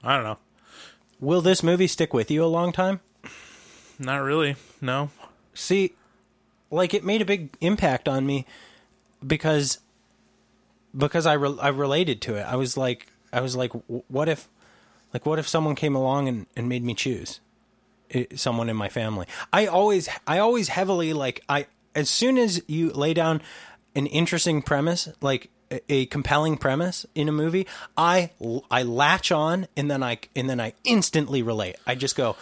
I 0.04 0.16
don't 0.16 0.24
know. 0.24 0.38
Will 1.20 1.42
this 1.42 1.64
movie 1.64 1.88
stick 1.88 2.14
with 2.14 2.30
you 2.32 2.44
a 2.44 2.48
long 2.48 2.72
time 2.72 3.00
Not 4.00 4.18
really. 4.18 4.56
No. 4.82 5.10
see 5.54 5.94
like 6.72 6.94
it 6.94 7.04
made 7.04 7.22
a 7.22 7.26
big 7.26 7.56
impact 7.62 8.08
on 8.08 8.26
me 8.26 8.46
because 9.26 9.80
because 10.96 11.26
I 11.26 11.34
re- 11.34 11.58
I 11.62 11.70
related 11.70 12.22
to 12.24 12.36
it. 12.36 12.42
I 12.44 12.56
was 12.56 12.78
like 12.78 13.08
I 13.32 13.42
was 13.42 13.56
like 13.56 13.72
what 13.88 14.28
if 14.30 14.48
like 15.14 15.26
what 15.26 15.40
if 15.40 15.48
someone 15.48 15.76
came 15.76 15.96
along 15.96 16.28
and, 16.28 16.46
and 16.56 16.68
made 16.68 16.84
me 16.84 16.94
choose 16.94 17.40
it, 18.10 18.40
someone 18.40 18.70
in 18.70 18.76
my 18.76 18.90
family. 18.90 19.28
I 19.52 19.68
always 19.68 20.10
I 20.28 20.40
always 20.40 20.70
heavily 20.70 21.14
like 21.14 21.44
I 21.48 21.68
as 21.96 22.10
soon 22.10 22.38
as 22.38 22.62
you 22.68 22.92
lay 22.92 23.14
down 23.14 23.42
an 23.96 24.08
interesting 24.08 24.62
premise 24.62 25.10
like 25.22 25.50
a, 25.90 26.06
compelling 26.08 26.58
premise 26.58 27.06
in 27.16 27.30
a 27.30 27.32
movie, 27.32 27.68
I 27.98 28.32
I 28.70 28.84
latch 28.84 29.32
on 29.32 29.68
and 29.76 29.90
then 29.90 30.04
I 30.04 30.20
and 30.36 30.50
then 30.50 30.60
I 30.60 30.74
instantly 30.84 31.42
relate. 31.42 31.76
I 31.86 31.96
just 31.96 32.16
go 32.16 32.36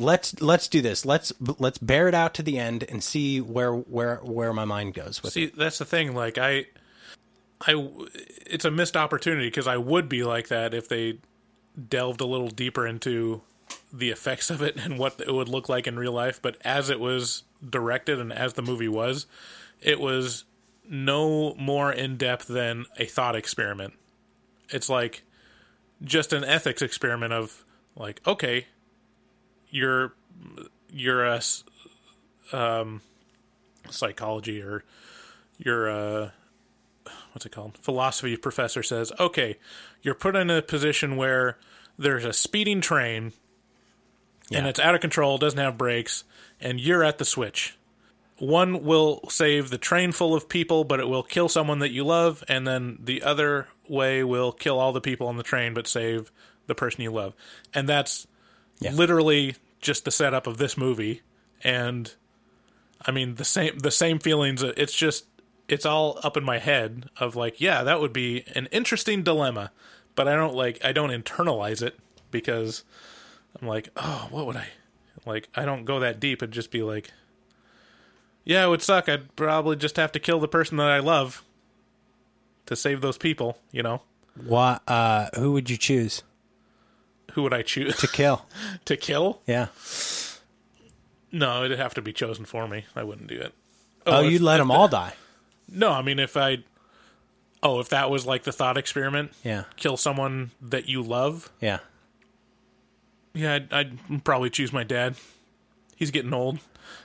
let's 0.00 0.40
let's 0.40 0.66
do 0.66 0.80
this. 0.80 1.04
Let's 1.04 1.32
let's 1.58 1.78
bear 1.78 2.08
it 2.08 2.14
out 2.14 2.34
to 2.34 2.42
the 2.42 2.58
end 2.58 2.84
and 2.88 3.04
see 3.04 3.40
where 3.40 3.72
where 3.72 4.16
where 4.16 4.52
my 4.52 4.64
mind 4.64 4.94
goes 4.94 5.22
with 5.22 5.32
it. 5.32 5.34
See, 5.34 5.46
that's 5.46 5.78
the 5.78 5.84
thing. 5.84 6.14
Like 6.14 6.38
I, 6.38 6.66
I, 7.60 7.88
it's 8.46 8.64
a 8.64 8.70
missed 8.70 8.96
opportunity 8.96 9.46
because 9.46 9.66
I 9.66 9.76
would 9.76 10.08
be 10.08 10.24
like 10.24 10.48
that 10.48 10.74
if 10.74 10.88
they 10.88 11.18
delved 11.88 12.20
a 12.20 12.26
little 12.26 12.48
deeper 12.48 12.86
into 12.86 13.42
the 13.92 14.10
effects 14.10 14.50
of 14.50 14.62
it 14.62 14.76
and 14.84 14.98
what 14.98 15.20
it 15.20 15.32
would 15.32 15.48
look 15.48 15.68
like 15.68 15.86
in 15.86 15.98
real 15.98 16.12
life. 16.12 16.40
But 16.42 16.56
as 16.64 16.90
it 16.90 16.98
was 16.98 17.44
directed 17.68 18.18
and 18.18 18.32
as 18.32 18.54
the 18.54 18.62
movie 18.62 18.88
was, 18.88 19.26
it 19.80 20.00
was 20.00 20.44
no 20.90 21.54
more 21.54 21.92
in 21.92 22.16
depth 22.16 22.48
than 22.48 22.84
a 22.98 23.06
thought 23.06 23.36
experiment. 23.36 23.94
It's 24.68 24.88
like 24.88 25.22
just 26.02 26.32
an 26.32 26.44
ethics 26.44 26.82
experiment 26.82 27.32
of 27.32 27.64
like, 27.96 28.20
okay, 28.26 28.66
you're 29.70 30.12
you're 30.92 31.24
a 31.24 31.36
s- 31.36 31.64
um, 32.52 33.00
psychology 33.88 34.60
or 34.60 34.82
your 35.58 35.88
uh, 35.88 36.30
what's 37.32 37.46
it 37.46 37.52
called? 37.52 37.78
Philosophy 37.78 38.36
professor 38.36 38.82
says 38.82 39.12
okay 39.20 39.56
you're 40.02 40.14
put 40.14 40.34
in 40.34 40.50
a 40.50 40.62
position 40.62 41.16
where 41.16 41.58
there's 41.98 42.24
a 42.24 42.32
speeding 42.32 42.80
train 42.80 43.32
and 44.50 44.66
it's 44.66 44.80
out 44.80 44.94
of 44.94 45.00
control 45.00 45.38
doesn't 45.38 45.58
have 45.58 45.76
brakes 45.78 46.24
and 46.60 46.80
you're 46.80 47.04
at 47.04 47.18
the 47.18 47.24
switch 47.24 47.76
one 48.40 48.82
will 48.82 49.20
save 49.28 49.70
the 49.70 49.78
train 49.78 50.10
full 50.12 50.34
of 50.34 50.48
people 50.48 50.82
but 50.84 50.98
it 50.98 51.08
will 51.08 51.22
kill 51.22 51.48
someone 51.48 51.78
that 51.78 51.90
you 51.92 52.02
love 52.04 52.42
and 52.48 52.66
then 52.66 52.98
the 53.02 53.22
other 53.22 53.68
way 53.88 54.24
will 54.24 54.50
kill 54.50 54.78
all 54.80 54.92
the 54.92 55.00
people 55.00 55.26
on 55.28 55.36
the 55.36 55.42
train 55.42 55.74
but 55.74 55.86
save 55.86 56.32
the 56.66 56.74
person 56.74 57.02
you 57.02 57.10
love 57.10 57.34
and 57.74 57.88
that's 57.88 58.26
Yeah. 58.80 58.92
literally 58.92 59.56
just 59.80 60.04
the 60.04 60.10
setup 60.10 60.46
of 60.46 60.56
this 60.58 60.76
movie 60.76 61.20
and 61.62 62.12
I 63.06 63.10
mean 63.12 63.36
the 63.36 63.44
same 63.44 63.78
the 63.78 63.90
same 63.90 64.18
feelings. 64.18 64.62
It's 64.62 64.94
just 64.94 65.24
it's 65.68 65.86
all 65.86 66.18
up 66.22 66.36
in 66.36 66.44
my 66.44 66.58
head 66.58 67.08
of 67.18 67.36
like, 67.36 67.60
yeah, 67.60 67.82
that 67.82 68.00
would 68.00 68.12
be 68.12 68.44
an 68.54 68.66
interesting 68.72 69.22
dilemma, 69.22 69.70
but 70.14 70.28
I 70.28 70.34
don't 70.34 70.54
like 70.54 70.84
I 70.84 70.92
don't 70.92 71.10
internalize 71.10 71.80
it 71.82 71.98
because 72.30 72.84
I'm 73.60 73.66
like, 73.68 73.88
oh, 73.96 74.28
what 74.30 74.46
would 74.46 74.56
I 74.56 74.66
like? 75.26 75.48
I 75.54 75.64
don't 75.64 75.84
go 75.86 76.00
that 76.00 76.20
deep 76.20 76.42
and 76.42 76.52
just 76.52 76.70
be 76.70 76.82
like, 76.82 77.10
yeah, 78.44 78.64
it 78.64 78.68
would 78.68 78.82
suck. 78.82 79.08
I'd 79.08 79.34
probably 79.36 79.76
just 79.76 79.96
have 79.96 80.12
to 80.12 80.18
kill 80.20 80.40
the 80.40 80.48
person 80.48 80.76
that 80.78 80.88
I 80.88 80.98
love 80.98 81.42
to 82.66 82.76
save 82.76 83.00
those 83.00 83.18
people. 83.18 83.58
You 83.72 83.82
know, 83.82 84.02
What 84.44 84.82
uh 84.88 85.28
who 85.36 85.52
would 85.52 85.68
you 85.70 85.76
choose 85.76 86.22
who 87.32 87.42
would 87.44 87.54
I 87.54 87.62
choose 87.62 87.96
to 87.98 88.08
kill? 88.08 88.46
to 88.86 88.96
kill? 88.96 89.40
Yeah. 89.46 89.68
No, 91.32 91.64
it'd 91.64 91.78
have 91.78 91.94
to 91.94 92.02
be 92.02 92.12
chosen 92.12 92.44
for 92.44 92.66
me. 92.66 92.86
I 92.96 93.04
wouldn't 93.04 93.28
do 93.28 93.40
it. 93.40 93.54
Oh, 94.06 94.24
if- 94.24 94.32
you'd 94.32 94.42
let 94.42 94.58
them 94.58 94.68
the- 94.68 94.74
all 94.74 94.88
die. 94.88 95.14
No, 95.68 95.92
I 95.92 96.02
mean 96.02 96.18
if 96.18 96.36
I 96.36 96.64
Oh, 97.62 97.78
if 97.78 97.90
that 97.90 98.08
was 98.10 98.24
like 98.24 98.44
the 98.44 98.52
thought 98.52 98.78
experiment, 98.78 99.32
Yeah. 99.44 99.64
kill 99.76 99.98
someone 99.98 100.50
that 100.62 100.88
you 100.88 101.02
love. 101.02 101.50
Yeah. 101.60 101.80
Yeah, 103.34 103.56
I'd, 103.56 103.72
I'd 103.72 104.24
probably 104.24 104.48
choose 104.48 104.72
my 104.72 104.82
dad. 104.82 105.14
He's 105.94 106.10
getting 106.10 106.32
old. 106.32 106.58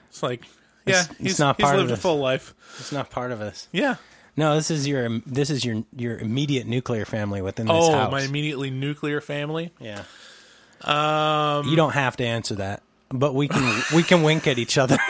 It's 0.09 0.23
like, 0.23 0.43
yeah, 0.86 0.93
It's- 1.01 1.09
it's 1.11 1.19
he's 1.19 1.39
not 1.39 1.57
he's 1.57 1.63
part 1.63 1.75
of 1.75 1.81
lived 1.88 1.91
a 1.91 1.97
full 2.01 2.17
life. 2.19 2.53
It's 2.79 2.91
not 2.91 3.09
part 3.09 3.31
of 3.31 3.39
this. 3.39 3.67
Yeah. 3.71 3.95
No, 4.38 4.55
this 4.55 4.69
is 4.69 4.86
your 4.88 5.21
this 5.25 5.49
is 5.49 5.63
your 5.63 5.83
your 5.95 6.17
immediate 6.17 6.67
nuclear 6.67 7.05
family 7.05 7.41
within 7.41 7.67
this 7.67 7.73
house. 7.73 7.83
Oh, 7.88 7.91
house. 7.93 8.11
my 8.11 8.21
immediately 8.21 8.69
nuclear 8.69 9.21
family. 9.21 9.71
yeah. 9.79 10.03
Um, 10.81 11.67
You 11.69 11.75
don't 11.77 11.93
have 11.93 12.17
to 12.17 12.25
answer 12.25 12.55
that, 12.55 12.83
but 13.09 13.33
we 13.33 13.47
can 13.47 13.81
we 13.95 14.03
can 14.03 14.23
wink 14.23 14.45
at 14.45 14.57
each 14.59 14.77
other. 14.77 14.97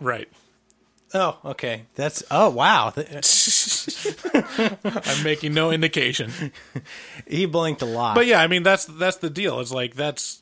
right. 0.00 0.28
Oh, 1.12 1.38
okay. 1.44 1.86
That's 1.96 2.22
oh 2.30 2.50
wow. 2.50 2.92
I'm 4.94 5.24
making 5.24 5.54
no 5.54 5.72
indication. 5.72 6.52
He 7.26 7.46
blinked 7.46 7.82
a 7.82 7.86
lot. 7.86 8.14
But 8.14 8.26
yeah, 8.26 8.40
I 8.40 8.46
mean 8.46 8.62
that's 8.62 8.84
that's 8.84 9.16
the 9.16 9.28
deal. 9.30 9.58
It's 9.60 9.72
like 9.72 9.96
that's 9.96 10.39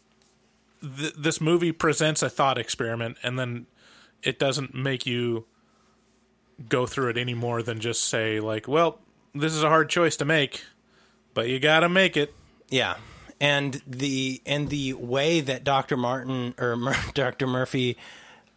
th- 0.80 1.14
this 1.14 1.40
movie 1.40 1.72
presents 1.72 2.22
a 2.22 2.30
thought 2.30 2.58
experiment, 2.58 3.18
and 3.22 3.38
then 3.38 3.66
it 4.22 4.38
doesn't 4.38 4.74
make 4.74 5.06
you 5.06 5.46
go 6.68 6.86
through 6.86 7.10
it 7.10 7.16
any 7.16 7.34
more 7.34 7.62
than 7.62 7.80
just 7.80 8.04
say 8.04 8.40
like, 8.40 8.66
well, 8.66 8.98
this 9.34 9.52
is 9.52 9.62
a 9.62 9.68
hard 9.68 9.88
choice 9.88 10.16
to 10.16 10.24
make, 10.24 10.64
but 11.34 11.48
you 11.48 11.60
got 11.60 11.80
to 11.80 11.88
make 11.88 12.16
it. 12.16 12.34
Yeah, 12.70 12.96
and 13.40 13.80
the 13.86 14.42
and 14.46 14.68
the 14.68 14.94
way 14.94 15.40
that 15.40 15.64
Doctor 15.64 15.96
Martin 15.96 16.54
or 16.58 16.76
Mur- 16.76 16.96
Doctor 17.14 17.46
Murphy 17.46 17.96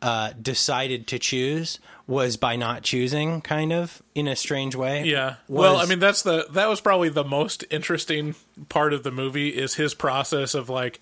uh, 0.01 0.33
decided 0.41 1.07
to 1.07 1.19
choose 1.19 1.79
was 2.07 2.35
by 2.35 2.55
not 2.55 2.81
choosing, 2.81 3.39
kind 3.41 3.71
of 3.71 4.01
in 4.15 4.27
a 4.27 4.35
strange 4.35 4.75
way. 4.75 5.03
Yeah. 5.03 5.35
well, 5.47 5.77
I 5.77 5.85
mean, 5.85 5.99
that's 5.99 6.23
the 6.23 6.47
that 6.51 6.67
was 6.67 6.81
probably 6.81 7.09
the 7.09 7.23
most 7.23 7.63
interesting 7.69 8.35
part 8.67 8.93
of 8.93 9.03
the 9.03 9.11
movie 9.11 9.49
is 9.49 9.75
his 9.75 9.93
process 9.93 10.55
of 10.55 10.69
like, 10.69 10.99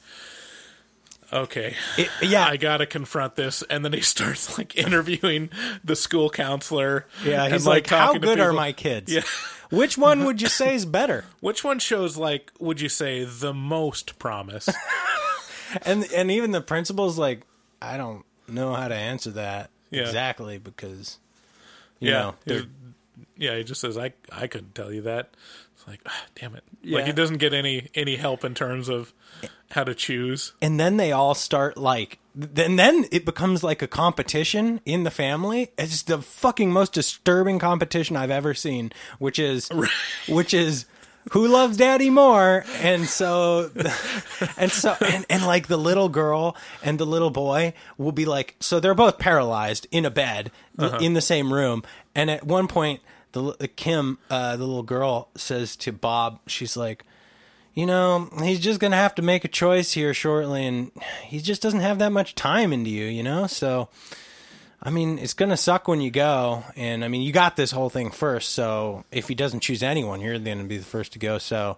okay, 1.33 1.75
It- 1.97 2.09
yeah, 2.21 2.45
I 2.47 2.57
gotta 2.57 2.85
confront 2.85 3.35
this, 3.35 3.61
and 3.69 3.83
then 3.85 3.93
he 3.93 4.01
starts 4.15 4.57
like 4.57 4.75
interviewing 4.77 5.49
the 5.83 5.95
school 5.95 6.29
counselor. 6.29 7.05
yeah. 7.23 7.47
He's 7.49 7.65
like, 7.67 7.87
"How 7.87 8.17
good 8.17 8.39
are 8.39 8.53
my 8.53 8.71
kids? 8.73 9.11
Yeah. 9.11 9.21
Which 9.71 9.97
one 9.99 10.25
would 10.25 10.41
you 10.41 10.47
say 10.47 10.73
is 10.75 10.85
better?" 10.85 11.25
Which 11.41 11.63
one 11.63 11.79
shows 11.79 12.17
like, 12.17 12.51
would 12.59 12.81
you 12.81 12.89
say, 12.89 13.23
the 13.23 13.53
most 13.53 14.17
promise? 14.19 14.67
and 15.83 16.05
and 16.15 16.31
even 16.31 16.51
the 16.51 16.61
principal's 16.61 17.17
like, 17.17 17.41
"I 17.81 17.97
don't 17.97 18.25
know 18.47 18.73
how 18.73 18.87
to 18.87 18.95
answer 18.95 19.31
that 19.31 19.69
Yeah. 19.91 20.01
exactly 20.01 20.57
because 20.57 21.19
you 21.99 22.09
yeah. 22.11 22.19
know 22.19 22.35
they're 22.45 22.59
He- 22.61 22.69
yeah, 23.39 23.57
he 23.57 23.63
just 23.63 23.81
says, 23.81 23.97
"I 23.97 24.13
I 24.31 24.45
couldn't 24.47 24.75
tell 24.75 24.93
you 24.93 25.01
that." 25.01 25.31
It's 25.75 25.87
like, 25.87 26.01
ah, 26.05 26.25
damn 26.35 26.55
it! 26.55 26.63
Yeah. 26.83 26.97
Like 26.97 27.07
he 27.07 27.13
doesn't 27.13 27.37
get 27.37 27.53
any 27.53 27.87
any 27.95 28.17
help 28.17 28.43
in 28.43 28.53
terms 28.53 28.89
of 28.89 29.13
how 29.71 29.83
to 29.85 29.95
choose. 29.95 30.51
and 30.61 30.79
then 30.79 30.97
they 30.97 31.11
all 31.11 31.33
start 31.35 31.77
like 31.77 32.17
then 32.35 32.75
then 32.75 33.05
it 33.11 33.23
becomes 33.23 33.63
like 33.63 33.81
a 33.83 33.87
competition 33.87 34.81
in 34.85 35.03
the 35.03 35.11
family 35.11 35.69
it's 35.77 36.01
the 36.03 36.19
fucking 36.21 36.71
most 36.71 36.91
disturbing 36.93 37.59
competition 37.59 38.15
i've 38.15 38.31
ever 38.31 38.55
seen 38.55 38.91
which 39.19 39.37
is 39.37 39.69
which 40.27 40.55
is 40.55 40.85
who 41.33 41.47
loves 41.47 41.77
daddy 41.77 42.09
more 42.09 42.65
and 42.81 43.05
so 43.07 43.69
and 44.57 44.71
so 44.71 44.95
and, 45.05 45.23
and 45.29 45.45
like 45.45 45.67
the 45.67 45.77
little 45.77 46.09
girl 46.09 46.57
and 46.83 46.97
the 46.99 47.05
little 47.05 47.29
boy 47.29 47.71
will 47.99 48.11
be 48.11 48.25
like 48.25 48.55
so 48.59 48.79
they're 48.79 48.95
both 48.95 49.19
paralyzed 49.19 49.85
in 49.91 50.03
a 50.03 50.09
bed 50.11 50.51
in 50.99 51.13
the 51.13 51.21
same 51.21 51.53
room 51.53 51.83
and 52.15 52.31
at 52.31 52.43
one 52.43 52.67
point 52.67 53.01
the, 53.31 53.55
the 53.59 53.67
kim 53.67 54.17
uh, 54.29 54.55
the 54.57 54.65
little 54.65 54.83
girl 54.83 55.29
says 55.35 55.75
to 55.75 55.91
bob 55.91 56.39
she's 56.47 56.75
like 56.75 57.05
you 57.79 57.85
know, 57.85 58.29
he's 58.41 58.59
just 58.59 58.81
going 58.81 58.91
to 58.91 58.97
have 58.97 59.15
to 59.15 59.21
make 59.21 59.45
a 59.45 59.47
choice 59.47 59.93
here 59.93 60.13
shortly, 60.13 60.65
and 60.65 60.91
he 61.23 61.39
just 61.39 61.61
doesn't 61.61 61.79
have 61.79 61.99
that 61.99 62.11
much 62.11 62.35
time 62.35 62.73
into 62.73 62.89
you, 62.89 63.05
you 63.05 63.23
know? 63.23 63.47
So, 63.47 63.87
I 64.83 64.89
mean, 64.89 65.17
it's 65.17 65.33
going 65.33 65.49
to 65.49 65.55
suck 65.55 65.87
when 65.87 66.01
you 66.01 66.11
go. 66.11 66.65
And, 66.75 67.05
I 67.05 67.07
mean, 67.07 67.21
you 67.21 67.31
got 67.31 67.55
this 67.55 67.71
whole 67.71 67.89
thing 67.89 68.11
first, 68.11 68.49
so 68.49 69.05
if 69.13 69.29
he 69.29 69.35
doesn't 69.35 69.61
choose 69.61 69.81
anyone, 69.81 70.19
you're 70.19 70.37
to 70.37 70.63
be 70.65 70.77
the 70.77 70.83
first 70.83 71.13
to 71.13 71.19
go. 71.19 71.37
So, 71.37 71.77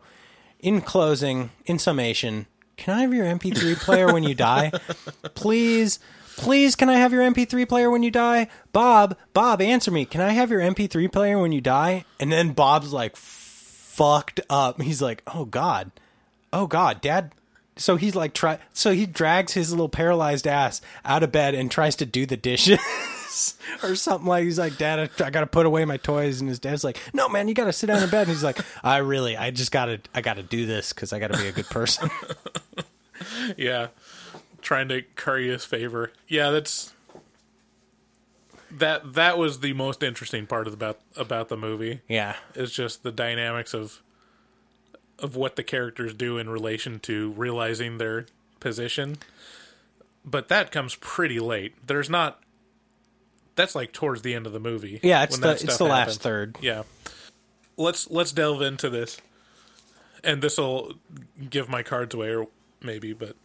in 0.59 0.81
closing, 0.81 1.51
in 1.67 1.77
summation, 1.77 2.47
can 2.77 2.97
I 2.97 3.01
have 3.01 3.13
your 3.13 3.25
MP3 3.25 3.75
player 3.75 4.11
when 4.11 4.23
you 4.23 4.33
die? 4.33 4.71
Please. 5.35 5.99
Please, 6.41 6.75
can 6.75 6.89
I 6.89 6.95
have 6.95 7.13
your 7.13 7.21
MP3 7.21 7.69
player 7.69 7.89
when 7.91 8.01
you 8.01 8.09
die? 8.11 8.47
Bob, 8.73 9.15
Bob, 9.33 9.61
answer 9.61 9.91
me. 9.91 10.05
Can 10.05 10.21
I 10.21 10.31
have 10.31 10.49
your 10.49 10.59
MP3 10.59 11.11
player 11.11 11.39
when 11.39 11.51
you 11.51 11.61
die? 11.61 12.03
And 12.19 12.31
then 12.31 12.53
Bob's 12.53 12.91
like, 12.91 13.15
fucked 13.15 14.39
up. 14.49 14.81
He's 14.81 15.01
like, 15.01 15.21
"Oh 15.27 15.45
God, 15.45 15.91
oh 16.51 16.65
God, 16.65 17.01
Dad." 17.01 17.33
So 17.77 17.95
he's 17.95 18.15
like, 18.15 18.33
try. 18.33 18.57
So 18.73 18.91
he 18.91 19.05
drags 19.05 19.53
his 19.53 19.69
little 19.71 19.89
paralyzed 19.89 20.47
ass 20.47 20.81
out 21.05 21.21
of 21.23 21.31
bed 21.31 21.53
and 21.53 21.69
tries 21.69 21.95
to 21.97 22.05
do 22.05 22.25
the 22.25 22.37
dishes. 22.37 22.79
Or 23.81 23.95
something 23.95 24.27
like 24.27 24.43
he's 24.43 24.59
like, 24.59 24.77
Dad, 24.77 24.99
I, 24.99 25.25
I 25.25 25.29
got 25.29 25.39
to 25.39 25.47
put 25.47 25.65
away 25.65 25.85
my 25.85 25.95
toys, 25.95 26.41
and 26.41 26.49
his 26.49 26.59
dad's 26.59 26.83
like, 26.83 26.99
No, 27.13 27.29
man, 27.29 27.47
you 27.47 27.53
got 27.53 27.63
to 27.63 27.73
sit 27.73 27.87
down 27.87 28.03
in 28.03 28.09
bed. 28.09 28.23
And 28.23 28.31
he's 28.31 28.43
like, 28.43 28.59
I 28.83 28.97
really, 28.97 29.37
I 29.37 29.51
just 29.51 29.71
got 29.71 29.85
to, 29.85 30.01
I 30.13 30.19
got 30.19 30.33
to 30.33 30.43
do 30.43 30.65
this 30.65 30.91
because 30.91 31.13
I 31.13 31.19
got 31.19 31.31
to 31.31 31.37
be 31.37 31.47
a 31.47 31.51
good 31.53 31.69
person. 31.69 32.09
Yeah, 33.55 33.87
trying 34.61 34.87
to 34.89 35.01
curry 35.15 35.49
his 35.49 35.65
favor. 35.65 36.11
Yeah, 36.27 36.49
that's 36.51 36.93
that. 38.71 39.13
That 39.13 39.37
was 39.37 39.59
the 39.59 39.73
most 39.73 40.03
interesting 40.03 40.47
part 40.47 40.67
of 40.67 40.73
about 40.73 40.99
about 41.15 41.49
the 41.49 41.57
movie. 41.57 42.01
yeah, 42.07 42.35
Is 42.55 42.71
just 42.71 43.03
the 43.03 43.11
dynamics 43.11 43.73
of 43.73 44.01
of 45.19 45.35
what 45.35 45.55
the 45.55 45.63
characters 45.63 46.13
do 46.13 46.37
in 46.37 46.49
relation 46.49 46.99
to 46.99 47.31
realizing 47.31 47.97
their 47.97 48.25
position. 48.59 49.17
But 50.25 50.47
that 50.49 50.71
comes 50.71 50.95
pretty 50.95 51.39
late. 51.39 51.73
There's 51.85 52.09
not. 52.09 52.41
That's 53.55 53.75
like 53.75 53.91
towards 53.91 54.21
the 54.21 54.33
end 54.33 54.47
of 54.47 54.53
the 54.53 54.59
movie. 54.59 54.99
yeah. 55.03 55.23
It's 55.23 55.37
the, 55.37 55.51
it's 55.51 55.77
the 55.77 55.83
last 55.85 56.21
third. 56.21 56.57
Yeah. 56.61 56.83
Let's 57.77 58.09
let's 58.09 58.31
delve 58.31 58.61
into 58.61 58.89
this. 58.89 59.17
And 60.23 60.41
this 60.41 60.57
will 60.57 60.93
give 61.49 61.67
my 61.67 61.81
cards 61.81 62.13
away 62.13 62.35
or 62.35 62.47
maybe, 62.81 63.13
but 63.13 63.35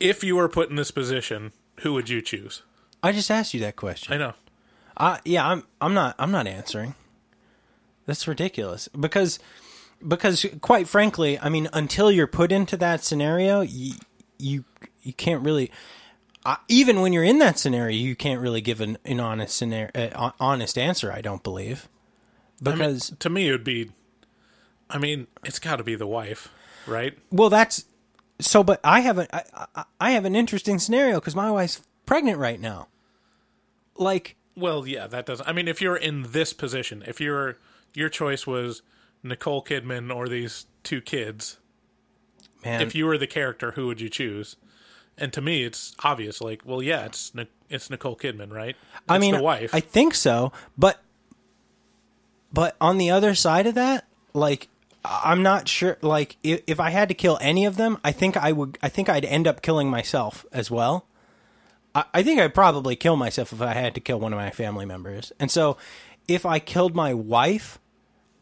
if 0.00 0.24
you 0.24 0.36
were 0.36 0.48
put 0.48 0.70
in 0.70 0.76
this 0.76 0.90
position, 0.90 1.52
who 1.80 1.92
would 1.92 2.08
you 2.08 2.20
choose? 2.20 2.62
I 3.02 3.12
just 3.12 3.30
asked 3.30 3.54
you 3.54 3.60
that 3.60 3.76
question. 3.76 4.12
I 4.12 4.16
know. 4.16 4.34
I 4.96 5.20
yeah, 5.24 5.46
I'm 5.46 5.64
I'm 5.80 5.94
not 5.94 6.16
I'm 6.18 6.30
not 6.30 6.46
answering. 6.46 6.94
That's 8.06 8.26
ridiculous 8.26 8.88
because 8.88 9.38
because 10.06 10.44
quite 10.60 10.88
frankly, 10.88 11.38
I 11.38 11.48
mean, 11.48 11.68
until 11.72 12.10
you're 12.10 12.26
put 12.26 12.50
into 12.52 12.76
that 12.78 13.04
scenario, 13.04 13.60
you 13.60 13.94
you, 14.38 14.64
you 15.02 15.12
can't 15.12 15.44
really. 15.44 15.70
Uh, 16.42 16.56
even 16.68 17.02
when 17.02 17.12
you're 17.12 17.22
in 17.22 17.38
that 17.38 17.58
scenario, 17.58 17.94
you 17.94 18.16
can't 18.16 18.40
really 18.40 18.62
give 18.62 18.80
an, 18.80 18.96
an 19.04 19.20
honest 19.20 19.54
scenario, 19.54 19.90
uh, 19.94 20.30
honest 20.40 20.78
answer. 20.78 21.12
I 21.12 21.20
don't 21.20 21.42
believe 21.42 21.86
I 22.64 22.70
mean, 22.70 22.78
because 22.78 23.12
to 23.18 23.28
me 23.28 23.48
it 23.48 23.52
would 23.52 23.64
be 23.64 23.90
I 24.88 24.98
mean, 24.98 25.28
it's 25.44 25.58
got 25.58 25.76
to 25.76 25.84
be 25.84 25.94
the 25.94 26.06
wife, 26.06 26.48
right? 26.86 27.16
well, 27.30 27.50
that's 27.50 27.84
so. 28.40 28.62
But 28.62 28.80
I 28.84 29.00
have 29.00 29.18
a 29.18 29.26
I, 29.76 29.84
I, 30.00 30.10
have 30.12 30.24
an 30.24 30.34
interesting 30.34 30.78
scenario 30.78 31.20
because 31.20 31.34
my 31.34 31.50
wife's 31.50 31.82
pregnant 32.06 32.38
right 32.38 32.60
now. 32.60 32.88
Like 33.96 34.36
Well, 34.56 34.86
yeah, 34.86 35.06
that 35.06 35.26
doesn't. 35.26 35.48
I 35.48 35.52
mean, 35.52 35.68
if 35.68 35.80
you're 35.80 35.96
in 35.96 36.32
this 36.32 36.52
position, 36.52 37.02
if 37.06 37.20
you're 37.20 37.58
your 37.94 38.08
choice 38.08 38.46
was 38.46 38.82
Nicole 39.22 39.62
Kidman 39.62 40.14
or 40.14 40.28
these 40.28 40.66
two 40.82 41.00
kids, 41.00 41.58
man, 42.64 42.80
if 42.82 42.94
you 42.94 43.06
were 43.06 43.18
the 43.18 43.26
character, 43.26 43.72
who 43.72 43.86
would 43.86 44.00
you 44.00 44.08
choose? 44.08 44.56
And 45.18 45.32
to 45.34 45.40
me, 45.40 45.64
it's 45.64 45.94
obvious. 46.02 46.40
Like, 46.40 46.62
well, 46.64 46.82
yeah, 46.82 47.04
it's 47.04 47.32
it's 47.68 47.90
Nicole 47.90 48.16
Kidman, 48.16 48.50
right? 48.52 48.76
I 49.08 49.18
mean, 49.18 49.34
the 49.34 49.42
wife. 49.42 49.74
I 49.74 49.80
think 49.80 50.14
so, 50.14 50.52
but 50.78 51.00
but 52.52 52.76
on 52.80 52.98
the 52.98 53.10
other 53.10 53.34
side 53.34 53.66
of 53.66 53.74
that, 53.74 54.06
like 54.32 54.68
I'm 55.04 55.42
not 55.42 55.68
sure. 55.68 55.96
Like 56.02 56.36
if, 56.42 56.62
if 56.66 56.80
I 56.80 56.90
had 56.90 57.08
to 57.08 57.14
kill 57.14 57.38
any 57.40 57.64
of 57.64 57.76
them, 57.76 57.98
I 58.04 58.12
think 58.12 58.36
I 58.36 58.52
would. 58.52 58.78
I 58.82 58.88
think 58.88 59.08
I'd 59.08 59.24
end 59.24 59.46
up 59.46 59.62
killing 59.62 59.88
myself 59.88 60.44
as 60.52 60.70
well. 60.70 61.06
I, 61.94 62.04
I 62.14 62.22
think 62.22 62.40
I'd 62.40 62.54
probably 62.54 62.96
kill 62.96 63.16
myself 63.16 63.52
if 63.52 63.62
I 63.62 63.74
had 63.74 63.94
to 63.94 64.00
kill 64.00 64.20
one 64.20 64.32
of 64.32 64.38
my 64.38 64.50
family 64.50 64.86
members. 64.86 65.32
And 65.40 65.50
so, 65.50 65.76
if 66.28 66.44
I 66.44 66.58
killed 66.58 66.94
my 66.94 67.14
wife 67.14 67.78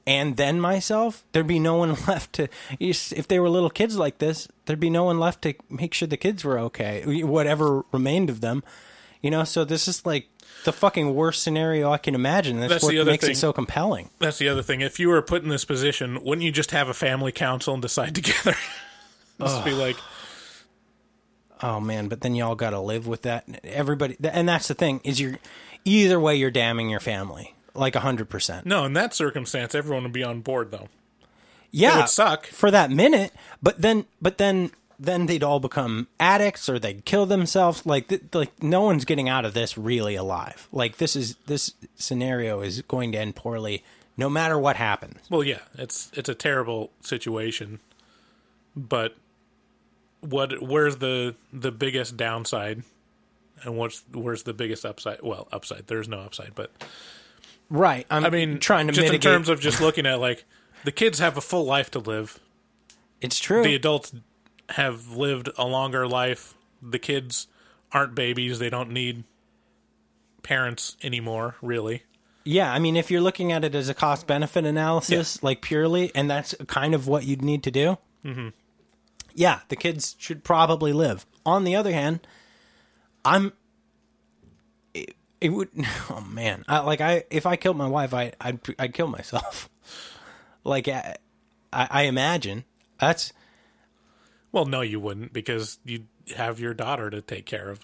and 0.07 0.37
then 0.37 0.61
myself, 0.61 1.25
there'd 1.33 1.47
be 1.47 1.59
no 1.59 1.77
one 1.77 1.91
left 2.09 2.33
to. 2.35 2.49
If 2.81 3.29
they 3.29 3.39
were 3.39 3.49
little 3.49 3.71
kids 3.71 3.97
like 3.97 4.19
this, 4.19 4.49
there'd 4.67 4.81
be 4.81 4.91
no 4.91 5.05
one 5.05 5.21
left 5.21 5.43
to 5.43 5.55
make 5.71 5.95
sure 5.95 6.09
the 6.09 6.17
kids 6.17 6.45
were 6.45 6.59
okay. 6.59 7.23
Whatever 7.23 7.85
remained 7.93 8.31
of 8.31 8.41
them, 8.41 8.65
you 9.21 9.31
know. 9.31 9.45
So 9.45 9.65
this 9.65 9.89
is 9.89 10.05
like 10.07 10.29
the 10.65 10.73
fucking 10.73 11.15
worst 11.15 11.43
scenario 11.43 11.91
I 11.93 11.99
can 11.99 12.15
imagine. 12.15 12.61
That's, 12.61 12.73
That's 12.75 12.85
what 12.85 13.07
makes 13.07 13.25
thing. 13.25 13.33
it 13.33 13.37
so 13.37 13.53
compelling. 13.53 14.11
That's 14.19 14.39
the 14.39 14.49
other 14.49 14.63
thing. 14.63 14.81
If 14.81 14.99
you 14.99 15.09
were 15.09 15.23
put 15.23 15.43
in 15.43 15.49
this 15.49 15.65
position, 15.65 16.23
wouldn't 16.25 16.45
you 16.45 16.53
just 16.53 16.71
have 16.73 16.89
a 16.89 16.95
family 16.95 17.33
council 17.33 17.75
and 17.75 17.83
decide 17.83 18.15
together? 18.15 18.55
just 19.41 19.65
be 19.65 19.73
like, 19.73 19.97
Oh 21.61 21.81
man, 21.81 22.09
but 22.09 22.21
then 22.21 22.35
y'all 22.35 22.55
got 22.55 22.71
to 22.71 22.81
live 22.81 23.07
with 23.07 23.23
that. 23.23 23.45
Everybody, 23.65 24.17
and 24.23 24.49
that's 24.49 24.69
the 24.69 24.75
thing 24.75 25.01
is 25.05 25.21
you're 25.21 25.39
either 25.85 26.21
way 26.21 26.37
you're 26.37 26.51
damning 26.51 26.89
your 26.89 27.01
family 27.01 27.55
like 27.75 27.97
a 27.97 28.01
hundred 28.01 28.29
percent. 28.29 28.67
no. 28.67 28.85
In 28.85 28.93
that 28.95 29.15
circumstance, 29.15 29.75
everyone 29.75 30.05
would 30.05 30.13
be 30.13 30.23
on 30.25 30.41
board, 30.41 30.71
though. 30.71 30.89
Yeah, 31.71 31.95
it 31.95 32.01
would 32.03 32.09
suck. 32.09 32.47
for 32.47 32.71
that 32.71 32.91
minute, 32.91 33.33
but 33.63 33.81
then, 33.81 34.07
but 34.23 34.39
then, 34.39 34.71
then 34.99 35.27
they'd 35.27 35.43
all 35.45 35.61
become 35.61 36.09
addicts 36.19 36.69
or 36.69 36.79
they'd 36.79 37.05
kill 37.05 37.25
themselves. 37.27 37.87
Like, 37.87 38.09
th- 38.09 38.23
like 38.33 38.63
no 38.63 38.83
one's 38.83 39.05
getting 39.05 39.29
out 39.29 39.45
of 39.45 39.55
this 39.55 39.79
really 39.79 40.15
alive. 40.17 40.69
Like 40.73 40.97
this 40.99 41.15
is 41.17 41.37
this 41.47 41.73
scenario 41.97 42.61
is 42.61 42.83
going 42.83 43.13
to 43.13 43.19
end 43.19 43.37
poorly, 43.37 43.85
no 44.17 44.29
matter 44.29 44.59
what 44.59 44.77
happens. 44.77 45.19
Well, 45.31 45.45
yeah, 45.45 45.61
it's 45.77 46.11
it's 46.15 46.29
a 46.29 46.35
terrible 46.35 46.91
situation, 47.01 47.79
but 48.77 49.15
what? 50.21 50.61
Where's 50.63 50.97
the 50.97 51.35
the 51.53 51.71
biggest 51.71 52.17
downside, 52.17 52.83
and 53.63 53.77
what's 53.77 54.03
where's 54.13 54.43
the 54.43 54.53
biggest 54.55 54.85
upside? 54.85 55.23
Well, 55.23 55.47
upside. 55.53 55.87
There's 55.87 56.09
no 56.09 56.21
upside, 56.21 56.55
but 56.55 56.71
Right. 57.71 58.07
I'm 58.11 58.25
I 58.25 58.31
mean, 58.31 58.59
trying 58.61 58.87
to 58.87 58.93
just 58.95 59.05
mitigate. 59.05 59.27
in 59.27 59.33
terms 59.33 59.49
of 59.51 59.61
just 59.61 59.81
looking 59.81 60.07
at 60.07 60.19
like 60.21 60.45
the 60.85 60.91
kids 60.93 61.19
have 61.19 61.37
a 61.37 61.41
full 61.43 61.65
life 61.67 61.91
to 61.93 61.99
live. 61.99 62.39
it's 63.21 63.39
true. 63.39 63.63
The 63.63 63.75
adults 63.75 64.13
have 64.71 65.11
lived 65.11 65.49
a 65.57 65.65
longer 65.67 66.07
life. 66.07 66.55
The 66.83 66.99
kids 66.99 67.47
aren't 67.93 68.15
babies. 68.15 68.59
They 68.59 68.71
don't 68.71 68.91
need 68.91 69.25
parents 70.43 70.97
anymore, 71.03 71.57
really. 71.63 72.03
Yeah, 72.45 72.73
I 72.73 72.79
mean, 72.79 72.97
if 72.97 73.11
you're 73.11 73.21
looking 73.21 73.53
at 73.53 73.65
it 73.65 73.75
as 73.75 73.89
a 73.89 73.95
cost 73.95 74.27
benefit 74.27 74.65
analysis, 74.65 75.43
like 75.43 75.61
purely, 75.61 76.11
and 76.15 76.31
that's 76.31 76.55
kind 76.67 76.95
of 76.95 77.07
what 77.07 77.25
you'd 77.25 77.43
need 77.43 77.63
to 77.65 77.71
do. 77.71 77.99
Mm-hmm. 78.25 78.49
Yeah, 79.35 79.61
the 79.69 79.77
kids 79.77 80.17
should 80.19 80.45
probably 80.45 80.93
live. 80.93 81.27
On 81.45 81.65
the 81.65 81.77
other 81.77 81.93
hand, 81.93 82.21
I'm 83.25 83.53
It 84.95 85.51
would. 85.51 85.69
Oh 86.11 86.21
man, 86.23 86.65
I, 86.67 86.79
like 86.81 87.01
I 87.01 87.25
if 87.31 87.45
I 87.45 87.57
killed 87.57 87.77
my 87.77 87.87
wife, 87.87 88.15
I 88.15 88.33
I'd 88.41 88.61
I'd 88.79 88.95
kill 88.95 89.09
myself. 89.09 89.69
like 90.65 90.89
I, 90.89 91.17
I 91.73 92.03
imagine 92.05 92.65
that's 92.99 93.33
Well, 94.53 94.65
no, 94.67 94.81
you 94.81 94.99
wouldn't 95.01 95.33
because 95.33 95.79
you'd 95.85 96.07
have 96.37 96.59
your 96.61 96.75
daughter 96.75 97.11
to 97.11 97.21
take 97.21 97.47
care 97.47 97.69
of. 97.71 97.81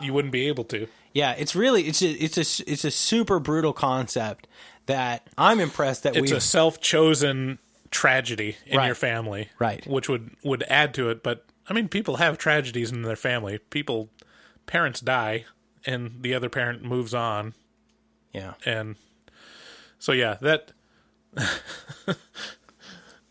You 0.00 0.12
wouldn't 0.12 0.32
be 0.32 0.48
able 0.48 0.64
to. 0.64 0.86
yeah. 1.14 1.32
It's 1.32 1.56
really 1.56 1.84
it's 1.86 2.02
a 2.02 2.10
it's 2.10 2.36
a 2.36 2.70
it's 2.70 2.84
a 2.84 2.90
super 2.90 3.38
brutal 3.40 3.72
concept 3.72 4.46
that 4.86 5.26
I'm 5.38 5.58
impressed 5.60 6.02
that 6.04 6.14
we 6.14 6.20
It's 6.22 6.32
a 6.32 6.40
self-chosen 6.40 7.58
tragedy 7.90 8.56
in 8.66 8.76
Right. 8.76 8.86
your 8.86 8.94
family, 8.94 9.48
Right. 9.58 9.86
Which 9.86 10.08
would 10.08 10.30
would 10.44 10.62
add 10.68 10.92
to 10.94 11.08
it. 11.10 11.22
But 11.22 11.46
I 11.68 11.72
mean, 11.72 11.88
people 11.88 12.16
have 12.16 12.36
tragedies 12.38 12.92
in 12.92 13.02
their 13.02 13.16
family. 13.16 13.58
People, 13.58 14.10
parents 14.66 15.00
die, 15.00 15.46
and 15.86 16.18
the 16.22 16.34
other 16.34 16.48
parent 16.50 16.84
moves 16.84 17.14
on, 17.14 17.54
yeah 18.32 18.54
and 18.66 18.96
so 19.98 20.12
yeah, 20.12 20.36
that. 20.42 20.72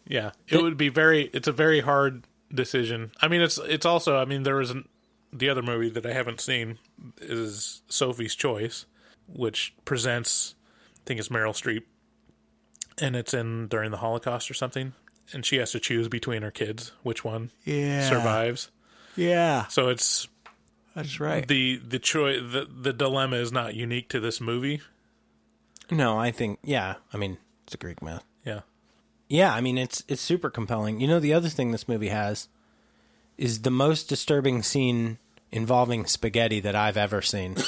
yeah, 0.08 0.32
it 0.48 0.62
would 0.62 0.78
be 0.78 0.90
very. 0.90 1.30
It's 1.34 1.48
a 1.48 1.52
very 1.52 1.82
hard 1.82 2.26
decision. 2.54 3.12
I 3.22 3.28
mean, 3.28 3.42
it's 3.42 3.58
it's 3.58 3.86
also. 3.86 4.18
I 4.18 4.26
mean, 4.26 4.44
there 4.44 4.56
was 4.56 4.72
an, 4.72 4.88
the 5.34 5.50
other 5.50 5.62
movie 5.62 5.90
that 5.90 6.06
I 6.06 6.14
haven't 6.14 6.42
seen 6.42 6.78
is 7.22 7.82
Sophie's 7.90 8.36
Choice, 8.36 8.86
which 9.28 9.74
presents. 9.86 10.56
I 10.98 11.02
think 11.06 11.20
it's 11.20 11.30
Meryl 11.30 11.54
Streep, 11.54 11.84
and 13.00 13.16
it's 13.16 13.34
in 13.34 13.68
during 13.68 13.92
the 13.92 13.98
Holocaust 13.98 14.50
or 14.50 14.54
something, 14.54 14.94
and 15.34 15.46
she 15.46 15.58
has 15.58 15.72
to 15.72 15.80
choose 15.80 16.08
between 16.08 16.42
her 16.42 16.52
kids 16.52 16.92
which 17.04 17.24
one 17.24 17.52
yeah 17.64 18.08
survives. 18.10 18.72
yeah 19.16 19.66
So 19.68 19.90
it's 19.90 20.28
that's 20.96 21.20
right. 21.20 21.48
the 21.48 21.78
the 21.78 22.00
choice. 22.00 22.40
The 22.42 22.68
the 22.72 22.94
dilemma 22.94 23.36
is 23.38 23.52
not 23.52 23.76
unique 23.76 24.10
to 24.10 24.20
this 24.20 24.40
movie. 24.42 24.82
no, 25.92 26.18
I 26.18 26.32
think 26.32 26.60
yeah. 26.64 26.96
I 27.14 27.18
mean, 27.18 27.38
it's 27.66 27.74
a 27.76 27.78
Greek 27.78 28.02
myth. 28.02 28.24
Yeah. 29.28 29.54
I 29.54 29.62
mean 29.62 29.78
it's 29.78 30.04
it's 30.08 30.22
super 30.22 30.50
compelling. 30.50 31.00
You 31.00 31.08
know 31.08 31.20
the 31.20 31.34
other 31.34 31.50
thing 31.50 31.72
this 31.72 31.88
movie 31.88 32.10
has 32.10 32.48
is 33.38 33.62
the 33.62 33.72
most 33.72 34.08
disturbing 34.08 34.64
scene 34.64 35.18
involving 35.52 36.06
spaghetti 36.06 36.60
that 36.62 36.76
I've 36.76 36.98
ever 36.98 37.22
seen. 37.22 37.56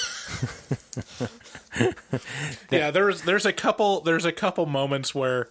yeah 2.72 2.92
there's 2.92 3.22
there's 3.22 3.46
a 3.46 3.54
couple 3.54 4.02
there's 4.02 4.26
a 4.26 4.32
couple 4.32 4.66
moments 4.66 5.14
where 5.14 5.50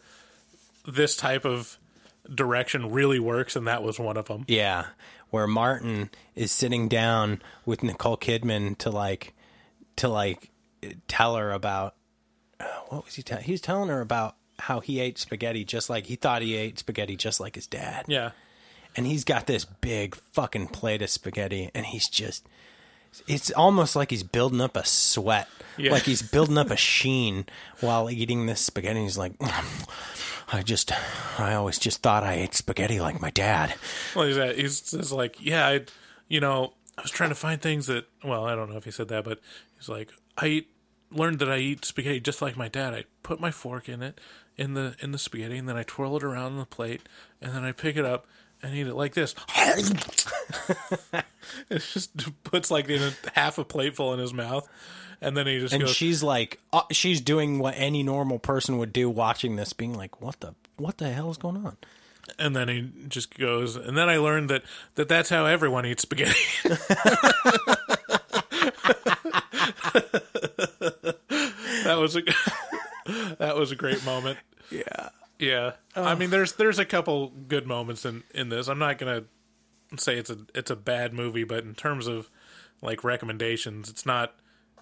this 0.86 1.16
type 1.16 1.44
of 1.44 1.78
direction 2.34 2.90
really 2.90 3.20
works 3.20 3.54
and 3.56 3.66
that 3.66 3.82
was 3.82 3.98
one 3.98 4.16
of 4.16 4.26
them 4.26 4.44
yeah, 4.48 4.86
where 5.30 5.46
Martin 5.46 6.10
is 6.34 6.50
sitting 6.52 6.88
down 6.88 7.40
with 7.64 7.82
Nicole 7.82 8.16
Kidman 8.16 8.76
to 8.78 8.90
like 8.90 9.34
to 9.96 10.08
like 10.08 10.50
tell 11.08 11.36
her 11.36 11.52
about 11.52 11.94
uh, 12.60 12.64
what 12.88 13.04
was 13.04 13.14
he 13.14 13.22
telling? 13.22 13.44
He 13.44 13.52
was 13.52 13.60
telling 13.60 13.88
her 13.88 14.00
about 14.00 14.36
how 14.58 14.80
he 14.80 15.00
ate 15.00 15.18
spaghetti 15.18 15.64
just 15.64 15.90
like 15.90 16.06
he 16.06 16.16
thought 16.16 16.42
he 16.42 16.54
ate 16.54 16.78
spaghetti 16.78 17.16
just 17.16 17.40
like 17.40 17.54
his 17.54 17.66
dad. 17.66 18.04
yeah. 18.08 18.30
And 18.98 19.06
he's 19.06 19.24
got 19.24 19.46
this 19.46 19.66
big 19.66 20.14
fucking 20.32 20.68
plate 20.68 21.02
of 21.02 21.10
spaghetti 21.10 21.70
and 21.74 21.84
he's 21.84 22.08
just 22.08 22.48
it's 23.28 23.50
almost 23.50 23.94
like 23.96 24.10
he's 24.10 24.22
building 24.22 24.60
up 24.60 24.76
a 24.76 24.84
sweat. 24.86 25.48
Yeah. 25.76 25.92
like 25.92 26.04
he's 26.04 26.22
building 26.32 26.56
up 26.56 26.70
a 26.70 26.76
sheen 26.76 27.44
while 27.80 28.10
eating 28.10 28.46
this 28.46 28.60
spaghetti. 28.60 29.02
He's 29.02 29.18
like 29.18 29.32
i 30.52 30.62
just 30.62 30.92
i 31.40 31.54
always 31.54 31.76
just 31.76 32.02
thought 32.02 32.22
i 32.22 32.34
ate 32.34 32.54
spaghetti 32.54 33.00
like 33.00 33.20
my 33.20 33.30
dad. 33.30 33.74
Well 34.14 34.26
he's, 34.26 34.36
at, 34.38 34.56
he's 34.56 34.80
just 34.80 35.12
like 35.12 35.36
yeah 35.44 35.66
I 35.66 35.80
you 36.28 36.40
know 36.40 36.72
I 36.96 37.02
was 37.02 37.10
trying 37.10 37.30
to 37.30 37.34
find 37.34 37.60
things 37.60 37.86
that 37.86 38.06
well 38.24 38.46
I 38.46 38.54
don't 38.54 38.70
know 38.70 38.76
if 38.76 38.84
he 38.84 38.90
said 38.90 39.08
that 39.08 39.24
but 39.24 39.40
he's 39.76 39.88
like 39.88 40.10
I 40.38 40.46
eat, 40.46 40.68
learned 41.10 41.38
that 41.40 41.50
I 41.50 41.58
eat 41.58 41.84
spaghetti 41.84 42.20
just 42.20 42.40
like 42.42 42.56
my 42.56 42.68
dad. 42.68 42.94
I 42.94 43.04
put 43.22 43.40
my 43.40 43.50
fork 43.50 43.88
in 43.88 44.02
it 44.02 44.20
in 44.56 44.74
the 44.74 44.96
in 45.00 45.12
the 45.12 45.18
spaghetti 45.18 45.58
and 45.58 45.68
then 45.68 45.76
I 45.76 45.82
twirl 45.82 46.16
it 46.16 46.24
around 46.24 46.52
on 46.52 46.58
the 46.58 46.66
plate 46.66 47.02
and 47.40 47.52
then 47.52 47.64
I 47.64 47.72
pick 47.72 47.96
it 47.96 48.04
up 48.04 48.26
and 48.62 48.74
eat 48.74 48.86
it 48.86 48.94
like 48.94 49.14
this. 49.14 49.34
It 51.70 51.80
just 51.92 52.10
puts 52.42 52.72
like 52.72 52.88
in 52.88 53.00
a, 53.00 53.12
half 53.34 53.58
a 53.58 53.64
plateful 53.64 54.12
in 54.12 54.18
his 54.18 54.34
mouth 54.34 54.68
and 55.20 55.36
then 55.36 55.46
he 55.46 55.60
just 55.60 55.72
and 55.72 55.84
goes 55.84 55.94
she's 55.94 56.22
like 56.22 56.58
uh, 56.72 56.82
she's 56.90 57.20
doing 57.20 57.60
what 57.60 57.74
any 57.76 58.02
normal 58.02 58.40
person 58.40 58.78
would 58.78 58.92
do 58.92 59.08
watching 59.08 59.54
this 59.54 59.72
being 59.72 59.94
like 59.94 60.20
what 60.20 60.40
the 60.40 60.54
what 60.76 60.98
the 60.98 61.12
hell 61.12 61.30
is 61.30 61.36
going 61.36 61.58
on? 61.58 61.76
And 62.38 62.56
then 62.56 62.68
he 62.68 62.90
just 63.08 63.38
goes 63.38 63.76
and 63.76 63.96
then 63.96 64.08
i 64.08 64.16
learned 64.16 64.50
that, 64.50 64.64
that 64.96 65.08
that's 65.08 65.30
how 65.30 65.46
everyone 65.46 65.86
eats 65.86 66.02
spaghetti. 66.02 66.34
That 71.84 71.98
was 71.98 72.16
a 72.16 72.22
that 73.38 73.56
was 73.56 73.72
a 73.72 73.76
great 73.76 74.04
moment 74.04 74.38
yeah 74.70 75.08
yeah 75.38 75.72
i 75.94 76.14
mean 76.14 76.30
there's 76.30 76.52
there's 76.54 76.78
a 76.78 76.84
couple 76.84 77.28
good 77.48 77.66
moments 77.66 78.04
in 78.04 78.22
in 78.34 78.48
this 78.48 78.68
i'm 78.68 78.78
not 78.78 78.98
gonna 78.98 79.24
say 79.98 80.16
it's 80.18 80.30
a 80.30 80.38
it's 80.54 80.70
a 80.70 80.76
bad 80.76 81.12
movie 81.12 81.44
but 81.44 81.64
in 81.64 81.74
terms 81.74 82.06
of 82.06 82.28
like 82.82 83.04
recommendations 83.04 83.88
it's 83.88 84.04
not 84.06 84.34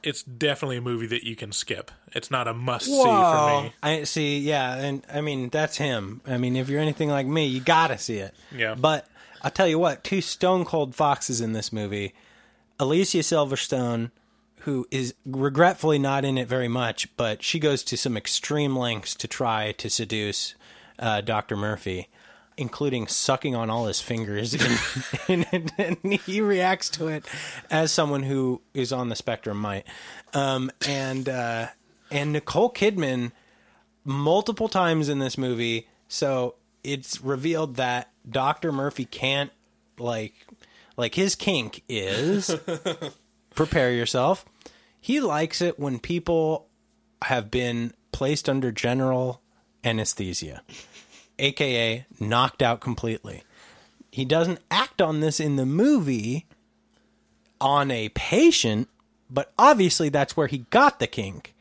it's 0.02 0.22
definitely 0.22 0.76
a 0.76 0.80
movie 0.82 1.06
that 1.06 1.24
you 1.24 1.34
can 1.34 1.50
skip 1.52 1.90
it's 2.12 2.30
not 2.30 2.46
a 2.48 2.54
must 2.54 2.86
see 2.86 3.02
for 3.02 3.62
me 3.62 3.72
I 3.82 4.04
see, 4.04 4.38
yeah, 4.38 4.74
and 4.76 5.04
I 5.12 5.20
mean 5.20 5.48
that's 5.48 5.76
him. 5.76 6.20
I 6.26 6.36
mean, 6.38 6.56
if 6.56 6.68
you're 6.68 6.80
anything 6.80 7.08
like 7.10 7.26
me, 7.26 7.46
you 7.46 7.60
gotta 7.60 7.98
see 7.98 8.18
it. 8.18 8.34
Yeah. 8.54 8.74
But 8.74 9.06
I'll 9.42 9.50
tell 9.50 9.66
you 9.68 9.78
what, 9.78 10.04
two 10.04 10.20
stone 10.20 10.64
cold 10.64 10.94
foxes 10.94 11.40
in 11.40 11.52
this 11.52 11.72
movie. 11.72 12.14
Alicia 12.78 13.18
Silverstone, 13.18 14.10
who 14.64 14.86
is 14.90 15.14
regretfully 15.24 15.98
not 15.98 16.24
in 16.24 16.38
it 16.38 16.48
very 16.48 16.68
much, 16.68 17.14
but 17.16 17.42
she 17.42 17.58
goes 17.58 17.82
to 17.84 17.96
some 17.96 18.16
extreme 18.16 18.76
lengths 18.76 19.14
to 19.14 19.28
try 19.28 19.72
to 19.72 19.90
seduce 19.90 20.54
uh, 20.98 21.20
Dr. 21.20 21.56
Murphy, 21.56 22.08
including 22.56 23.06
sucking 23.06 23.54
on 23.54 23.68
all 23.70 23.86
his 23.86 24.00
fingers. 24.00 24.54
and, 25.28 25.46
and, 25.52 25.72
and 25.76 26.12
he 26.12 26.40
reacts 26.40 26.88
to 26.90 27.08
it 27.08 27.26
as 27.70 27.92
someone 27.92 28.22
who 28.22 28.62
is 28.72 28.92
on 28.92 29.08
the 29.08 29.16
spectrum 29.16 29.58
might. 29.58 29.86
Um, 30.32 30.70
and, 30.86 31.28
uh, 31.28 31.68
and 32.10 32.32
Nicole 32.32 32.72
Kidman 32.72 33.32
multiple 34.04 34.68
times 34.68 35.08
in 35.08 35.18
this 35.18 35.36
movie. 35.36 35.88
So 36.08 36.54
it's 36.82 37.20
revealed 37.20 37.76
that 37.76 38.10
Dr. 38.28 38.72
Murphy 38.72 39.04
can't 39.04 39.50
like 39.98 40.34
like 40.96 41.14
his 41.14 41.34
kink 41.34 41.82
is 41.88 42.54
prepare 43.54 43.92
yourself. 43.92 44.44
He 45.04 45.20
likes 45.20 45.60
it 45.60 45.78
when 45.78 45.98
people 45.98 46.68
have 47.24 47.50
been 47.50 47.92
placed 48.10 48.48
under 48.48 48.72
general 48.72 49.42
anesthesia, 49.82 50.62
aka 51.38 52.06
knocked 52.18 52.62
out 52.62 52.80
completely. 52.80 53.42
He 54.10 54.24
doesn't 54.24 54.60
act 54.70 55.02
on 55.02 55.20
this 55.20 55.40
in 55.40 55.56
the 55.56 55.66
movie 55.66 56.46
on 57.60 57.90
a 57.90 58.08
patient, 58.10 58.88
but 59.28 59.52
obviously 59.58 60.08
that's 60.08 60.36
where 60.36 60.46
he 60.46 60.66
got 60.70 61.00
the 61.00 61.06
kink 61.06 61.54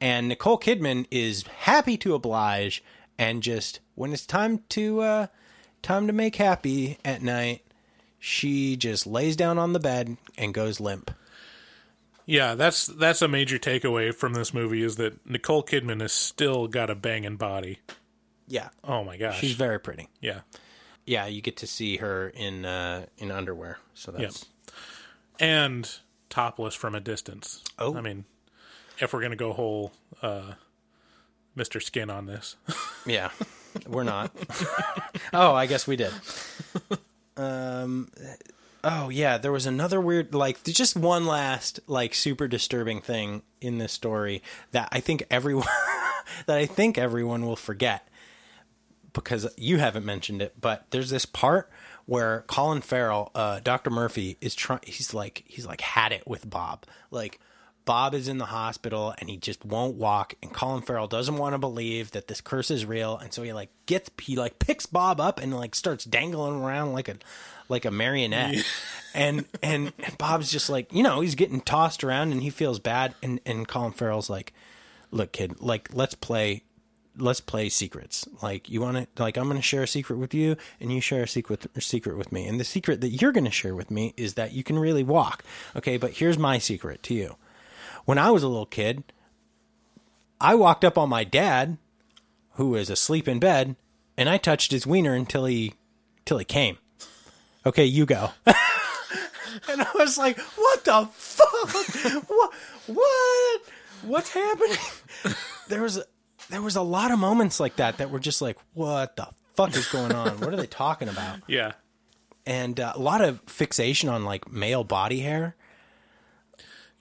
and 0.00 0.28
Nicole 0.28 0.58
Kidman 0.58 1.06
is 1.10 1.44
happy 1.60 1.96
to 1.98 2.14
oblige 2.14 2.82
and 3.16 3.42
just 3.42 3.80
when 3.94 4.12
it's 4.12 4.26
time 4.26 4.58
to 4.70 5.00
uh 5.00 5.26
time 5.82 6.06
to 6.06 6.12
make 6.12 6.36
happy 6.36 6.98
at 7.04 7.22
night 7.22 7.62
she 8.18 8.76
just 8.76 9.06
lays 9.06 9.36
down 9.36 9.56
on 9.56 9.72
the 9.72 9.80
bed 9.80 10.16
and 10.36 10.52
goes 10.54 10.80
limp. 10.80 11.10
Yeah, 12.26 12.54
that's 12.54 12.86
that's 12.86 13.20
a 13.22 13.28
major 13.28 13.58
takeaway 13.58 14.14
from 14.14 14.32
this 14.34 14.54
movie 14.54 14.82
is 14.82 14.96
that 14.96 15.24
Nicole 15.28 15.62
Kidman 15.62 16.00
has 16.00 16.12
still 16.12 16.66
got 16.68 16.88
a 16.90 16.94
banging 16.94 17.36
body. 17.36 17.80
Yeah. 18.48 18.68
Oh 18.82 19.04
my 19.04 19.16
gosh. 19.16 19.38
She's 19.40 19.52
very 19.54 19.78
pretty. 19.78 20.08
yeah. 20.20 20.40
Yeah, 21.06 21.26
you 21.26 21.42
get 21.42 21.58
to 21.58 21.66
see 21.66 21.98
her 21.98 22.28
in 22.30 22.64
uh 22.64 23.06
in 23.18 23.30
underwear. 23.30 23.78
So 23.92 24.10
that's 24.12 24.46
And 25.38 25.90
topless 26.30 26.74
from 26.74 26.94
a 26.94 27.00
distance. 27.00 27.62
Oh. 27.78 27.94
I 27.94 28.00
mean, 28.00 28.24
if 29.00 29.12
we're 29.12 29.20
gonna 29.20 29.36
go 29.36 29.52
whole 29.52 29.92
uh 30.22 30.52
Mr. 31.56 31.82
Skin 31.82 32.10
on 32.10 32.26
this. 32.26 32.56
Yeah. 33.06 33.30
We're 33.86 34.02
not. 34.04 34.30
oh, 35.34 35.52
I 35.52 35.66
guess 35.66 35.86
we 35.86 35.96
did. 35.96 36.10
Um 37.36 38.08
oh 38.84 39.08
yeah, 39.08 39.38
there 39.38 39.52
was 39.52 39.66
another 39.66 40.00
weird 40.00 40.34
like 40.34 40.62
just 40.64 40.96
one 40.96 41.26
last 41.26 41.80
like 41.86 42.14
super 42.14 42.46
disturbing 42.46 43.00
thing 43.00 43.42
in 43.60 43.78
this 43.78 43.92
story 43.92 44.42
that 44.72 44.88
I 44.92 45.00
think 45.00 45.24
everyone 45.30 45.66
that 46.46 46.56
I 46.56 46.66
think 46.66 46.98
everyone 46.98 47.46
will 47.46 47.56
forget 47.56 48.08
because 49.12 49.48
you 49.56 49.78
haven't 49.78 50.04
mentioned 50.04 50.42
it, 50.42 50.60
but 50.60 50.86
there's 50.90 51.10
this 51.10 51.24
part 51.24 51.70
where 52.06 52.44
Colin 52.46 52.82
Farrell, 52.82 53.30
uh, 53.34 53.60
Dr. 53.60 53.90
Murphy 53.90 54.36
is 54.40 54.54
trying 54.54 54.80
he's 54.84 55.14
like 55.14 55.44
he's 55.46 55.66
like 55.66 55.80
had 55.80 56.12
it 56.12 56.26
with 56.26 56.48
Bob. 56.48 56.84
Like 57.10 57.40
Bob 57.84 58.14
is 58.14 58.28
in 58.28 58.38
the 58.38 58.46
hospital 58.46 59.14
and 59.18 59.28
he 59.28 59.36
just 59.36 59.64
won't 59.64 59.96
walk, 59.96 60.34
and 60.42 60.52
Colin 60.52 60.82
Farrell 60.82 61.06
doesn't 61.06 61.36
want 61.36 61.54
to 61.54 61.58
believe 61.58 62.12
that 62.12 62.28
this 62.28 62.40
curse 62.40 62.70
is 62.70 62.86
real, 62.86 63.18
and 63.18 63.32
so 63.32 63.42
he 63.42 63.52
like 63.52 63.70
gets 63.86 64.10
he 64.20 64.36
like 64.36 64.58
picks 64.58 64.86
Bob 64.86 65.20
up 65.20 65.40
and 65.40 65.54
like 65.54 65.74
starts 65.74 66.04
dangling 66.04 66.62
around 66.62 66.92
like 66.92 67.08
a 67.08 67.16
like 67.68 67.84
a 67.84 67.90
marionette, 67.90 68.64
and 69.14 69.44
and 69.62 69.92
and 69.98 70.18
Bob's 70.18 70.50
just 70.50 70.70
like 70.70 70.92
you 70.92 71.02
know 71.02 71.20
he's 71.20 71.34
getting 71.34 71.60
tossed 71.60 72.04
around 72.04 72.32
and 72.32 72.42
he 72.42 72.50
feels 72.50 72.78
bad, 72.78 73.14
and 73.22 73.40
and 73.44 73.68
Colin 73.68 73.92
Farrell's 73.92 74.30
like, 74.30 74.52
look 75.10 75.32
kid, 75.32 75.60
like 75.60 75.90
let's 75.92 76.14
play 76.14 76.62
let's 77.18 77.40
play 77.40 77.68
secrets. 77.68 78.26
Like 78.42 78.68
you 78.68 78.80
want 78.80 78.96
to, 79.16 79.22
like 79.22 79.36
I'm 79.36 79.44
going 79.44 79.56
to 79.56 79.62
share 79.62 79.82
a 79.82 79.88
secret 79.88 80.16
with 80.18 80.34
you, 80.34 80.56
and 80.80 80.92
you 80.92 81.00
share 81.00 81.22
a 81.22 81.28
secret 81.28 81.66
secret 81.78 82.16
with 82.16 82.32
me. 82.32 82.46
And 82.46 82.58
the 82.58 82.64
secret 82.64 83.00
that 83.00 83.08
you're 83.08 83.32
going 83.32 83.44
to 83.44 83.50
share 83.50 83.74
with 83.74 83.90
me 83.90 84.14
is 84.16 84.34
that 84.34 84.52
you 84.52 84.64
can 84.64 84.78
really 84.78 85.04
walk. 85.04 85.44
Okay, 85.76 85.96
but 85.96 86.12
here's 86.12 86.38
my 86.38 86.58
secret 86.58 87.02
to 87.04 87.14
you. 87.14 87.36
When 88.04 88.18
I 88.18 88.30
was 88.30 88.42
a 88.42 88.48
little 88.48 88.66
kid, 88.66 89.04
I 90.40 90.54
walked 90.54 90.84
up 90.84 90.98
on 90.98 91.08
my 91.08 91.24
dad, 91.24 91.78
who 92.52 92.70
was 92.70 92.90
asleep 92.90 93.26
in 93.28 93.38
bed, 93.38 93.76
and 94.16 94.28
I 94.28 94.36
touched 94.36 94.72
his 94.72 94.86
wiener 94.86 95.14
until 95.14 95.46
he, 95.46 95.74
till 96.24 96.38
he 96.38 96.44
came. 96.44 96.78
Okay, 97.66 97.84
you 97.84 98.04
go. 98.04 98.30
and 98.46 98.56
I 99.68 99.90
was 99.94 100.18
like, 100.18 100.38
"What 100.38 100.84
the 100.84 101.08
fuck? 101.12 102.28
what? 102.28 102.52
What? 102.86 103.60
What's 104.02 104.30
happening?" 104.30 104.76
There 105.68 105.80
was 105.80 105.96
a, 105.96 106.04
there 106.50 106.60
was 106.60 106.76
a 106.76 106.82
lot 106.82 107.10
of 107.10 107.18
moments 107.18 107.58
like 107.58 107.76
that 107.76 107.96
that 107.98 108.10
were 108.10 108.18
just 108.20 108.42
like, 108.42 108.58
"What 108.74 109.16
the 109.16 109.28
fuck 109.54 109.74
is 109.74 109.86
going 109.88 110.12
on? 110.12 110.40
What 110.40 110.52
are 110.52 110.56
they 110.56 110.66
talking 110.66 111.08
about?" 111.08 111.40
Yeah. 111.46 111.72
And 112.46 112.78
uh, 112.78 112.92
a 112.94 113.00
lot 113.00 113.22
of 113.22 113.40
fixation 113.46 114.10
on 114.10 114.24
like 114.24 114.52
male 114.52 114.84
body 114.84 115.20
hair. 115.20 115.56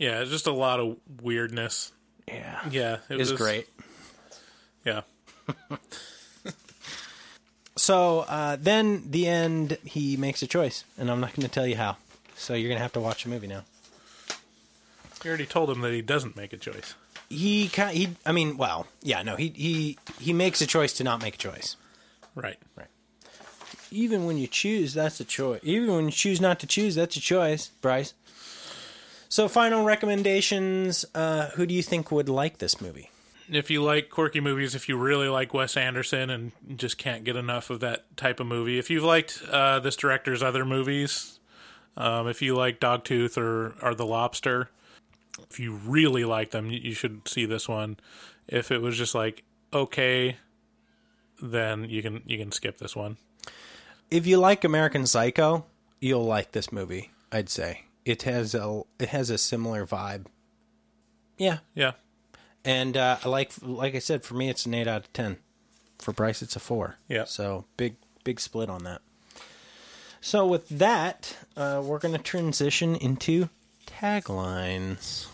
Yeah, 0.03 0.25
just 0.25 0.47
a 0.47 0.51
lot 0.51 0.81
of 0.81 0.97
weirdness. 1.21 1.93
Yeah, 2.27 2.59
Yeah, 2.69 2.97
it 3.09 3.21
is 3.21 3.31
was 3.31 3.39
great. 3.39 3.69
Yeah. 4.85 5.01
So 7.75 8.19
uh, 8.19 8.55
then, 8.59 9.09
the 9.09 9.27
end, 9.27 9.79
he 9.83 10.15
makes 10.15 10.43
a 10.43 10.47
choice, 10.47 10.83
and 10.97 11.09
I'm 11.09 11.19
not 11.19 11.31
going 11.33 11.41
to 11.41 11.51
tell 11.51 11.65
you 11.65 11.75
how. 11.75 11.97
So 12.35 12.53
you're 12.53 12.69
going 12.69 12.77
to 12.77 12.83
have 12.83 12.93
to 12.93 12.99
watch 12.99 13.23
the 13.23 13.29
movie 13.31 13.47
now. 13.47 13.63
You 15.23 15.29
already 15.29 15.47
told 15.47 15.71
him 15.71 15.81
that 15.81 15.91
he 15.91 16.03
doesn't 16.03 16.37
make 16.37 16.53
a 16.53 16.57
choice. 16.57 16.93
He 17.29 17.69
kind, 17.69 17.97
he, 17.97 18.09
I 18.27 18.31
mean, 18.31 18.57
well, 18.57 18.85
yeah, 19.01 19.23
no, 19.23 19.37
he 19.37 19.49
he 19.55 19.97
he 20.19 20.33
makes 20.33 20.61
a 20.61 20.67
choice 20.67 20.93
to 20.93 21.03
not 21.03 21.23
make 21.23 21.33
a 21.33 21.37
choice. 21.37 21.75
Right. 22.35 22.59
Right. 22.77 22.89
Even 23.89 24.25
when 24.25 24.37
you 24.37 24.45
choose, 24.47 24.93
that's 24.93 25.19
a 25.19 25.25
choice. 25.25 25.61
Even 25.63 25.95
when 25.95 26.05
you 26.05 26.11
choose 26.11 26.39
not 26.39 26.59
to 26.59 26.67
choose, 26.67 26.93
that's 26.93 27.15
a 27.15 27.21
choice, 27.21 27.69
Bryce. 27.81 28.13
So, 29.33 29.47
final 29.47 29.83
recommendations. 29.83 31.05
Uh, 31.15 31.47
who 31.55 31.65
do 31.65 31.73
you 31.73 31.81
think 31.81 32.11
would 32.11 32.29
like 32.29 32.59
this 32.59 32.79
movie? 32.79 33.09
If 33.49 33.71
you 33.71 33.81
like 33.81 34.11
quirky 34.11 34.39
movies, 34.39 34.75
if 34.75 34.87
you 34.87 34.95
really 34.95 35.27
like 35.27 35.55
Wes 35.55 35.75
Anderson 35.75 36.29
and 36.29 36.51
just 36.75 36.99
can't 36.99 37.23
get 37.23 37.35
enough 37.35 37.71
of 37.71 37.79
that 37.79 38.15
type 38.15 38.39
of 38.39 38.45
movie, 38.45 38.77
if 38.77 38.91
you've 38.91 39.03
liked 39.03 39.41
uh, 39.49 39.79
this 39.79 39.95
director's 39.95 40.43
other 40.43 40.63
movies, 40.65 41.39
um, 41.97 42.27
if 42.27 42.43
you 42.43 42.53
like 42.53 42.79
Dogtooth 42.79 43.35
or, 43.35 43.73
or 43.81 43.95
The 43.95 44.05
Lobster, 44.05 44.69
if 45.49 45.59
you 45.59 45.73
really 45.83 46.25
like 46.25 46.51
them, 46.51 46.69
you 46.69 46.77
you 46.77 46.93
should 46.93 47.27
see 47.27 47.47
this 47.47 47.67
one. 47.67 47.97
If 48.47 48.69
it 48.69 48.83
was 48.83 48.95
just 48.99 49.15
like 49.15 49.41
okay, 49.73 50.37
then 51.41 51.89
you 51.89 52.03
can 52.03 52.21
you 52.27 52.37
can 52.37 52.51
skip 52.51 52.77
this 52.77 52.95
one. 52.95 53.17
If 54.11 54.27
you 54.27 54.37
like 54.37 54.63
American 54.63 55.07
Psycho, 55.07 55.65
you'll 55.99 56.23
like 56.23 56.51
this 56.51 56.71
movie. 56.71 57.09
I'd 57.31 57.49
say 57.49 57.85
it 58.05 58.23
has 58.23 58.53
a 58.55 58.83
it 58.99 59.09
has 59.09 59.29
a 59.29 59.37
similar 59.37 59.85
vibe. 59.85 60.25
Yeah, 61.37 61.59
Yeah, 61.73 61.93
and 62.63 62.95
uh, 62.95 63.17
I 63.23 63.29
like 63.29 63.51
like 63.61 63.95
I 63.95 63.99
said, 63.99 64.23
for 64.23 64.35
me, 64.35 64.49
it's 64.49 64.65
an 64.65 64.73
eight 64.73 64.87
out 64.87 65.01
of 65.01 65.13
ten. 65.13 65.37
For 65.99 66.11
Bryce, 66.11 66.41
it's 66.41 66.55
a 66.55 66.59
four. 66.59 66.97
Yeah. 67.07 67.23
So 67.25 67.65
big 67.77 67.95
big 68.23 68.39
split 68.39 68.69
on 68.69 68.83
that. 68.83 69.01
So 70.21 70.47
with 70.47 70.69
that, 70.69 71.37
uh, 71.57 71.81
we're 71.83 71.99
going 71.99 72.15
to 72.15 72.21
transition 72.21 72.95
into 72.95 73.49
taglines. 73.85 75.27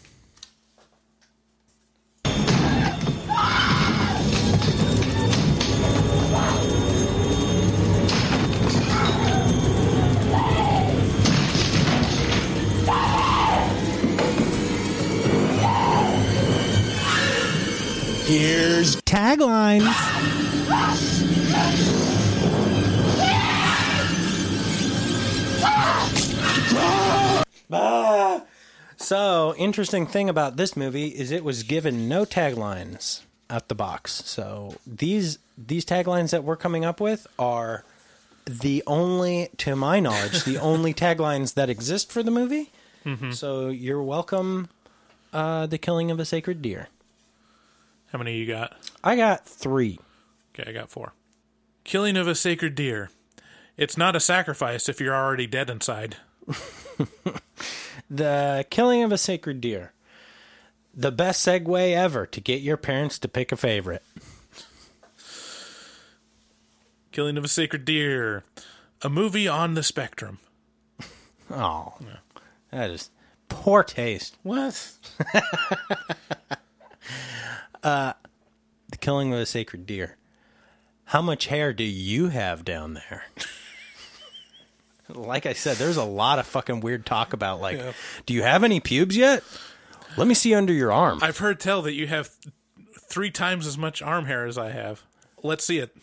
Here's 18.29 19.01
taglines. 19.01 19.81
Ah. 27.71 28.43
So, 28.97 29.55
interesting 29.57 30.05
thing 30.05 30.29
about 30.29 30.57
this 30.57 30.77
movie 30.77 31.07
is 31.07 31.31
it 31.31 31.43
was 31.43 31.63
given 31.63 32.07
no 32.07 32.23
taglines 32.23 33.21
out 33.49 33.67
the 33.67 33.73
box. 33.73 34.11
So, 34.25 34.75
these 34.85 35.39
these 35.57 35.83
taglines 35.83 36.29
that 36.29 36.43
we're 36.43 36.55
coming 36.55 36.85
up 36.85 37.01
with 37.01 37.25
are 37.39 37.83
the 38.45 38.83
only 38.85 39.49
to 39.57 39.75
my 39.75 39.99
knowledge, 39.99 40.43
the 40.43 40.57
only 40.59 40.93
taglines 40.93 41.55
that 41.55 41.67
exist 41.71 42.11
for 42.11 42.21
the 42.21 42.29
movie. 42.29 42.69
So, 43.31 43.69
you're 43.69 44.03
welcome 44.03 44.69
uh 45.33 45.65
The 45.65 45.79
Killing 45.79 46.11
of 46.11 46.19
a 46.19 46.25
Sacred 46.25 46.61
Deer. 46.61 46.89
How 48.11 48.17
many 48.17 48.37
you 48.37 48.45
got? 48.45 48.75
I 49.03 49.15
got 49.15 49.45
3. 49.45 49.99
Okay, 50.53 50.69
I 50.69 50.73
got 50.73 50.89
four. 50.89 51.13
Killing 51.83 52.17
of 52.17 52.27
a 52.27 52.35
sacred 52.35 52.75
deer. 52.75 53.09
It's 53.77 53.97
not 53.97 54.15
a 54.15 54.19
sacrifice 54.19 54.89
if 54.89 54.99
you're 54.99 55.15
already 55.15 55.47
dead 55.47 55.69
inside. 55.69 56.17
The 58.09 58.65
Killing 58.69 59.03
of 59.03 59.11
a 59.11 59.17
Sacred 59.17 59.61
Deer. 59.61 59.93
The 60.95 61.11
best 61.11 61.45
segue 61.45 61.93
ever 61.93 62.25
to 62.25 62.41
get 62.41 62.61
your 62.61 62.77
parents 62.77 63.19
to 63.19 63.27
pick 63.27 63.51
a 63.51 63.57
favorite. 63.57 64.03
Killing 67.11 67.37
of 67.37 67.43
a 67.43 67.47
Sacred 67.47 67.85
Deer. 67.85 68.43
A 69.03 69.09
movie 69.09 69.47
on 69.47 69.75
the 69.75 69.83
spectrum. 69.83 70.39
Oh, 71.51 71.93
that 72.71 72.89
is 72.89 73.11
poor 73.47 73.83
taste. 73.83 74.35
What? 74.43 74.91
Uh, 77.83 78.13
the 78.89 78.97
Killing 78.97 79.33
of 79.33 79.39
a 79.39 79.45
Sacred 79.45 79.85
Deer. 79.85 80.17
How 81.05 81.21
much 81.21 81.47
hair 81.47 81.73
do 81.73 81.83
you 81.83 82.29
have 82.29 82.63
down 82.65 82.93
there? 82.93 83.23
like 85.09 85.45
I 85.45 85.53
said, 85.53 85.77
there's 85.77 85.97
a 85.97 86.03
lot 86.03 86.39
of 86.39 86.45
fucking 86.45 86.81
weird 86.81 87.05
talk 87.05 87.33
about 87.33 87.61
like, 87.61 87.81
do 88.25 88.33
you 88.33 88.43
have 88.43 88.63
any 88.63 88.79
pubes 88.79 89.17
yet? 89.17 89.43
Let 90.17 90.27
me 90.27 90.33
see 90.33 90.53
under 90.53 90.73
your 90.73 90.91
arm. 90.91 91.19
I've 91.21 91.37
heard 91.37 91.59
tell 91.59 91.81
that 91.83 91.93
you 91.93 92.07
have 92.07 92.29
three 93.09 93.31
times 93.31 93.65
as 93.65 93.77
much 93.77 94.01
arm 94.01 94.25
hair 94.25 94.45
as 94.45 94.57
I 94.57 94.71
have. 94.71 95.03
Let's 95.43 95.63
see 95.63 95.79
it. 95.79 95.95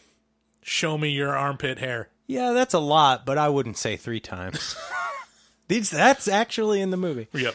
Show 0.63 0.99
me 0.99 1.11
your 1.11 1.37
armpit 1.37 1.79
hair. 1.79 2.09
yeah, 2.27 2.53
that's 2.53 2.75
a 2.75 2.81
lot, 2.81 3.25
but 3.25 3.39
I 3.39 3.49
wouldn't 3.49 3.77
say 3.77 3.97
three 3.97 4.19
times. 4.21 4.75
These, 5.69 5.91
that's 5.91 6.27
actually 6.27 6.81
in 6.81 6.91
the 6.91 6.97
movie. 6.97 7.29
Yep. 7.33 7.55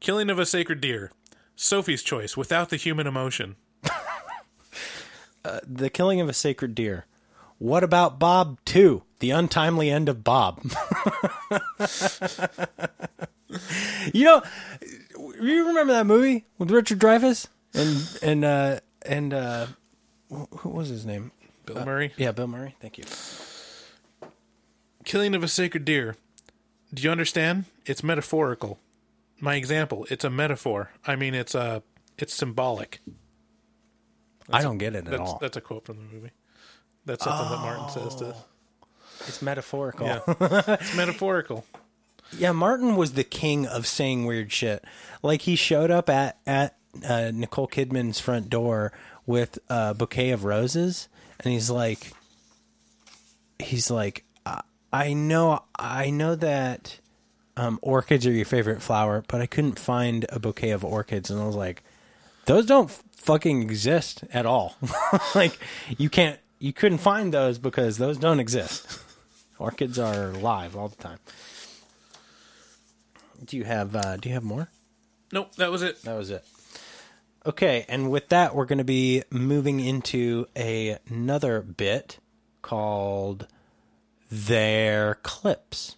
Killing 0.00 0.30
of 0.30 0.38
a 0.38 0.46
Sacred 0.46 0.80
Deer. 0.80 1.12
Sophie's 1.60 2.02
choice 2.02 2.38
without 2.38 2.70
the 2.70 2.76
human 2.76 3.06
emotion. 3.06 3.56
The 5.66 5.88
Killing 5.88 6.20
of 6.20 6.28
a 6.28 6.34
Sacred 6.34 6.74
Deer. 6.74 7.06
What 7.56 7.82
about 7.82 8.18
Bob 8.18 8.58
2? 8.66 9.02
The 9.20 9.30
untimely 9.30 9.88
end 9.90 10.10
of 10.10 10.22
Bob. 10.22 10.60
you 14.12 14.24
know, 14.24 14.42
you 15.18 15.66
remember 15.66 15.94
that 15.94 16.04
movie 16.04 16.44
with 16.58 16.70
Richard 16.70 16.98
Dreyfuss 16.98 17.48
and 17.72 18.18
and 18.22 18.44
uh 18.44 18.80
and 19.06 19.32
uh 19.32 19.66
wh- 20.30 20.44
who 20.58 20.68
was 20.68 20.88
his 20.88 21.06
name? 21.06 21.32
Bill 21.64 21.86
Murray. 21.86 22.12
Yeah, 22.18 22.32
Bill 22.32 22.46
Murray. 22.46 22.76
Thank 22.80 22.98
you. 22.98 23.04
Killing 25.04 25.34
of 25.34 25.42
a 25.42 25.48
Sacred 25.48 25.86
Deer. 25.86 26.16
Do 26.92 27.02
you 27.02 27.10
understand? 27.10 27.64
It's 27.86 28.02
metaphorical. 28.02 28.78
My 29.40 29.54
example, 29.54 30.06
it's 30.10 30.24
a 30.24 30.30
metaphor. 30.30 30.90
I 31.06 31.16
mean, 31.16 31.34
it's 31.34 31.54
a, 31.54 31.82
it's 32.18 32.34
symbolic. 32.34 33.00
I 34.52 34.62
don't 34.62 34.78
get 34.78 34.94
it 34.94 34.98
at 34.98 35.04
That's 35.06 35.20
all. 35.20 35.38
that's 35.40 35.56
a 35.56 35.60
quote 35.60 35.84
from 35.86 35.96
the 35.98 36.14
movie. 36.14 36.30
That's 37.06 37.24
something 37.24 37.50
that 37.50 37.60
Martin 37.60 37.88
says 37.88 38.14
to. 38.16 38.34
It's 39.26 39.40
metaphorical. 39.42 40.06
Yeah, 40.06 40.20
it's 40.80 40.96
metaphorical. 40.96 41.64
Yeah, 42.36 42.52
Martin 42.52 42.96
was 42.96 43.12
the 43.12 43.24
king 43.24 43.66
of 43.66 43.86
saying 43.86 44.24
weird 44.26 44.52
shit. 44.52 44.84
Like 45.22 45.42
he 45.42 45.56
showed 45.56 45.90
up 45.90 46.08
at 46.08 46.38
at 46.46 46.76
uh, 47.06 47.30
Nicole 47.32 47.68
Kidman's 47.68 48.18
front 48.20 48.50
door 48.50 48.92
with 49.26 49.58
a 49.68 49.94
bouquet 49.94 50.30
of 50.30 50.44
roses, 50.44 51.08
and 51.38 51.52
he's 51.52 51.70
like, 51.70 52.12
he's 53.58 53.90
like, 53.90 54.24
I, 54.44 54.62
I 54.92 55.12
know, 55.12 55.62
I 55.78 56.10
know 56.10 56.34
that 56.34 56.98
um, 57.56 57.78
orchids 57.82 58.26
are 58.26 58.32
your 58.32 58.44
favorite 58.44 58.82
flower, 58.82 59.24
but 59.28 59.40
I 59.40 59.46
couldn't 59.46 59.78
find 59.78 60.26
a 60.28 60.38
bouquet 60.38 60.70
of 60.70 60.84
orchids, 60.84 61.30
and 61.30 61.40
I 61.40 61.46
was 61.46 61.56
like, 61.56 61.82
those 62.46 62.66
don't 62.66 62.90
fucking 62.90 63.62
exist 63.62 64.24
at 64.32 64.46
all. 64.46 64.76
like 65.34 65.58
you 65.98 66.08
can't, 66.08 66.38
you 66.58 66.72
couldn't 66.72 66.98
find 66.98 67.32
those 67.32 67.58
because 67.58 67.98
those 67.98 68.18
don't 68.18 68.40
exist. 68.40 69.00
Orchids 69.58 69.98
are 69.98 70.28
live 70.32 70.74
all 70.74 70.88
the 70.88 70.96
time. 70.96 71.18
Do 73.44 73.56
you 73.56 73.64
have? 73.64 73.94
Uh, 73.94 74.16
do 74.16 74.28
you 74.28 74.34
have 74.34 74.44
more? 74.44 74.68
Nope, 75.32 75.54
that 75.56 75.70
was 75.70 75.82
it. 75.82 76.02
That 76.02 76.16
was 76.16 76.30
it. 76.30 76.44
Okay, 77.46 77.86
and 77.88 78.10
with 78.10 78.28
that, 78.28 78.54
we're 78.54 78.66
going 78.66 78.78
to 78.78 78.84
be 78.84 79.22
moving 79.30 79.80
into 79.80 80.46
a, 80.54 80.98
another 81.08 81.62
bit 81.62 82.18
called 82.60 83.46
their 84.30 85.16
clips. 85.22 85.96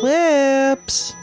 Clips. 0.00 1.14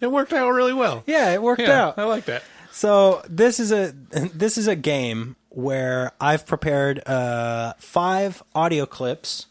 It 0.00 0.10
worked 0.12 0.32
out 0.32 0.50
really 0.50 0.72
well. 0.72 1.02
Yeah, 1.06 1.32
it 1.32 1.42
worked 1.42 1.60
Yeah, 1.60 1.88
out. 1.88 1.98
I 1.98 2.04
like 2.04 2.24
that. 2.26 2.42
So 2.70 3.22
this 3.28 3.58
is 3.58 3.72
a 3.72 3.92
this 4.34 4.56
is 4.56 4.68
a 4.68 4.76
game 4.76 5.36
where 5.50 6.12
I've 6.20 6.46
prepared 6.46 7.02
uh, 7.06 7.72
five 7.78 8.42
audio 8.54 8.86
clips 8.86 9.46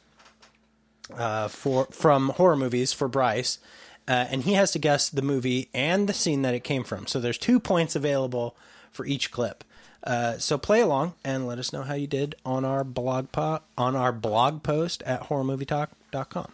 uh, 1.14 1.48
for 1.50 1.86
from 1.92 2.30
horror 2.30 2.56
movies 2.56 2.94
for 2.94 3.08
Bryce, 3.10 3.60
uh, 4.08 4.28
and 4.30 4.44
he 4.44 4.54
has 4.54 4.72
to 4.72 4.80
guess 4.80 5.10
the 5.10 5.22
movie 5.22 5.70
and 5.74 6.08
the 6.08 6.14
scene 6.14 6.42
that 6.44 6.54
it 6.54 6.64
came 6.64 6.84
from. 6.86 7.08
So 7.08 7.20
there's 7.20 7.38
two 7.38 7.60
points 7.60 7.96
available 7.96 8.56
for 8.92 9.06
each 9.06 9.32
clip. 9.32 9.64
Uh, 10.04 10.38
so 10.38 10.58
play 10.58 10.80
along 10.80 11.14
and 11.26 11.46
let 11.46 11.60
us 11.60 11.74
know 11.74 11.82
how 11.84 11.96
you 11.96 12.08
did 12.08 12.36
on 12.46 12.64
our 12.64 12.86
blog 12.86 13.32
po- 13.34 13.60
on 13.78 13.96
our 13.98 14.14
blog 14.14 14.64
post 14.64 15.04
at 15.04 15.24
horrormovietalk.com. 15.24 16.54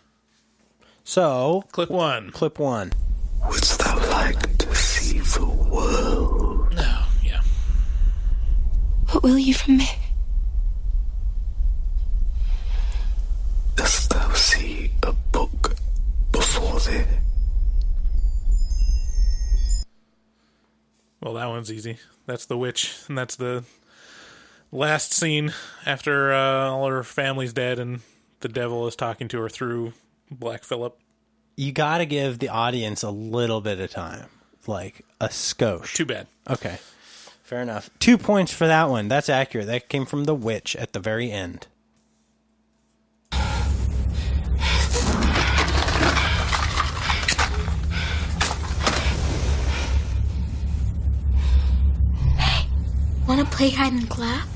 So 1.04 1.64
Clip 1.72 1.90
one. 1.90 2.32
clip 2.32 2.60
one. 2.60 2.94
Wouldst 3.48 3.80
thou 3.80 3.98
like 4.10 4.58
to 4.58 4.74
see 4.76 5.20
the 5.20 5.46
world? 5.46 6.74
No, 6.74 7.04
yeah. 7.24 7.42
What 9.12 9.24
will 9.24 9.38
you 9.38 9.54
from 9.54 9.78
me? 9.78 9.90
Dost 13.76 14.10
thou 14.12 14.32
see 14.34 14.92
a 15.04 15.12
book 15.12 15.76
before 16.32 16.80
thee? 16.80 17.04
Well, 21.22 21.34
that 21.34 21.48
one's 21.48 21.72
easy. 21.72 21.98
That's 22.26 22.46
the 22.46 22.58
witch, 22.58 22.96
and 23.10 23.18
that's 23.18 23.36
the 23.36 23.64
last 24.72 25.14
scene 25.14 25.54
after 25.86 26.34
uh, 26.34 26.70
all 26.70 26.88
her 26.90 27.04
family's 27.04 27.54
dead 27.54 27.78
and 27.80 28.00
the 28.40 28.48
devil 28.50 28.88
is 28.88 28.96
talking 28.96 29.28
to 29.30 29.40
her 29.40 29.50
through 29.50 29.94
Black 30.40 30.64
Phillip. 30.64 30.98
You 31.56 31.72
got 31.72 32.00
to 32.00 32.06
give 32.06 32.40
the 32.40 32.50
audience 32.50 33.04
a 33.04 33.12
little 33.12 33.62
bit 33.62 33.80
of 33.80 33.92
time, 33.92 34.26
like 34.66 35.06
a 35.22 35.28
skosh. 35.28 35.94
Too 35.94 36.06
bad. 36.06 36.28
Okay. 36.50 36.78
Fair 37.44 37.62
enough. 37.62 37.90
Two 38.00 38.18
points 38.18 38.52
for 38.52 38.66
that 38.68 38.90
one. 38.90 39.08
That's 39.08 39.30
accurate. 39.30 39.68
That 39.68 39.90
came 39.90 40.06
from 40.06 40.24
the 40.24 40.34
witch 40.34 40.76
at 40.76 40.94
the 40.94 41.00
very 41.00 41.32
end. 41.32 41.68
Wanna 53.28 53.46
play 53.46 53.70
hide 53.70 53.94
and 53.94 54.10
clap? 54.10 54.48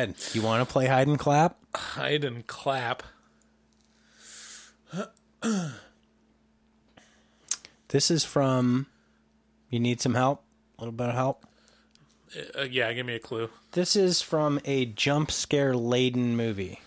Ahead. 0.00 0.16
You 0.32 0.42
want 0.42 0.66
to 0.66 0.70
play 0.70 0.86
hide 0.86 1.08
and 1.08 1.18
clap? 1.18 1.56
Hide 1.74 2.24
and 2.24 2.46
clap. 2.46 3.02
This 7.88 8.10
is 8.10 8.24
from. 8.24 8.86
You 9.68 9.80
need 9.80 10.00
some 10.00 10.14
help? 10.14 10.42
A 10.78 10.82
little 10.82 10.92
bit 10.92 11.08
of 11.08 11.14
help? 11.14 11.44
Uh, 12.56 12.62
yeah, 12.62 12.92
give 12.92 13.06
me 13.06 13.16
a 13.16 13.18
clue. 13.18 13.50
This 13.72 13.96
is 13.96 14.22
from 14.22 14.60
a 14.64 14.84
jump 14.84 15.30
scare 15.30 15.74
laden 15.74 16.36
movie. 16.36 16.80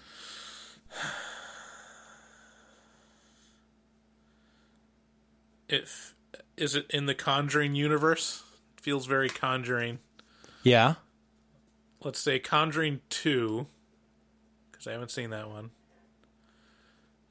If 5.67 6.15
is 6.55 6.75
it 6.75 6.85
in 6.89 7.05
the 7.07 7.15
Conjuring 7.15 7.75
universe? 7.75 8.43
Feels 8.77 9.05
very 9.05 9.29
Conjuring. 9.29 9.99
Yeah. 10.61 10.95
Let's 12.03 12.19
say 12.19 12.39
Conjuring 12.39 13.01
Two, 13.09 13.67
because 14.71 14.87
I 14.87 14.91
haven't 14.91 15.11
seen 15.11 15.29
that 15.31 15.49
one. 15.49 15.71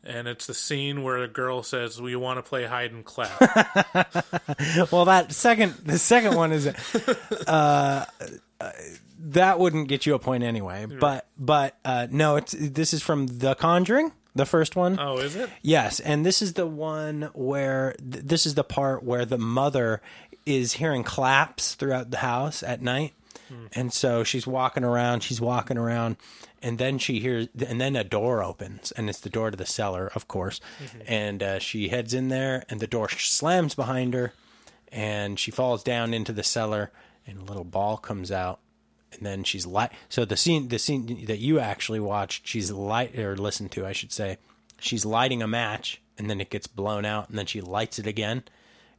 And 0.04 0.26
it's 0.26 0.46
the 0.48 0.54
scene 0.54 1.04
where 1.04 1.18
a 1.18 1.28
girl 1.28 1.62
says, 1.62 2.00
"We 2.00 2.16
want 2.16 2.38
to 2.38 2.42
play 2.42 2.64
hide 2.64 2.92
and 2.92 3.04
clap." 3.04 3.30
Well, 4.90 5.04
that 5.06 5.32
second, 5.32 5.74
the 5.84 5.98
second 5.98 6.34
one 6.36 6.52
is, 6.52 6.66
uh, 6.66 8.04
uh, 8.60 8.70
that 9.18 9.58
wouldn't 9.58 9.88
get 9.88 10.06
you 10.06 10.14
a 10.14 10.18
point 10.18 10.42
anyway. 10.44 10.86
But, 10.86 11.26
but 11.38 11.76
uh, 11.84 12.08
no, 12.10 12.36
it's 12.36 12.52
this 12.58 12.92
is 12.92 13.02
from 13.02 13.26
The 13.26 13.54
Conjuring, 13.54 14.12
the 14.34 14.46
first 14.46 14.76
one. 14.76 14.98
oh, 14.98 15.18
is 15.18 15.36
it? 15.36 15.48
Yes, 15.62 16.00
and 16.00 16.24
this 16.26 16.42
is 16.42 16.54
the 16.54 16.66
one 16.66 17.30
where 17.34 17.94
th- 17.98 18.24
this 18.24 18.46
is 18.46 18.54
the 18.54 18.64
part 18.64 19.02
where 19.04 19.24
the 19.24 19.38
mother 19.38 20.00
is 20.46 20.72
hearing 20.74 21.04
claps 21.04 21.74
throughout 21.74 22.10
the 22.10 22.18
house 22.18 22.62
at 22.62 22.82
night. 22.82 23.14
And 23.72 23.92
so 23.92 24.24
she's 24.24 24.46
walking 24.46 24.84
around, 24.84 25.22
she's 25.22 25.40
walking 25.40 25.78
around, 25.78 26.16
and 26.62 26.78
then 26.78 26.98
she 26.98 27.20
hears, 27.20 27.48
and 27.66 27.80
then 27.80 27.96
a 27.96 28.04
door 28.04 28.42
opens, 28.42 28.92
and 28.92 29.08
it's 29.08 29.20
the 29.20 29.30
door 29.30 29.50
to 29.50 29.56
the 29.56 29.66
cellar, 29.66 30.10
of 30.14 30.28
course. 30.28 30.60
And 31.06 31.42
uh, 31.42 31.58
she 31.58 31.88
heads 31.88 32.14
in 32.14 32.28
there, 32.28 32.64
and 32.68 32.80
the 32.80 32.86
door 32.86 33.08
slams 33.08 33.74
behind 33.74 34.14
her, 34.14 34.32
and 34.90 35.38
she 35.38 35.50
falls 35.50 35.82
down 35.82 36.14
into 36.14 36.32
the 36.32 36.42
cellar, 36.42 36.92
and 37.26 37.38
a 37.38 37.44
little 37.44 37.64
ball 37.64 37.96
comes 37.96 38.30
out, 38.30 38.60
and 39.12 39.24
then 39.26 39.44
she's 39.44 39.66
light. 39.66 39.90
So 40.08 40.24
the 40.24 40.36
scene, 40.36 40.68
the 40.68 40.78
scene 40.78 41.24
that 41.26 41.38
you 41.38 41.58
actually 41.58 42.00
watched, 42.00 42.46
she's 42.46 42.70
light 42.70 43.18
or 43.18 43.36
listened 43.36 43.72
to, 43.72 43.86
I 43.86 43.92
should 43.92 44.12
say. 44.12 44.38
She's 44.78 45.04
lighting 45.04 45.42
a 45.42 45.48
match, 45.48 46.00
and 46.18 46.28
then 46.28 46.40
it 46.40 46.50
gets 46.50 46.66
blown 46.66 47.04
out, 47.04 47.28
and 47.28 47.38
then 47.38 47.46
she 47.46 47.60
lights 47.60 47.98
it 47.98 48.06
again, 48.06 48.44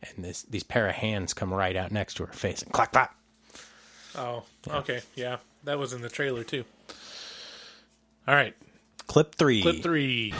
and 0.02 0.26
this 0.26 0.44
these 0.44 0.64
pair 0.64 0.88
of 0.88 0.96
hands 0.96 1.34
come 1.34 1.54
right 1.54 1.76
out 1.76 1.92
next 1.92 2.16
to 2.16 2.26
her 2.26 2.34
face, 2.34 2.62
and 2.62 2.72
clack 2.72 2.92
clack. 2.92 3.16
Oh, 4.16 4.44
okay, 4.68 5.02
yeah, 5.16 5.38
that 5.64 5.78
was 5.80 5.94
in 5.94 6.02
the 6.02 6.10
trailer 6.10 6.44
too. 6.44 6.64
All 8.28 8.36
right, 8.36 8.54
Clip 9.08 9.34
three. 9.36 9.62
clip 9.62 9.82
three. 9.84 10.34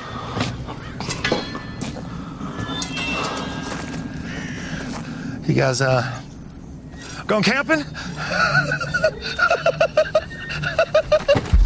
You 5.48 5.54
guys, 5.56 5.82
uh, 5.82 6.04
going 7.28 7.44
camping? 7.44 7.84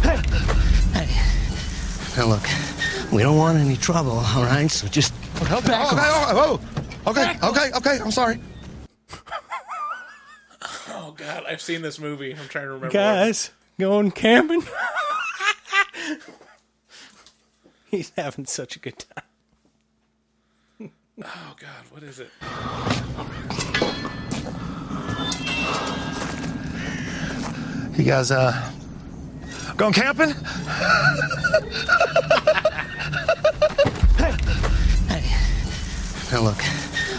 Hey. 0.02 0.16
Hey. 0.94 2.16
Now 2.16 2.26
look, 2.26 2.42
we 3.12 3.22
don't 3.22 3.36
want 3.36 3.58
any 3.58 3.76
trouble, 3.76 4.12
all 4.12 4.44
right? 4.44 4.70
So 4.70 4.86
just 4.88 5.12
Okay, 5.36 5.48
back 5.68 5.92
okay, 5.92 5.98
off. 5.98 6.28
oh, 6.32 6.60
okay, 7.06 7.36
okay, 7.42 7.70
okay, 7.76 7.98
I'm 8.00 8.10
sorry. 8.10 8.40
Oh 10.88 11.12
God, 11.16 11.37
I've 11.48 11.60
seen 11.62 11.82
this 11.82 11.98
movie. 11.98 12.32
I'm 12.32 12.46
trying 12.48 12.64
to 12.64 12.68
remember. 12.72 12.86
what- 12.86 12.92
Guys, 12.92 13.50
going 13.80 14.10
camping. 14.10 14.62
He's 17.90 18.12
having 18.16 18.44
such 18.46 18.76
a 18.76 18.78
good 18.78 18.98
time. 18.98 19.24
Oh 21.24 21.56
God, 21.58 21.84
what 21.90 22.02
is 22.04 22.20
it? 22.20 22.30
You 27.96 28.04
guys, 28.04 28.30
uh, 28.30 28.52
going 29.76 29.92
camping? 29.92 30.30
Hey, 34.18 34.32
hey. 35.08 35.24
Now 36.30 36.42
look, 36.42 36.58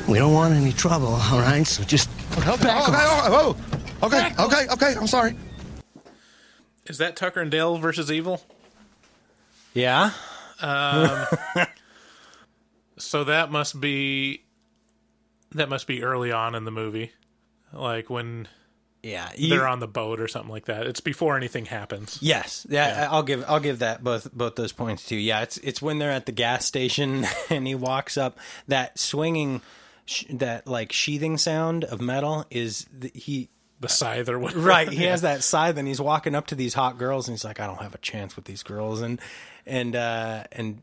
we 0.08 0.18
don't 0.20 0.34
want 0.34 0.54
any 0.54 0.72
trouble, 0.72 1.08
all 1.08 1.40
right? 1.40 1.68
So 1.68 1.84
just 1.84 2.10
Okay, 2.38 2.46
back 2.64 2.88
okay, 2.88 2.98
off. 2.98 3.28
oh, 3.28 3.58
okay, 4.04 4.34
okay, 4.40 4.68
okay, 4.72 4.96
I'm 4.96 5.08
sorry. 5.08 5.36
Is 6.86 6.98
that 6.98 7.16
Tucker 7.16 7.42
and 7.42 7.52
Dale 7.52 7.78
versus 7.78 8.12
Evil? 8.12 8.42
Yeah. 9.74 10.12
Um, 10.60 11.26
so 12.98 13.24
that 13.26 13.52
must 13.52 13.80
be 13.80 14.44
that 15.52 15.70
must 15.70 15.88
be 15.88 16.04
early 16.04 16.32
on 16.32 16.56
in 16.56 16.66
the 16.66 16.72
movie. 16.72 17.12
like 17.74 18.10
when 18.10 18.48
Yeah, 19.04 19.30
they're 19.38 19.68
on 19.68 19.80
the 19.80 19.88
boat 19.88 20.20
or 20.20 20.28
something 20.28 20.52
like 20.52 20.66
that. 20.66 20.88
It's 20.88 21.00
before 21.00 21.38
anything 21.38 21.66
happens. 21.66 22.18
Yes, 22.22 22.66
yeah, 22.70 23.08
I'll 23.10 23.24
give 23.24 23.46
I'll 23.48 23.60
give 23.60 23.80
that 23.80 24.04
both 24.04 24.32
both 24.34 24.56
those 24.56 24.72
points 24.72 25.06
too. 25.06 25.16
Yeah, 25.16 25.42
it's 25.42 25.58
it's 25.60 25.82
when 25.82 26.00
they're 26.00 26.12
at 26.12 26.26
the 26.26 26.32
gas 26.32 26.66
station 26.66 27.26
and 27.50 27.68
he 27.68 27.76
walks 27.76 28.18
up 28.18 28.38
that 28.68 28.98
swinging 29.00 29.62
that 30.32 30.66
like 30.68 30.92
sheathing 30.92 31.38
sound 31.38 31.84
of 31.84 32.02
metal 32.02 32.46
is 32.50 32.88
the, 32.92 33.12
he 33.14 33.50
The 33.82 33.88
scythe 33.90 34.28
or 34.30 34.38
whatever. 34.40 34.60
right 34.62 34.90
he 34.90 35.04
Yeah. 35.04 35.12
has 35.12 35.22
that 35.22 35.44
scythe 35.44 35.78
and 35.78 35.88
he's 35.88 36.02
walking 36.02 36.36
up 36.36 36.48
to 36.48 36.56
these 36.56 36.74
hot 36.74 36.98
girls 36.98 37.28
and 37.28 37.34
he's 37.38 37.46
like 37.46 37.60
I 37.60 37.68
don't 37.68 37.82
have 37.82 37.96
a 37.96 38.00
chance 38.00 38.36
with 38.36 38.46
these 38.46 38.62
girls 38.64 39.02
and 39.02 39.20
and 39.66 39.96
uh 39.96 40.44
and 40.52 40.82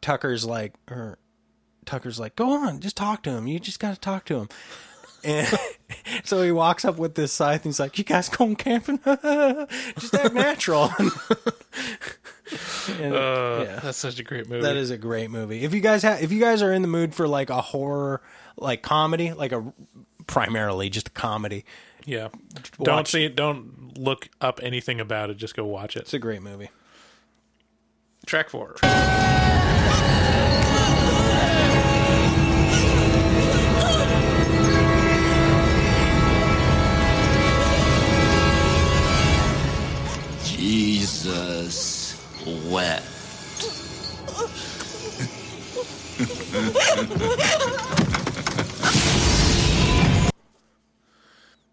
Tucker's 0.00 0.44
like 0.44 0.72
or 0.90 1.18
Tucker's 1.84 2.18
like 2.18 2.34
go 2.36 2.50
on 2.50 2.80
just 2.80 2.96
talk 2.96 3.22
to 3.24 3.30
him 3.30 3.46
you 3.46 3.60
just 3.60 3.78
got 3.80 3.94
to 3.94 4.00
talk 4.00 4.24
to 4.26 4.38
him 4.38 4.48
and 5.24 5.46
so 6.24 6.42
he 6.42 6.50
walks 6.50 6.84
up 6.84 6.98
with 6.98 7.14
this 7.14 7.32
scythe 7.32 7.64
and 7.64 7.66
he's 7.72 7.78
like, 7.78 7.96
You 7.96 8.02
guys 8.02 8.28
going 8.28 8.56
camping? 8.56 8.98
Just 9.96 10.12
act 10.14 10.34
natural. 10.34 10.90
And, 10.98 11.12
Uh, 13.14 13.64
yeah. 13.64 13.80
That's 13.80 13.98
such 13.98 14.18
a 14.18 14.24
great 14.24 14.48
movie. 14.48 14.62
That 14.62 14.76
is 14.76 14.90
a 14.90 14.98
great 14.98 15.30
movie. 15.30 15.62
If 15.64 15.72
you 15.74 15.80
guys 15.80 16.02
have 16.02 16.20
if 16.22 16.32
you 16.32 16.40
guys 16.40 16.60
are 16.60 16.72
in 16.72 16.82
the 16.82 16.88
mood 16.88 17.14
for 17.14 17.28
like 17.28 17.50
a 17.50 17.60
horror 17.60 18.20
like 18.56 18.82
comedy, 18.82 19.32
like 19.32 19.52
a 19.52 19.72
primarily 20.26 20.90
just 20.90 21.08
a 21.08 21.10
comedy, 21.12 21.64
Yeah. 22.04 22.28
Watch. 22.54 22.70
Don't 22.82 23.08
see 23.08 23.24
it. 23.24 23.36
Don't 23.36 23.98
look 23.98 24.28
up 24.40 24.60
anything 24.62 25.00
about 25.00 25.30
it. 25.30 25.36
Just 25.36 25.54
go 25.54 25.64
watch 25.64 25.96
it. 25.96 26.00
it's 26.00 26.14
a 26.14 26.18
great 26.18 26.42
movie. 26.42 26.70
Track 28.26 28.50
four. 28.50 28.76
Jesus 28.82 29.61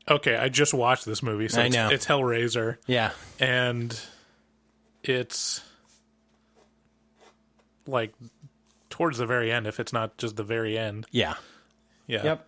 Okay, 0.10 0.36
I 0.36 0.49
just 0.49 0.74
watched 0.74 1.05
this 1.05 1.22
movie. 1.22 1.47
So 1.49 1.62
I 1.62 1.66
it's, 1.66 1.76
know. 1.76 1.89
it's 1.89 2.05
Hellraiser, 2.05 2.78
Yeah. 2.88 3.12
and 3.39 3.99
it's 5.03 5.62
like 7.88 8.14
towards 8.89 9.18
the 9.18 9.26
very 9.26 9.51
end. 9.51 9.68
If 9.68 9.80
it's 9.80 9.93
not 9.93 10.18
just 10.18 10.36
the 10.36 10.43
very 10.43 10.78
end, 10.78 11.05
Yeah. 11.12 11.36
yeah. 12.07 12.24
Yep. 12.24 12.47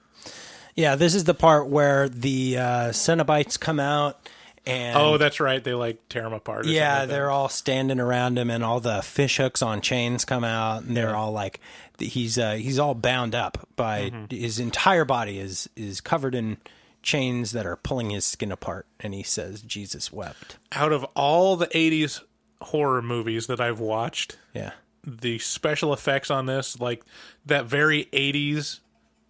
Yeah, 0.76 0.96
this 0.96 1.16
is 1.16 1.26
the 1.26 1.34
part 1.34 1.68
where 1.68 2.08
the 2.10 2.58
uh 2.58 2.90
Cenobites 2.90 3.60
come 3.60 3.80
out 3.80 4.20
and 4.66 4.98
Oh, 4.98 5.18
that's 5.18 5.40
right. 5.40 5.64
They 5.64 5.74
like 5.74 6.08
tear 6.10 6.26
him 6.26 6.34
apart. 6.34 6.62
Or 6.62 6.64
something 6.64 6.76
Yeah, 6.76 7.00
like 7.02 7.10
they're 7.10 7.30
all 7.32 7.50
standing 7.50 8.00
around 8.00 8.38
him, 8.38 8.50
and 8.50 8.64
all 8.64 8.80
the 8.80 9.02
fish 9.02 9.38
hooks 9.38 9.62
on 9.62 9.82
chains 9.82 10.24
come 10.24 10.44
out, 10.44 10.84
and 10.84 10.96
they're 10.96 11.16
all 11.16 11.32
like, 11.32 11.60
he's 12.00 12.38
uh, 12.38 12.54
he's 12.54 12.80
all 12.80 12.94
bound 12.94 13.36
up 13.36 13.68
by 13.76 14.10
Mm-hmm. 14.12 14.36
his 14.36 14.60
entire 14.60 15.06
body 15.06 15.40
is 15.40 15.70
is 15.76 16.00
covered 16.02 16.36
in 16.36 16.58
chains 17.02 17.52
that 17.52 17.66
are 17.66 17.76
pulling 17.76 18.10
his 18.10 18.26
skin 18.26 18.52
apart, 18.52 18.88
and 19.00 19.14
he 19.14 19.24
says, 19.24 19.62
"Jesus 19.62 20.12
wept." 20.12 20.58
out 20.72 20.92
of 20.92 21.04
all 21.16 21.56
the 21.56 21.68
'80s 21.68 22.22
horror 22.62 23.02
movies 23.02 23.48
that 23.48 23.60
I've 23.60 23.80
watched. 23.80 24.38
Yeah, 24.54 24.72
the 25.04 25.40
special 25.40 25.94
effects 25.94 26.30
on 26.32 26.46
this, 26.46 26.80
like 26.80 27.04
that 27.46 27.66
very 27.66 28.06
'80s 28.14 28.80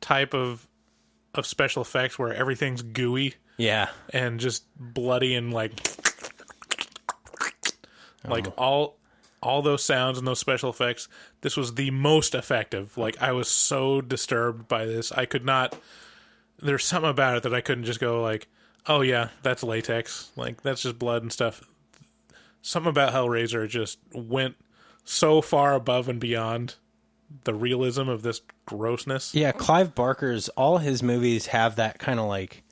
type 0.02 0.34
of 0.34 0.68
of 1.34 1.46
special 1.46 1.82
effects 1.82 2.20
where 2.20 2.34
everything's 2.34 2.82
gooey 2.82 3.36
yeah, 3.62 3.90
and 4.12 4.40
just 4.40 4.64
bloody 4.76 5.36
and 5.36 5.54
like 5.54 5.72
like 8.28 8.48
oh. 8.48 8.54
all 8.58 8.98
all 9.44 9.62
those 9.62 9.84
sounds 9.84 10.18
and 10.18 10.26
those 10.26 10.40
special 10.40 10.72
effects. 10.72 11.08
This 11.42 11.58
was 11.58 11.76
the 11.76 11.92
most 11.92 12.34
effective. 12.34 12.98
Like 12.98 13.22
I 13.22 13.34
was 13.34 13.48
so 13.48 14.02
disturbed 14.02 14.68
by 14.68 14.86
this, 14.86 15.12
I 15.12 15.26
could 15.26 15.46
not. 15.46 15.78
There's 16.62 16.86
something 16.86 17.10
about 17.10 17.38
it 17.38 17.44
that 17.44 17.54
I 17.54 17.62
couldn't 17.62 17.86
just 17.86 18.00
go 18.00 18.22
like, 18.22 18.48
oh 18.88 19.02
yeah, 19.02 19.30
that's 19.44 19.64
latex. 19.64 20.32
Like 20.36 20.62
that's 20.62 20.82
just 20.84 21.00
blood 21.00 21.22
and 21.24 21.32
stuff. 21.32 21.64
Something 22.62 22.90
about 22.92 23.14
Hellraiser 23.14 23.68
just 23.68 23.98
went 24.14 24.56
so 25.04 25.42
far 25.42 25.74
above 25.74 26.08
and 26.08 26.20
beyond 26.20 26.76
the 27.46 27.54
realism 27.54 28.08
of 28.10 28.22
this 28.24 28.42
grossness. 28.66 29.34
yeah. 29.34 29.52
Clive 29.52 29.96
Barker's 29.96 30.50
all 30.50 30.78
his 30.80 31.02
movies 31.02 31.48
have 31.48 31.78
that 31.78 31.98
kind 31.98 32.20
of 32.20 32.28
like. 32.28 32.64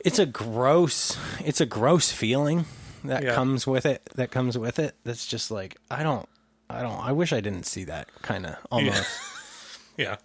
It's 0.00 0.18
a 0.18 0.26
gross. 0.26 1.16
It's 1.44 1.60
a 1.60 1.66
gross 1.66 2.10
feeling 2.12 2.66
that 3.04 3.22
Yeah. 3.22 3.34
comes 3.34 3.66
with 3.66 3.86
it. 3.86 4.02
That 4.16 4.30
comes 4.30 4.58
with 4.58 4.78
it. 4.78 4.96
That's 5.04 5.26
just 5.26 5.50
like 5.50 5.76
I 5.90 6.02
don't. 6.02 6.28
I 6.68 6.82
don't. 6.82 6.98
I 6.98 7.12
wish 7.12 7.32
I 7.32 7.40
didn't 7.40 7.64
see 7.66 7.84
that 7.84 8.08
kind 8.22 8.46
of 8.46 8.56
almost. 8.70 9.04
Yeah. 9.96 10.06
Yeah, 10.08 10.16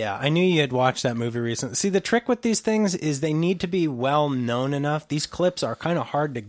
I 0.00 0.28
knew 0.28 0.44
you 0.44 0.60
had 0.60 0.72
watched 0.72 1.02
that 1.02 1.16
movie 1.16 1.40
recently. 1.40 1.74
See, 1.74 1.88
the 1.88 2.00
trick 2.00 2.28
with 2.28 2.42
these 2.42 2.60
things 2.60 2.94
is 2.94 3.20
they 3.20 3.34
need 3.34 3.60
to 3.60 3.66
be 3.66 3.86
well 3.86 4.30
known 4.30 4.72
enough. 4.72 5.06
These 5.06 5.26
clips 5.26 5.62
are 5.62 5.76
kind 5.76 5.98
of 5.98 6.08
hard 6.08 6.34
to 6.34 6.44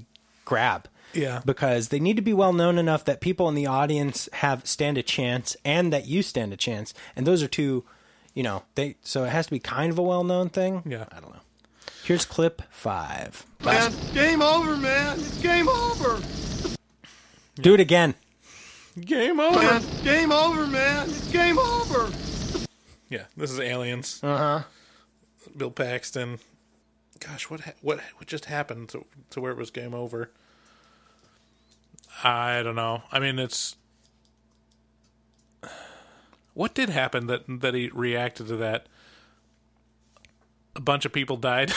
grab. 0.46 0.88
Yeah. 1.14 1.42
Because 1.46 1.90
they 1.90 2.00
need 2.00 2.16
to 2.16 2.22
be 2.22 2.34
well 2.34 2.54
known 2.54 2.78
enough 2.78 3.06
that 3.06 3.22
people 3.22 3.48
in 3.50 3.56
the 3.56 3.68
audience 3.68 4.30
have 4.34 4.66
stand 4.66 4.98
a 4.98 5.04
chance 5.04 5.56
and 5.64 5.94
that 5.94 6.08
you 6.08 6.24
stand 6.24 6.54
a 6.54 6.58
chance. 6.58 6.94
And 7.16 7.28
those 7.28 7.44
are 7.44 7.48
two, 7.48 7.84
you 8.34 8.44
know, 8.44 8.64
they 8.76 8.96
so 9.04 9.26
it 9.26 9.30
has 9.30 9.46
to 9.46 9.52
be 9.52 9.60
kind 9.60 9.92
of 9.92 10.00
a 10.00 10.04
well 10.04 10.24
known 10.24 10.50
thing. 10.50 10.82
Yeah. 10.86 11.06
I 11.12 11.20
don't 11.20 11.34
know. 11.34 11.42
Here's 12.04 12.26
clip 12.26 12.62
5. 12.72 13.46
Man, 13.64 13.94
game 14.14 14.42
over, 14.42 14.76
man. 14.76 15.20
It's 15.20 15.42
game 15.42 15.70
over. 15.70 16.22
Do 17.56 17.76
it 17.76 17.80
again. 17.80 18.16
Game 19.00 19.40
over. 19.40 19.60
Man, 19.60 19.84
game 20.04 20.32
over, 20.32 20.68
man. 20.68 21.10
It's 21.10 21.32
game 21.32 21.58
over. 21.58 22.12
Yeah, 23.14 23.26
this 23.38 23.52
is 23.52 23.60
Aliens. 23.60 24.20
Uh-huh. 24.24 24.64
Bill 25.56 25.70
Paxton. 25.70 26.40
Gosh, 27.20 27.48
what 27.48 27.60
ha- 27.60 27.74
what 27.84 28.00
what 28.18 28.26
just 28.28 28.46
happened 28.46 28.90
to 28.90 29.06
to 29.30 29.40
where 29.40 29.52
it 29.52 29.58
was 29.58 29.70
game 29.70 29.94
over? 29.94 30.32
I 32.24 32.64
don't 32.64 32.76
know. 32.76 33.04
I 33.12 33.20
mean, 33.20 33.38
it's 33.38 33.76
what 36.56 36.74
did 36.74 36.90
happen 36.90 37.28
that 37.28 37.44
that 37.48 37.76
he 37.76 37.90
reacted 37.94 38.48
to 38.48 38.56
that? 38.58 38.88
A 40.76 40.82
bunch 40.82 41.06
of 41.06 41.14
people 41.14 41.38
died, 41.38 41.72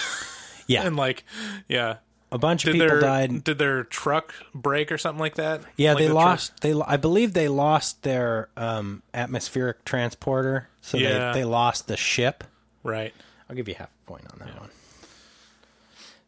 Yeah. 0.66 0.82
and 0.87 0.97
like, 0.97 1.22
yeah, 1.68 1.97
a 2.33 2.39
bunch 2.39 2.64
of 2.64 2.72
did 2.72 2.81
people 2.81 2.89
their 2.89 3.01
died. 3.01 3.45
did 3.45 3.59
their 3.59 3.85
truck 3.85 4.35
break 4.55 4.91
or 4.93 4.99
something 4.99 5.20
like 5.20 5.37
that? 5.37 5.61
Yeah, 5.77 5.91
Like 5.93 5.99
they 5.99 6.07
the 6.09 6.12
truck- 6.14 6.24
lost. 6.24 6.61
They, 6.61 6.72
I 6.81 6.97
believe, 6.97 7.33
they 7.35 7.49
lost 7.49 8.03
their 8.03 8.49
um, 8.57 9.03
atmospheric 9.14 9.85
transporter, 9.85 10.68
so 10.81 10.99
Yeah. 10.99 11.33
they, 11.33 11.41
they 11.41 11.45
lost 11.45 11.87
the 11.89 11.97
ship. 11.97 12.45
right. 12.83 13.14
I'll 13.49 13.55
give 13.55 13.68
you 13.68 13.74
half 13.77 13.91
a 14.05 14.09
point 14.11 14.24
on 14.33 14.41
that 14.41 14.59
one. 14.59 14.70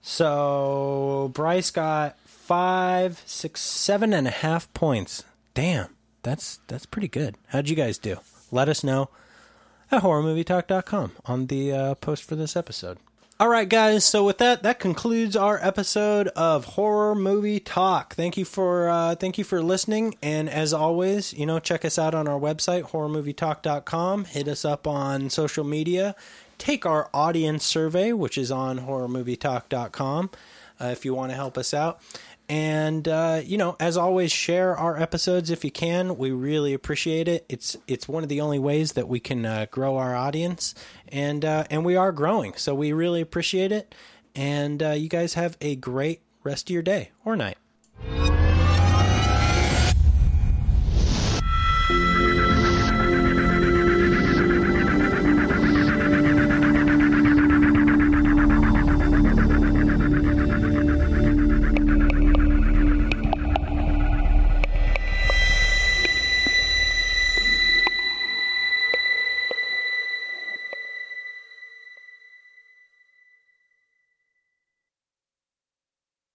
So 0.02 1.30
Bryce 1.34 1.70
got 1.70 2.16
five, 2.24 3.22
six, 3.26 3.60
seven 3.60 4.12
and 4.12 4.26
a 4.26 4.30
half 4.30 4.72
points. 4.72 5.24
Damn, 5.54 5.88
that's 6.22 6.60
that's 6.68 6.86
pretty 6.86 7.08
good. 7.08 7.36
How'd 7.48 7.68
you 7.68 7.76
guys 7.76 7.98
do? 7.98 8.18
Let 8.52 8.68
us 8.68 8.84
know 8.84 9.10
at 9.90 10.02
horrormovietalk.com 10.02 11.12
on 11.26 11.46
the 11.48 11.72
uh, 11.72 11.94
post 11.96 12.22
for 12.24 12.36
this 12.36 12.54
episode. 12.56 12.98
All 13.40 13.48
right, 13.48 13.68
guys. 13.68 14.04
So 14.04 14.24
with 14.24 14.38
that, 14.38 14.64
that 14.64 14.80
concludes 14.80 15.36
our 15.36 15.60
episode 15.64 16.26
of 16.28 16.64
Horror 16.64 17.14
Movie 17.14 17.60
Talk. 17.60 18.16
Thank 18.16 18.36
you 18.36 18.44
for 18.44 18.88
uh, 18.88 19.14
thank 19.14 19.38
you 19.38 19.44
for 19.44 19.62
listening, 19.62 20.16
and 20.20 20.50
as 20.50 20.72
always, 20.72 21.32
you 21.34 21.46
know, 21.46 21.60
check 21.60 21.84
us 21.84 22.00
out 22.00 22.16
on 22.16 22.26
our 22.26 22.40
website 22.40 22.90
horrormovietalk.com. 22.90 24.24
Hit 24.24 24.48
us 24.48 24.64
up 24.64 24.88
on 24.88 25.30
social 25.30 25.62
media. 25.62 26.16
Take 26.58 26.84
our 26.84 27.08
audience 27.14 27.64
survey, 27.64 28.12
which 28.12 28.36
is 28.36 28.50
on 28.50 28.80
horrormovietalk.com, 28.80 30.30
uh, 30.80 30.84
if 30.86 31.04
you 31.04 31.14
want 31.14 31.30
to 31.30 31.36
help 31.36 31.56
us 31.56 31.72
out. 31.72 32.00
And 32.48 33.06
uh, 33.06 33.42
you 33.44 33.58
know, 33.58 33.76
as 33.78 33.96
always, 33.96 34.32
share 34.32 34.76
our 34.76 34.96
episodes 34.96 35.50
if 35.50 35.64
you 35.64 35.70
can. 35.70 36.16
We 36.16 36.30
really 36.30 36.72
appreciate 36.72 37.28
it. 37.28 37.44
It's 37.48 37.76
it's 37.86 38.08
one 38.08 38.22
of 38.22 38.30
the 38.30 38.40
only 38.40 38.58
ways 38.58 38.92
that 38.92 39.06
we 39.06 39.20
can 39.20 39.44
uh, 39.44 39.66
grow 39.70 39.98
our 39.98 40.16
audience, 40.16 40.74
and 41.08 41.44
uh, 41.44 41.64
and 41.70 41.84
we 41.84 41.96
are 41.96 42.10
growing. 42.10 42.54
So 42.54 42.74
we 42.74 42.92
really 42.92 43.20
appreciate 43.20 43.70
it. 43.70 43.94
And 44.34 44.82
uh, 44.82 44.90
you 44.90 45.08
guys 45.08 45.34
have 45.34 45.58
a 45.60 45.76
great 45.76 46.22
rest 46.42 46.70
of 46.70 46.74
your 46.74 46.82
day 46.82 47.10
or 47.24 47.36
night. 47.36 47.58